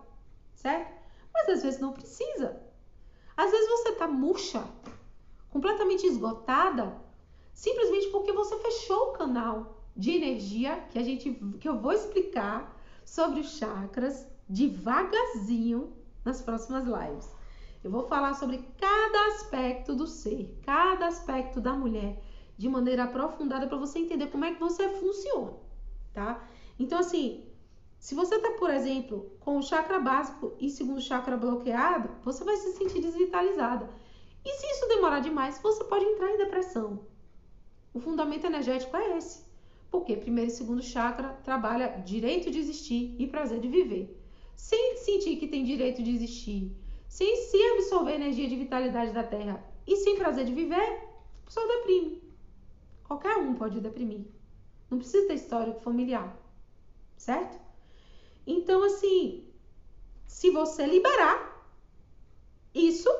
certo? 0.54 0.90
Mas 1.34 1.50
às 1.50 1.62
vezes 1.62 1.80
não 1.80 1.92
precisa. 1.92 2.66
Às 3.38 3.52
vezes 3.52 3.68
você 3.68 3.90
está 3.90 4.08
murcha, 4.08 4.64
completamente 5.48 6.04
esgotada, 6.04 7.00
simplesmente 7.54 8.08
porque 8.08 8.32
você 8.32 8.58
fechou 8.58 9.10
o 9.10 9.12
canal 9.12 9.80
de 9.96 10.10
energia 10.10 10.80
que 10.90 10.98
a 10.98 11.04
gente 11.04 11.30
que 11.60 11.68
eu 11.68 11.78
vou 11.78 11.92
explicar 11.92 12.76
sobre 13.04 13.38
os 13.38 13.56
chakras 13.56 14.26
devagarzinho 14.48 15.92
nas 16.24 16.42
próximas 16.42 16.84
lives. 16.84 17.32
Eu 17.84 17.92
vou 17.92 18.08
falar 18.08 18.34
sobre 18.34 18.58
cada 18.76 19.26
aspecto 19.28 19.94
do 19.94 20.08
ser, 20.08 20.58
cada 20.64 21.06
aspecto 21.06 21.60
da 21.60 21.74
mulher, 21.74 22.20
de 22.56 22.68
maneira 22.68 23.04
aprofundada 23.04 23.68
para 23.68 23.78
você 23.78 24.00
entender 24.00 24.26
como 24.32 24.46
é 24.46 24.52
que 24.52 24.58
você 24.58 24.88
funciona, 24.96 25.52
tá? 26.12 26.44
Então, 26.76 26.98
assim, 26.98 27.47
se 27.98 28.14
você 28.14 28.38
tá, 28.38 28.52
por 28.52 28.70
exemplo, 28.70 29.32
com 29.40 29.58
o 29.58 29.62
chakra 29.62 29.98
básico 29.98 30.54
e 30.58 30.70
segundo 30.70 31.00
chakra 31.00 31.36
bloqueado, 31.36 32.10
você 32.24 32.44
vai 32.44 32.56
se 32.56 32.72
sentir 32.72 33.00
desvitalizada. 33.00 33.90
E 34.44 34.50
se 34.50 34.66
isso 34.66 34.88
demorar 34.88 35.20
demais, 35.20 35.58
você 35.60 35.82
pode 35.84 36.04
entrar 36.04 36.30
em 36.30 36.38
depressão. 36.38 37.00
O 37.92 37.98
fundamento 38.00 38.46
energético 38.46 38.96
é 38.96 39.18
esse. 39.18 39.44
Porque 39.90 40.16
primeiro 40.16 40.50
e 40.50 40.54
segundo 40.54 40.82
chakra 40.82 41.30
trabalha 41.42 42.02
direito 42.04 42.50
de 42.50 42.58
existir 42.58 43.16
e 43.18 43.26
prazer 43.26 43.60
de 43.60 43.68
viver. 43.68 44.16
Sem 44.54 44.96
sentir 44.98 45.36
que 45.36 45.48
tem 45.48 45.64
direito 45.64 46.02
de 46.02 46.10
existir, 46.10 46.72
sem 47.08 47.36
se 47.36 47.56
absorver 47.72 48.12
a 48.12 48.16
energia 48.16 48.48
de 48.48 48.56
vitalidade 48.56 49.12
da 49.12 49.22
terra 49.22 49.64
e 49.86 49.96
sem 49.96 50.16
prazer 50.16 50.44
de 50.44 50.52
viver, 50.52 51.08
pessoa 51.44 51.66
deprime. 51.66 52.22
Qualquer 53.04 53.36
um 53.38 53.54
pode 53.54 53.80
deprimir. 53.80 54.26
Não 54.90 54.98
precisa 54.98 55.26
ter 55.26 55.34
histórico 55.34 55.80
familiar, 55.80 56.36
certo? 57.16 57.67
Então, 58.50 58.82
assim, 58.82 59.44
se 60.26 60.50
você 60.50 60.86
liberar 60.86 61.70
isso, 62.74 63.10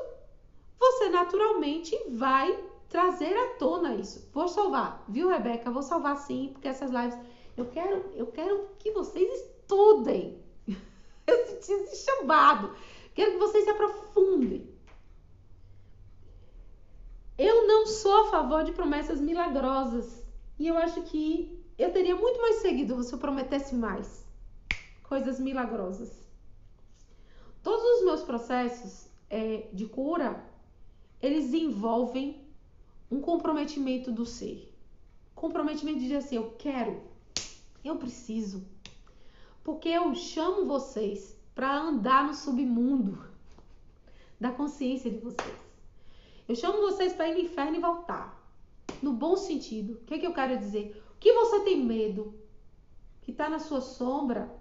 você 0.80 1.10
naturalmente 1.10 1.94
vai 2.08 2.58
trazer 2.88 3.36
à 3.36 3.48
tona 3.58 3.94
isso. 3.94 4.26
Vou 4.32 4.48
salvar, 4.48 5.04
viu, 5.06 5.28
Rebeca? 5.28 5.70
Vou 5.70 5.82
salvar 5.82 6.16
sim, 6.16 6.48
porque 6.54 6.66
essas 6.66 6.90
lives 6.90 7.14
eu 7.58 7.66
quero, 7.66 8.10
eu 8.14 8.28
quero 8.28 8.70
que 8.78 8.90
vocês 8.92 9.28
estudem. 9.42 10.42
Esse 11.26 12.06
chamado. 12.06 12.74
Quero 13.14 13.32
que 13.32 13.38
vocês 13.38 13.64
se 13.64 13.70
aprofundem. 13.70 14.66
Eu 17.36 17.66
não 17.66 17.86
sou 17.86 18.22
a 18.22 18.30
favor 18.30 18.64
de 18.64 18.72
promessas 18.72 19.20
milagrosas. 19.20 20.24
E 20.58 20.66
eu 20.66 20.78
acho 20.78 21.02
que 21.02 21.62
eu 21.76 21.92
teria 21.92 22.16
muito 22.16 22.40
mais 22.40 22.56
seguido 22.56 23.02
se 23.02 23.12
eu 23.12 23.18
prometesse 23.18 23.74
mais 23.74 24.26
coisas 25.08 25.40
milagrosas. 25.40 26.28
Todos 27.62 27.98
os 27.98 28.04
meus 28.04 28.22
processos 28.22 29.08
é, 29.30 29.68
de 29.72 29.86
cura, 29.86 30.44
eles 31.20 31.52
envolvem 31.54 32.46
um 33.10 33.20
comprometimento 33.20 34.12
do 34.12 34.26
ser. 34.26 34.72
Comprometimento 35.34 35.98
de 35.98 36.04
dizer 36.04 36.16
assim, 36.16 36.36
eu 36.36 36.54
quero, 36.58 37.00
eu 37.82 37.96
preciso. 37.96 38.66
Porque 39.64 39.88
eu 39.88 40.14
chamo 40.14 40.66
vocês 40.66 41.36
para 41.54 41.74
andar 41.74 42.26
no 42.26 42.34
submundo 42.34 43.26
da 44.38 44.52
consciência 44.52 45.10
de 45.10 45.18
vocês. 45.18 45.56
Eu 46.46 46.54
chamo 46.54 46.80
vocês 46.80 47.12
para 47.12 47.28
ir 47.28 47.34
no 47.34 47.40
inferno 47.40 47.76
e 47.76 47.80
voltar. 47.80 48.38
No 49.02 49.12
bom 49.12 49.36
sentido. 49.36 49.94
O 49.94 50.04
que, 50.04 50.14
é 50.14 50.18
que 50.18 50.26
eu 50.26 50.34
quero 50.34 50.58
dizer? 50.58 51.02
O 51.14 51.18
que 51.18 51.32
você 51.32 51.60
tem 51.60 51.84
medo? 51.84 52.34
Que 53.22 53.30
está 53.30 53.48
na 53.48 53.58
sua 53.58 53.80
sombra, 53.80 54.57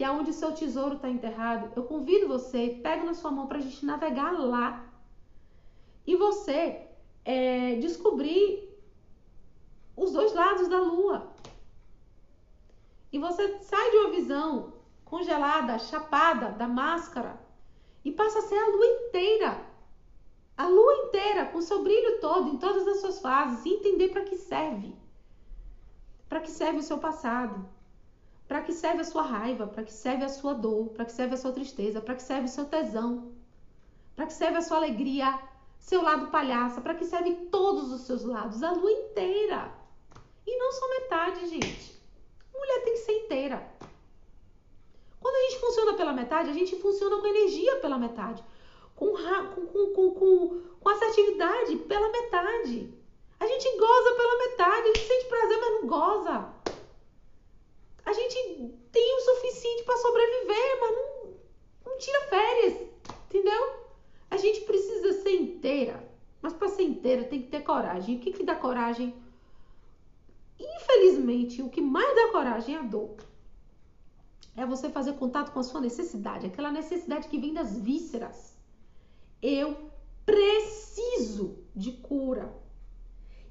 que 0.00 0.04
é 0.04 0.10
onde 0.10 0.32
seu 0.32 0.54
tesouro 0.54 0.94
está 0.94 1.10
enterrado. 1.10 1.70
Eu 1.76 1.84
convido 1.84 2.26
você, 2.26 2.80
pega 2.82 3.04
na 3.04 3.12
sua 3.12 3.30
mão 3.30 3.46
para 3.46 3.58
a 3.58 3.60
gente 3.60 3.84
navegar 3.84 4.32
lá. 4.32 4.82
E 6.06 6.16
você 6.16 6.88
é, 7.22 7.74
descobrir 7.74 8.66
os 9.94 10.10
dois 10.10 10.32
lados 10.32 10.68
da 10.68 10.80
lua. 10.80 11.30
E 13.12 13.18
você 13.18 13.58
sai 13.58 13.90
de 13.90 13.96
uma 13.98 14.10
visão 14.12 14.72
congelada, 15.04 15.78
chapada 15.78 16.52
da 16.52 16.66
máscara 16.66 17.38
e 18.02 18.10
passa 18.10 18.38
a 18.38 18.42
ser 18.48 18.56
a 18.56 18.68
lua 18.68 18.86
inteira. 18.86 19.66
A 20.56 20.66
lua 20.66 20.94
inteira, 21.08 21.44
com 21.44 21.60
seu 21.60 21.82
brilho 21.82 22.22
todo, 22.22 22.48
em 22.48 22.56
todas 22.56 22.88
as 22.88 23.02
suas 23.02 23.20
fases, 23.20 23.66
e 23.66 23.74
entender 23.74 24.08
para 24.08 24.24
que 24.24 24.38
serve. 24.38 24.96
Para 26.26 26.40
que 26.40 26.50
serve 26.50 26.78
o 26.78 26.82
seu 26.82 26.96
passado? 26.96 27.68
Para 28.50 28.62
que 28.62 28.72
serve 28.72 29.02
a 29.02 29.04
sua 29.04 29.22
raiva? 29.22 29.68
Para 29.68 29.84
que 29.84 29.92
serve 29.92 30.24
a 30.24 30.28
sua 30.28 30.54
dor? 30.54 30.88
Para 30.88 31.04
que 31.04 31.12
serve 31.12 31.34
a 31.34 31.36
sua 31.36 31.52
tristeza? 31.52 32.00
Para 32.00 32.16
que 32.16 32.22
serve 32.24 32.46
o 32.46 32.48
seu 32.48 32.64
tesão? 32.64 33.30
Para 34.16 34.26
que 34.26 34.32
serve 34.32 34.58
a 34.58 34.62
sua 34.62 34.78
alegria? 34.78 35.38
seu 35.78 36.02
lado 36.02 36.32
palhaça, 36.32 36.80
para 36.80 36.94
que 36.94 37.04
serve 37.04 37.32
todos 37.46 37.92
os 37.92 38.00
seus 38.00 38.24
lados, 38.24 38.60
a 38.64 38.72
lua 38.72 38.90
inteira. 38.90 39.72
E 40.44 40.58
não 40.58 40.72
só 40.72 40.88
metade, 40.88 41.48
gente. 41.48 42.02
Mulher 42.52 42.82
tem 42.82 42.94
que 42.94 42.98
ser 42.98 43.12
inteira. 43.12 43.72
Quando 45.20 45.36
a 45.36 45.50
gente 45.50 45.60
funciona 45.60 45.94
pela 45.94 46.12
metade, 46.12 46.50
a 46.50 46.52
gente 46.52 46.74
funciona 46.80 47.20
com 47.20 47.26
energia 47.28 47.76
pela 47.76 47.98
metade, 47.98 48.42
com, 48.96 49.12
com, 49.54 49.66
com, 49.94 50.10
com, 50.10 50.60
com 50.80 50.88
assertividade 50.88 51.76
pela 51.76 52.10
metade. 52.10 52.92
A 53.38 53.46
gente 53.46 53.78
goza 53.78 54.14
pela 54.16 54.38
metade, 54.38 54.88
a 54.88 54.92
gente 54.92 55.06
sente 55.06 55.26
prazer, 55.26 55.60
mas 55.60 55.70
não 55.70 55.86
goza. 55.86 56.59
A 58.10 58.12
gente 58.12 58.74
tem 58.90 59.16
o 59.16 59.20
suficiente 59.20 59.84
para 59.84 59.96
sobreviver, 59.98 60.80
mas 60.80 60.96
não, 60.96 61.34
não 61.86 61.98
tira 61.98 62.20
férias, 62.22 62.88
entendeu? 63.28 63.74
A 64.28 64.36
gente 64.36 64.62
precisa 64.62 65.22
ser 65.22 65.36
inteira, 65.36 66.10
mas 66.42 66.52
para 66.52 66.70
ser 66.70 66.82
inteira 66.82 67.22
tem 67.22 67.40
que 67.40 67.46
ter 67.46 67.62
coragem. 67.62 68.16
O 68.16 68.18
que, 68.18 68.32
que 68.32 68.42
dá 68.42 68.56
coragem? 68.56 69.14
Infelizmente, 70.58 71.62
o 71.62 71.70
que 71.70 71.80
mais 71.80 72.12
dá 72.16 72.32
coragem 72.32 72.74
é 72.74 72.78
a 72.80 72.82
dor. 72.82 73.14
É 74.56 74.66
você 74.66 74.90
fazer 74.90 75.12
contato 75.12 75.52
com 75.52 75.60
a 75.60 75.62
sua 75.62 75.80
necessidade, 75.80 76.46
aquela 76.46 76.72
necessidade 76.72 77.28
que 77.28 77.38
vem 77.38 77.54
das 77.54 77.78
vísceras. 77.78 78.58
Eu 79.40 79.88
preciso 80.26 81.58
de 81.76 81.92
cura. 81.92 82.52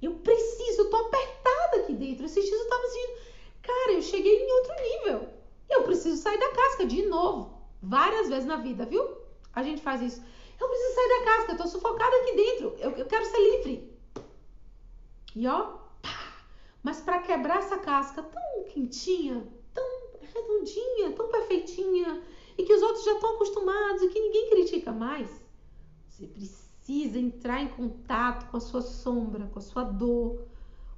Eu 0.01 0.15
preciso, 0.15 0.81
eu 0.81 0.89
tô 0.89 0.97
apertada 0.97 1.77
aqui 1.77 1.93
dentro. 1.93 2.25
Esses 2.25 2.43
dias 2.43 2.59
eu 2.59 2.67
tava 2.67 2.83
assim, 2.83 3.28
cara, 3.69 3.93
eu 3.93 4.01
cheguei 4.01 4.35
em 4.35 4.51
outro 4.51 4.73
nível. 4.81 5.29
Eu 5.69 5.83
preciso 5.83 6.21
sair 6.21 6.39
da 6.39 6.49
casca 6.49 6.85
de 6.85 7.05
novo. 7.05 7.57
Várias 7.81 8.27
vezes 8.27 8.45
na 8.45 8.57
vida, 8.57 8.85
viu? 8.85 9.17
A 9.53 9.63
gente 9.63 9.81
faz 9.81 10.01
isso. 10.01 10.21
Eu 10.59 10.67
preciso 10.67 10.95
sair 10.95 11.09
da 11.09 11.25
casca, 11.25 11.51
eu 11.51 11.57
tô 11.57 11.67
sufocada 11.67 12.15
aqui 12.17 12.35
dentro. 12.35 12.75
Eu, 12.79 12.91
eu 12.91 13.05
quero 13.05 13.25
ser 13.25 13.37
livre. 13.37 13.97
E 15.35 15.47
ó, 15.47 15.61
pá. 16.01 16.43
Mas 16.83 16.99
para 17.01 17.19
quebrar 17.19 17.59
essa 17.59 17.77
casca 17.77 18.23
tão 18.23 18.63
quentinha, 18.65 19.47
tão 19.73 19.85
redondinha, 20.21 21.11
tão 21.11 21.29
perfeitinha, 21.29 22.23
e 22.57 22.63
que 22.63 22.73
os 22.73 22.81
outros 22.81 23.05
já 23.05 23.13
estão 23.13 23.35
acostumados 23.35 24.01
e 24.01 24.09
que 24.09 24.19
ninguém 24.19 24.49
critica 24.49 24.91
mais, 24.91 25.29
você 26.09 26.27
precisa 26.27 27.17
entrar 27.17 27.61
em 27.61 27.69
contato 27.69 28.49
com 28.49 28.57
a 28.57 28.59
sua 28.59 28.81
sombra, 28.81 29.47
com 29.47 29.59
a 29.59 29.61
sua 29.61 29.83
dor, 29.83 30.43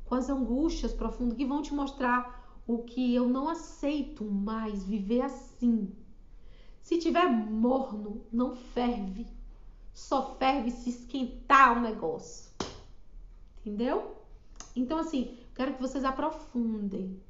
com 0.05 0.15
as 0.15 0.29
angústias 0.29 0.93
profundas 0.93 1.37
que 1.37 1.45
vão 1.45 1.61
te 1.61 1.73
mostrar 1.73 2.40
o 2.67 2.79
que 2.79 3.13
eu 3.13 3.27
não 3.27 3.49
aceito 3.49 4.23
mais 4.23 4.83
viver 4.83 5.21
assim. 5.21 5.91
Se 6.81 6.97
tiver 6.97 7.27
morno, 7.29 8.23
não 8.31 8.55
ferve 8.55 9.27
só 9.93 10.35
ferve 10.35 10.71
se 10.71 10.89
esquentar 10.89 11.77
o 11.77 11.81
negócio. 11.81 12.51
Entendeu? 13.59 14.15
Então, 14.75 14.97
assim, 14.97 15.37
quero 15.53 15.73
que 15.73 15.81
vocês 15.81 16.03
aprofundem, 16.03 17.21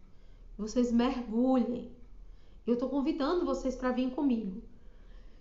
vocês 0.58 0.92
mergulhem. 0.92 1.92
Eu 2.66 2.78
tô 2.78 2.88
convidando 2.88 3.46
vocês 3.46 3.76
para 3.76 3.92
vir 3.92 4.12
comigo. 4.12 4.62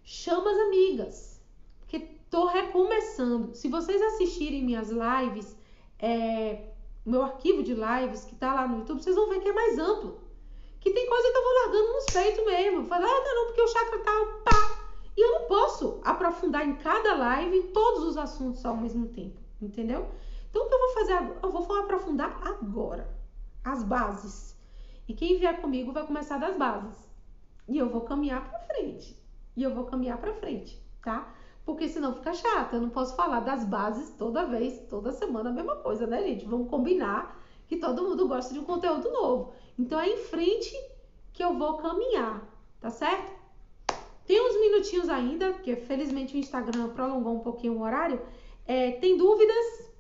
Chama 0.03 0.51
as 0.51 0.59
amigas, 0.59 1.41
porque 1.81 2.01
tô 2.31 2.47
recomeçando. 2.47 3.55
Se 3.55 3.69
vocês 3.69 4.01
assistirem 4.01 4.65
minhas 4.65 4.89
lives, 4.91 5.55
é, 5.99 6.70
meu 7.05 7.23
arquivo 7.23 7.63
de 7.63 7.75
lives 7.75 8.25
que 8.25 8.35
tá 8.35 8.55
lá 8.55 8.69
no 8.69 8.79
YouTube, 8.79 9.03
vocês 9.03 9.17
vão 9.17 9.29
ver 9.29 9.41
que 9.41 9.49
é 9.49 9.53
mais 9.53 9.79
amplo. 9.79 10.21
Que 10.81 10.91
tem 10.91 11.07
coisa 11.07 11.31
que 11.31 11.37
eu 11.37 11.43
vou 11.43 11.55
largando 11.55 11.93
nos 11.93 12.05
peitos 12.07 12.45
mesmo. 12.45 12.87
Falar, 12.87 13.07
ah, 13.07 13.25
não, 13.25 13.35
não, 13.35 13.47
porque 13.47 13.63
o 13.63 13.69
chakra 13.69 13.99
tá, 13.99 14.13
pá, 14.45 14.81
e 15.17 15.21
eu 15.23 15.33
não 15.33 15.49
posso 15.49 16.01
aprofundar 16.05 16.67
em 16.67 16.77
cada 16.77 17.15
live 17.15 17.65
todos 17.75 18.05
os 18.05 18.17
assuntos 18.17 18.65
ao 18.65 18.77
mesmo 18.77 19.09
tempo, 19.09 19.39
entendeu? 19.61 20.09
Então, 20.49 20.65
o 20.65 20.69
que 20.69 20.75
eu 20.75 20.79
vou 20.79 20.95
fazer? 20.95 21.39
Eu 21.43 21.51
vou 21.51 21.79
aprofundar 21.79 22.41
agora 22.43 23.09
as 23.65 23.83
bases. 23.83 24.59
E 25.07 25.15
quem 25.15 25.39
vier 25.39 25.61
comigo 25.61 25.93
vai 25.93 26.07
começar 26.07 26.39
das 26.39 26.57
bases. 26.57 26.97
E 27.69 27.77
eu 27.77 27.89
vou 27.89 28.01
caminhar 28.03 28.49
para 28.49 28.61
frente. 28.61 29.17
E 29.57 29.63
eu 29.63 29.75
vou 29.75 29.85
caminhar 29.85 30.19
para 30.19 30.35
frente, 30.35 30.81
tá? 31.03 31.35
Porque 31.65 31.89
senão 31.89 32.15
fica 32.15 32.33
chato. 32.33 32.75
Eu 32.75 32.81
não 32.81 32.91
posso 32.91 33.15
falar 33.15 33.41
das 33.41 33.65
bases 33.65 34.11
toda 34.17 34.47
vez, 34.47 34.79
toda 34.89 35.13
semana 35.13 35.51
a 35.51 35.53
mesma 35.53 35.77
coisa, 35.77 36.07
né, 36.07 36.23
gente? 36.23 36.45
Vamos 36.45 36.69
combinar 36.69 37.41
que 37.69 37.77
todo 37.77 38.03
mundo 38.03 38.27
gosta 38.27 38.53
de 38.53 38.59
um 38.59 38.65
conteúdo 38.65 39.11
novo. 39.11 39.53
Então 39.79 40.01
é 40.01 40.09
em 40.09 40.17
frente 40.17 40.75
que 41.33 41.43
eu 41.43 41.57
vou 41.57 41.77
caminhar, 41.77 42.43
tá 42.81 42.91
certo? 42.91 43.33
Tem 44.27 44.41
uns 44.41 44.61
minutinhos 44.61 45.09
ainda, 45.09 45.53
porque 45.53 45.77
felizmente 45.77 46.37
o 46.37 46.39
Instagram 46.39 46.89
prolongou 46.91 47.35
um 47.35 47.41
pouquinho 47.41 47.75
o 47.75 47.83
horário. 47.83 48.21
É, 48.67 48.93
tem 48.93 49.17
dúvidas? 49.17 49.91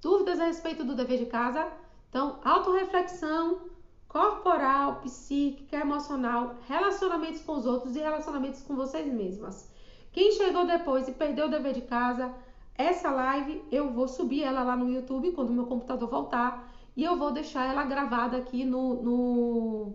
Dúvidas 0.00 0.40
a 0.40 0.46
respeito 0.46 0.84
do 0.84 0.94
dever 0.94 1.18
de 1.18 1.26
casa? 1.26 1.66
Então, 2.08 2.40
autorreflexão 2.44 3.70
corporal, 4.08 5.00
psíquica, 5.02 5.76
emocional, 5.76 6.56
relacionamentos 6.66 7.42
com 7.42 7.52
os 7.52 7.66
outros 7.66 7.96
e 7.96 7.98
relacionamentos 7.98 8.62
com 8.62 8.74
vocês 8.74 9.06
mesmas. 9.12 9.70
Quem 10.16 10.32
chegou 10.32 10.66
depois 10.66 11.06
e 11.06 11.12
perdeu 11.12 11.44
o 11.44 11.50
dever 11.50 11.74
de 11.74 11.82
casa, 11.82 12.32
essa 12.74 13.10
live 13.10 13.62
eu 13.70 13.92
vou 13.92 14.08
subir 14.08 14.44
ela 14.44 14.62
lá 14.62 14.74
no 14.74 14.90
YouTube 14.90 15.32
quando 15.32 15.52
meu 15.52 15.66
computador 15.66 16.08
voltar 16.08 16.72
e 16.96 17.04
eu 17.04 17.18
vou 17.18 17.32
deixar 17.32 17.66
ela 17.66 17.84
gravada 17.84 18.38
aqui 18.38 18.64
no 18.64 19.02
no 19.02 19.92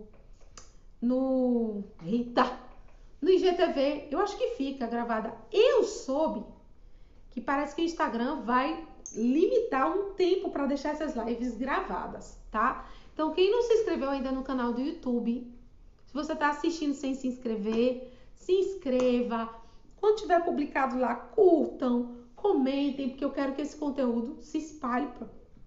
no 1.02 1.82
eita 2.06 2.56
no 3.20 3.30
IGTV, 3.30 4.06
eu 4.12 4.20
acho 4.20 4.38
que 4.38 4.50
fica 4.50 4.86
gravada. 4.86 5.34
Eu 5.50 5.82
soube 5.82 6.44
que 7.32 7.40
parece 7.40 7.74
que 7.74 7.82
o 7.82 7.84
Instagram 7.84 8.42
vai 8.42 8.86
limitar 9.16 9.90
um 9.90 10.12
tempo 10.12 10.50
para 10.50 10.66
deixar 10.66 10.90
essas 10.90 11.16
lives 11.16 11.56
gravadas, 11.56 12.38
tá? 12.48 12.88
Então, 13.12 13.32
quem 13.32 13.50
não 13.50 13.62
se 13.62 13.74
inscreveu 13.74 14.10
ainda 14.10 14.30
no 14.30 14.44
canal 14.44 14.72
do 14.72 14.80
YouTube, 14.80 15.52
se 16.06 16.14
você 16.14 16.32
está 16.32 16.50
assistindo 16.50 16.94
sem 16.94 17.12
se 17.16 17.26
inscrever, 17.26 18.08
se 18.36 18.52
inscreva. 18.52 19.61
Quando 20.02 20.16
tiver 20.16 20.44
publicado 20.44 20.98
lá, 20.98 21.14
curtam, 21.14 22.16
comentem, 22.34 23.10
porque 23.10 23.24
eu 23.24 23.30
quero 23.30 23.52
que 23.52 23.62
esse 23.62 23.76
conteúdo 23.76 24.36
se 24.40 24.58
espalhe 24.58 25.08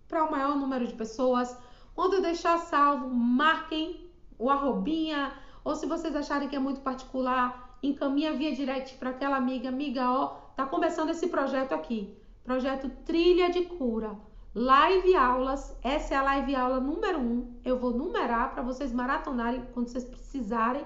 para 0.09 0.25
o 0.25 0.29
maior 0.29 0.57
número 0.57 0.86
de 0.86 0.93
pessoas. 0.93 1.57
Quando 1.95 2.15
eu 2.15 2.21
deixar 2.21 2.57
salvo, 2.57 3.07
marquem 3.07 4.11
o 4.38 4.49
arrobinha, 4.49 5.31
Ou 5.63 5.73
se 5.73 5.86
vocês 5.86 6.13
acharem 6.13 6.49
que 6.49 6.55
é 6.55 6.59
muito 6.59 6.81
particular, 6.81 7.77
encaminha 7.81 8.33
via 8.33 8.53
direct 8.53 8.97
para 8.97 9.11
aquela 9.11 9.38
amiga, 9.38 9.69
amiga, 9.69 10.11
ó, 10.11 10.27
tá 10.53 10.65
começando 10.65 11.11
esse 11.11 11.27
projeto 11.27 11.71
aqui. 11.71 12.13
Projeto 12.43 12.89
Trilha 13.05 13.49
de 13.49 13.61
Cura. 13.63 14.19
Live 14.53 15.15
aulas, 15.15 15.73
essa 15.81 16.13
é 16.13 16.17
a 16.17 16.23
live 16.23 16.53
aula 16.55 16.81
número 16.81 17.19
um. 17.19 17.55
Eu 17.63 17.79
vou 17.79 17.91
numerar 17.91 18.53
para 18.53 18.61
vocês 18.61 18.91
maratonarem 18.91 19.65
quando 19.73 19.88
vocês 19.88 20.03
precisarem, 20.03 20.86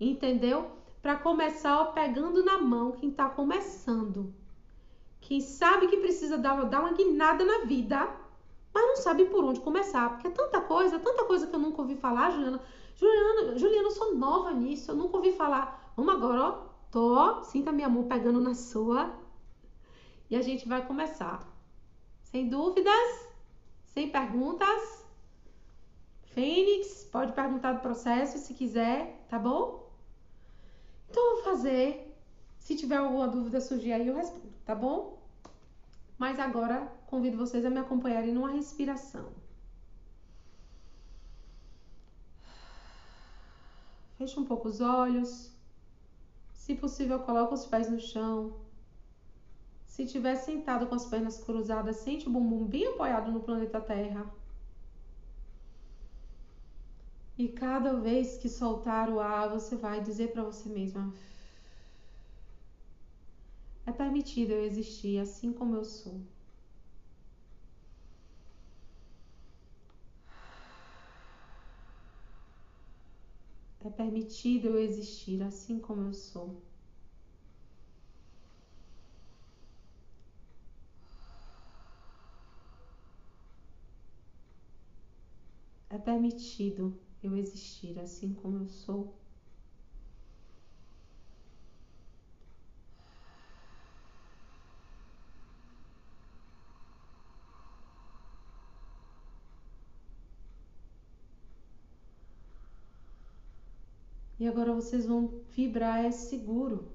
entendeu? 0.00 0.75
Para 1.06 1.14
começar, 1.14 1.82
ó, 1.82 1.84
pegando 1.92 2.42
na 2.42 2.58
mão 2.58 2.90
quem 2.90 3.10
está 3.10 3.28
começando. 3.28 4.34
Quem 5.20 5.40
sabe 5.40 5.86
que 5.86 5.98
precisa 5.98 6.36
dar, 6.36 6.64
dar 6.64 6.80
uma 6.80 6.94
guinada 6.94 7.44
na 7.44 7.64
vida, 7.64 8.10
mas 8.74 8.86
não 8.88 8.96
sabe 8.96 9.26
por 9.26 9.44
onde 9.44 9.60
começar, 9.60 10.10
porque 10.10 10.26
é 10.26 10.30
tanta 10.30 10.60
coisa, 10.62 10.98
tanta 10.98 11.24
coisa 11.24 11.46
que 11.46 11.54
eu 11.54 11.60
nunca 11.60 11.80
ouvi 11.80 11.94
falar, 11.94 12.32
Juliana. 12.32 12.60
Juliana, 12.96 13.56
Juliana, 13.56 13.86
eu 13.86 13.92
sou 13.92 14.16
nova 14.16 14.52
nisso, 14.52 14.90
eu 14.90 14.96
nunca 14.96 15.16
ouvi 15.16 15.30
falar. 15.30 15.92
Vamos 15.96 16.12
agora, 16.12 16.42
ó, 16.42 16.52
tô, 16.90 17.44
sinta 17.44 17.70
minha 17.70 17.88
mão 17.88 18.08
pegando 18.08 18.40
na 18.40 18.56
sua. 18.56 19.14
E 20.28 20.34
a 20.34 20.42
gente 20.42 20.66
vai 20.66 20.84
começar. 20.84 21.40
Sem 22.24 22.48
dúvidas? 22.48 23.28
Sem 23.84 24.10
perguntas? 24.10 25.06
Fênix, 26.34 27.04
pode 27.12 27.30
perguntar 27.30 27.74
do 27.74 27.80
processo 27.80 28.38
se 28.38 28.52
quiser, 28.54 29.24
tá 29.28 29.38
bom? 29.38 29.85
Então 31.08 31.22
eu 31.22 31.34
vou 31.36 31.44
fazer. 31.44 32.14
Se 32.58 32.76
tiver 32.76 32.96
alguma 32.96 33.28
dúvida 33.28 33.60
surgir 33.60 33.92
aí, 33.92 34.08
eu 34.08 34.16
respondo, 34.16 34.52
tá 34.64 34.74
bom? 34.74 35.22
Mas 36.18 36.38
agora 36.40 36.90
convido 37.06 37.36
vocês 37.36 37.64
a 37.64 37.70
me 37.70 37.78
acompanharem 37.78 38.32
numa 38.32 38.50
respiração. 38.50 39.28
Feche 44.18 44.40
um 44.40 44.44
pouco 44.44 44.68
os 44.68 44.80
olhos. 44.80 45.52
Se 46.52 46.74
possível, 46.74 47.20
coloque 47.20 47.54
os 47.54 47.66
pés 47.66 47.88
no 47.88 48.00
chão. 48.00 48.56
Se 49.84 50.02
estiver 50.02 50.34
sentado 50.36 50.86
com 50.86 50.94
as 50.94 51.06
pernas 51.06 51.38
cruzadas, 51.38 51.96
sente 51.96 52.26
o 52.26 52.30
bumbum 52.32 52.64
bem 52.64 52.86
apoiado 52.88 53.30
no 53.30 53.40
planeta 53.40 53.80
Terra. 53.80 54.26
E 57.38 57.48
cada 57.48 57.94
vez 58.00 58.36
que 58.36 58.48
soltar 58.48 59.08
o 59.08 59.20
ar, 59.20 59.48
você 59.48 59.76
vai 59.76 60.00
dizer 60.00 60.32
para 60.32 60.42
você 60.42 60.68
mesma: 60.68 61.12
É 63.86 63.90
permitido 63.90 64.50
eu 64.52 64.62
existir 64.62 65.18
assim 65.18 65.50
como 65.50 65.74
eu 65.74 65.82
sou. 65.82 66.20
É 73.80 73.88
permitido 73.88 74.66
eu 74.66 74.78
existir 74.78 75.42
assim 75.42 75.78
como 75.78 76.02
eu 76.02 76.12
sou. 76.12 76.62
É 85.90 85.98
permitido 85.98 86.96
eu 87.22 87.36
existir 87.36 87.98
assim 87.98 88.32
como 88.34 88.58
eu 88.58 88.68
sou. 88.68 89.14
E 104.38 104.46
agora 104.46 104.72
vocês 104.72 105.04
vão 105.06 105.40
vibrar 105.54 106.04
é 106.04 106.10
seguro 106.10 106.88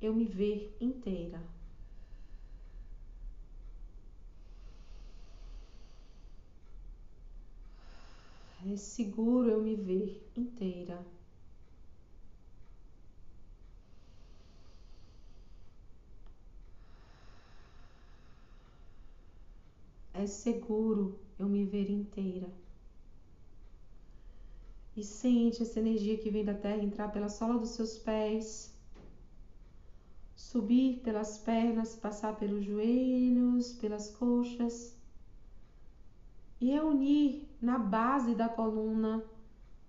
eu 0.00 0.14
me 0.14 0.26
ver 0.26 0.76
inteira. 0.80 1.42
É 8.64 8.76
seguro 8.76 9.50
eu 9.50 9.60
me 9.60 9.74
ver 9.74 10.26
inteira. 10.34 11.04
É 20.14 20.26
seguro 20.26 21.18
eu 21.38 21.46
me 21.46 21.66
ver 21.66 21.90
inteira. 21.90 22.50
E 24.96 25.02
sente 25.04 25.62
essa 25.62 25.80
energia 25.80 26.16
que 26.16 26.30
vem 26.30 26.44
da 26.44 26.54
terra 26.54 26.82
entrar 26.82 27.08
pela 27.08 27.28
sola 27.28 27.58
dos 27.58 27.70
seus 27.70 27.98
pés, 27.98 28.72
subir 30.36 31.00
pelas 31.00 31.36
pernas, 31.38 31.94
passar 31.96 32.38
pelos 32.38 32.64
joelhos, 32.64 33.72
pelas 33.74 34.08
coxas 34.10 35.01
e 36.62 36.70
reunir 36.70 37.48
na 37.60 37.76
base 37.76 38.36
da 38.36 38.48
coluna, 38.48 39.24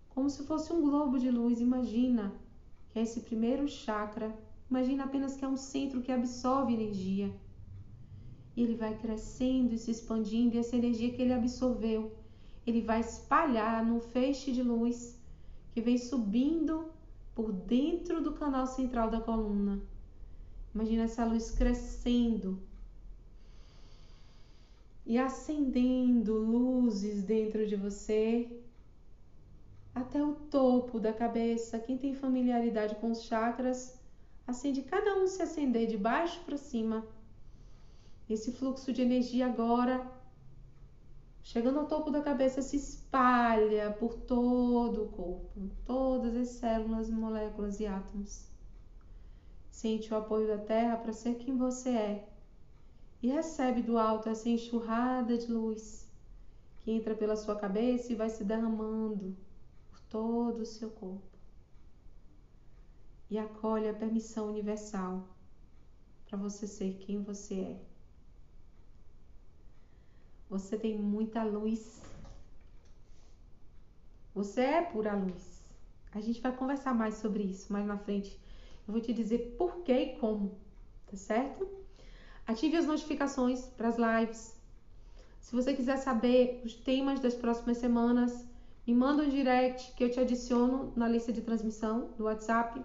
como 0.10 0.28
se 0.28 0.42
fosse 0.44 0.74
um 0.74 0.82
globo 0.82 1.20
de 1.20 1.30
luz. 1.30 1.62
Imagina 1.62 2.34
que 2.90 2.98
é 2.98 3.04
esse 3.04 3.22
primeiro 3.22 3.68
chakra. 3.68 4.36
Imagina 4.68 5.04
apenas 5.04 5.36
que 5.36 5.46
é 5.46 5.48
um 5.48 5.56
centro 5.56 6.02
que 6.02 6.12
absorve 6.12 6.74
energia. 6.74 7.32
E 8.56 8.64
ele 8.64 8.76
vai 8.76 8.98
crescendo 8.98 9.76
e 9.76 9.78
se 9.78 9.92
expandindo, 9.92 10.56
e 10.56 10.58
essa 10.58 10.76
energia 10.76 11.14
que 11.14 11.22
ele 11.22 11.34
absorveu, 11.34 12.12
ele 12.66 12.82
vai 12.82 13.02
espalhar 13.02 13.86
num 13.86 14.00
feixe 14.00 14.52
de 14.52 14.64
luz 14.64 15.22
que 15.70 15.82
vem 15.82 16.00
subindo 16.00 16.86
por 17.36 17.52
dentro 17.52 18.20
do 18.20 18.34
canal 18.34 18.66
central 18.66 19.12
da 19.12 19.22
coluna. 19.22 19.80
Imagina 20.74 21.04
essa 21.04 21.24
luz 21.24 21.52
crescendo 21.52 22.60
e 25.06 25.18
acendendo 25.18 26.34
luzes 26.34 27.24
dentro 27.24 27.68
de 27.68 27.76
você 27.76 28.50
até 29.94 30.24
o 30.24 30.34
topo 30.34 31.00
da 31.00 31.14
cabeça. 31.14 31.80
Quem 31.80 31.98
tem 31.98 32.16
familiaridade 32.16 32.96
com 32.96 33.12
os 33.12 33.24
chakras, 33.24 34.00
acende 34.48 34.82
cada 34.82 35.16
um 35.16 35.28
se 35.28 35.42
acender 35.42 35.88
de 35.88 35.98
baixo 35.98 36.40
para 36.46 36.58
cima. 36.58 37.06
Esse 38.30 38.52
fluxo 38.54 38.94
de 38.94 39.02
energia 39.02 39.46
agora, 39.46 40.10
chegando 41.44 41.80
ao 41.80 41.88
topo 41.88 42.10
da 42.10 42.22
cabeça, 42.22 42.62
se 42.62 42.78
espalha 42.78 43.92
por 43.92 44.16
todo 44.16 45.04
o 45.04 45.10
corpo, 45.10 45.70
todas 45.86 46.36
as 46.36 46.48
células, 46.50 47.10
moléculas 47.10 47.80
e 47.82 47.86
átomos. 47.86 48.48
Sente 49.70 50.14
o 50.14 50.18
apoio 50.18 50.48
da 50.48 50.58
Terra 50.58 50.96
para 50.96 51.12
ser 51.12 51.36
quem 51.36 51.58
você 51.58 51.90
é 51.90 52.33
e 53.24 53.30
recebe 53.30 53.82
do 53.82 53.98
alto 53.98 54.28
essa 54.28 54.50
enxurrada 54.50 55.38
de 55.38 55.50
luz 55.50 56.06
que 56.82 56.92
entra 56.92 57.16
pela 57.16 57.38
sua 57.38 57.56
cabeça 57.56 58.12
e 58.12 58.16
vai 58.16 58.30
se 58.30 58.44
derramando 58.44 59.34
por 59.90 60.02
todo 60.02 60.60
o 60.60 60.66
seu 60.66 60.90
corpo. 60.90 61.24
E 63.30 63.38
acolhe 63.38 63.88
a 63.88 63.94
permissão 63.94 64.50
universal 64.50 65.26
para 66.28 66.38
você 66.38 66.68
ser 66.68 66.98
quem 66.98 67.24
você 67.24 67.56
é. 67.62 67.82
Você 70.50 70.78
tem 70.78 71.00
muita 71.00 71.46
luz. 71.46 72.02
Você 74.36 74.62
é 74.62 74.82
pura 74.82 75.16
luz. 75.16 75.64
A 76.12 76.20
gente 76.20 76.42
vai 76.42 76.54
conversar 76.54 76.94
mais 76.94 77.16
sobre 77.16 77.44
isso 77.44 77.72
mais 77.72 77.86
na 77.86 77.98
frente. 77.98 78.38
Eu 78.86 78.92
vou 78.92 79.02
te 79.02 79.14
dizer 79.14 79.56
por 79.58 79.78
que 79.84 79.94
e 79.94 80.18
como, 80.18 80.60
tá 81.08 81.16
certo? 81.16 81.83
Ative 82.46 82.76
as 82.76 82.86
notificações 82.86 83.68
para 83.78 83.88
as 83.88 83.98
lives. 83.98 84.54
Se 85.40 85.56
você 85.56 85.74
quiser 85.74 85.98
saber 85.98 86.62
os 86.66 86.74
temas 86.74 87.20
das 87.20 87.36
próximas 87.36 87.78
semanas, 87.78 88.46
me 88.86 88.94
manda 88.94 89.24
um 89.24 89.30
direct 89.30 89.94
que 89.94 90.04
eu 90.04 90.12
te 90.12 90.20
adiciono 90.20 90.92
na 90.96 91.08
lista 91.08 91.32
de 91.32 91.42
transmissão 91.42 92.10
do 92.18 92.26
WhatsApp. 92.26 92.84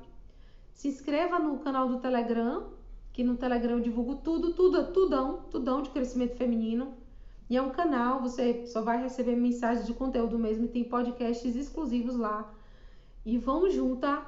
Se 0.74 0.86
inscreva 0.86 1.40
no 1.40 1.58
canal 1.58 1.88
do 1.88 1.98
Telegram, 1.98 2.70
que 3.12 3.24
no 3.24 3.36
Telegram 3.36 3.72
eu 3.72 3.80
divulgo 3.80 4.16
tudo, 4.16 4.54
tudo, 4.54 4.92
tudão, 4.92 5.42
tudão 5.50 5.82
de 5.82 5.90
crescimento 5.90 6.36
feminino. 6.36 6.94
E 7.50 7.56
é 7.56 7.62
um 7.62 7.70
canal, 7.70 8.20
você 8.20 8.64
só 8.66 8.80
vai 8.80 9.02
receber 9.02 9.34
mensagens 9.34 9.86
de 9.86 9.94
conteúdo 9.94 10.38
mesmo 10.38 10.66
e 10.66 10.68
tem 10.68 10.84
podcasts 10.84 11.56
exclusivos 11.56 12.14
lá. 12.14 12.48
E 13.26 13.36
vamos 13.36 13.74
juntas 13.74 14.20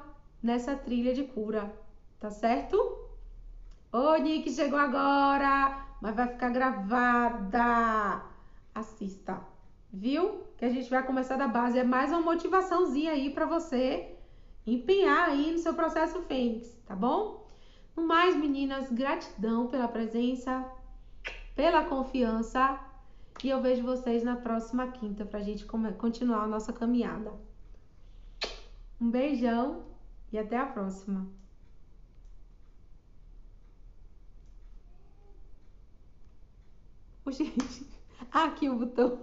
nessa 0.43 0.75
trilha 0.75 1.13
de 1.13 1.23
cura, 1.23 1.73
tá 2.19 2.29
certo? 2.29 3.00
Ô, 3.93 4.15
Nick, 4.15 4.49
chegou 4.49 4.79
agora, 4.79 5.85
mas 6.01 6.15
vai 6.15 6.25
ficar 6.29 6.49
gravada. 6.49 8.23
Assista, 8.73 9.41
viu? 9.91 10.43
Que 10.57 10.63
a 10.63 10.69
gente 10.69 10.89
vai 10.89 11.05
começar 11.05 11.35
da 11.35 11.45
base. 11.45 11.77
É 11.77 11.83
mais 11.83 12.09
uma 12.09 12.21
motivaçãozinha 12.21 13.11
aí 13.11 13.33
para 13.33 13.45
você 13.45 14.15
empenhar 14.65 15.27
aí 15.27 15.51
no 15.51 15.57
seu 15.57 15.73
processo 15.73 16.21
Fênix, 16.21 16.73
tá 16.85 16.95
bom? 16.95 17.45
No 17.93 18.07
mais, 18.07 18.33
meninas, 18.33 18.89
gratidão 18.89 19.67
pela 19.67 19.89
presença, 19.89 20.65
pela 21.53 21.83
confiança. 21.83 22.79
E 23.43 23.49
eu 23.49 23.61
vejo 23.61 23.83
vocês 23.83 24.23
na 24.23 24.37
próxima 24.37 24.87
quinta 24.87 25.25
para 25.25 25.39
a 25.39 25.43
gente 25.43 25.65
continuar 25.65 26.43
a 26.43 26.47
nossa 26.47 26.71
caminhada. 26.71 27.33
Um 29.01 29.11
beijão 29.11 29.83
e 30.31 30.39
até 30.39 30.57
a 30.57 30.65
próxima. 30.65 31.40
Gente, 37.29 37.85
aqui 38.31 38.69
o 38.69 38.75
botão. 38.75 39.19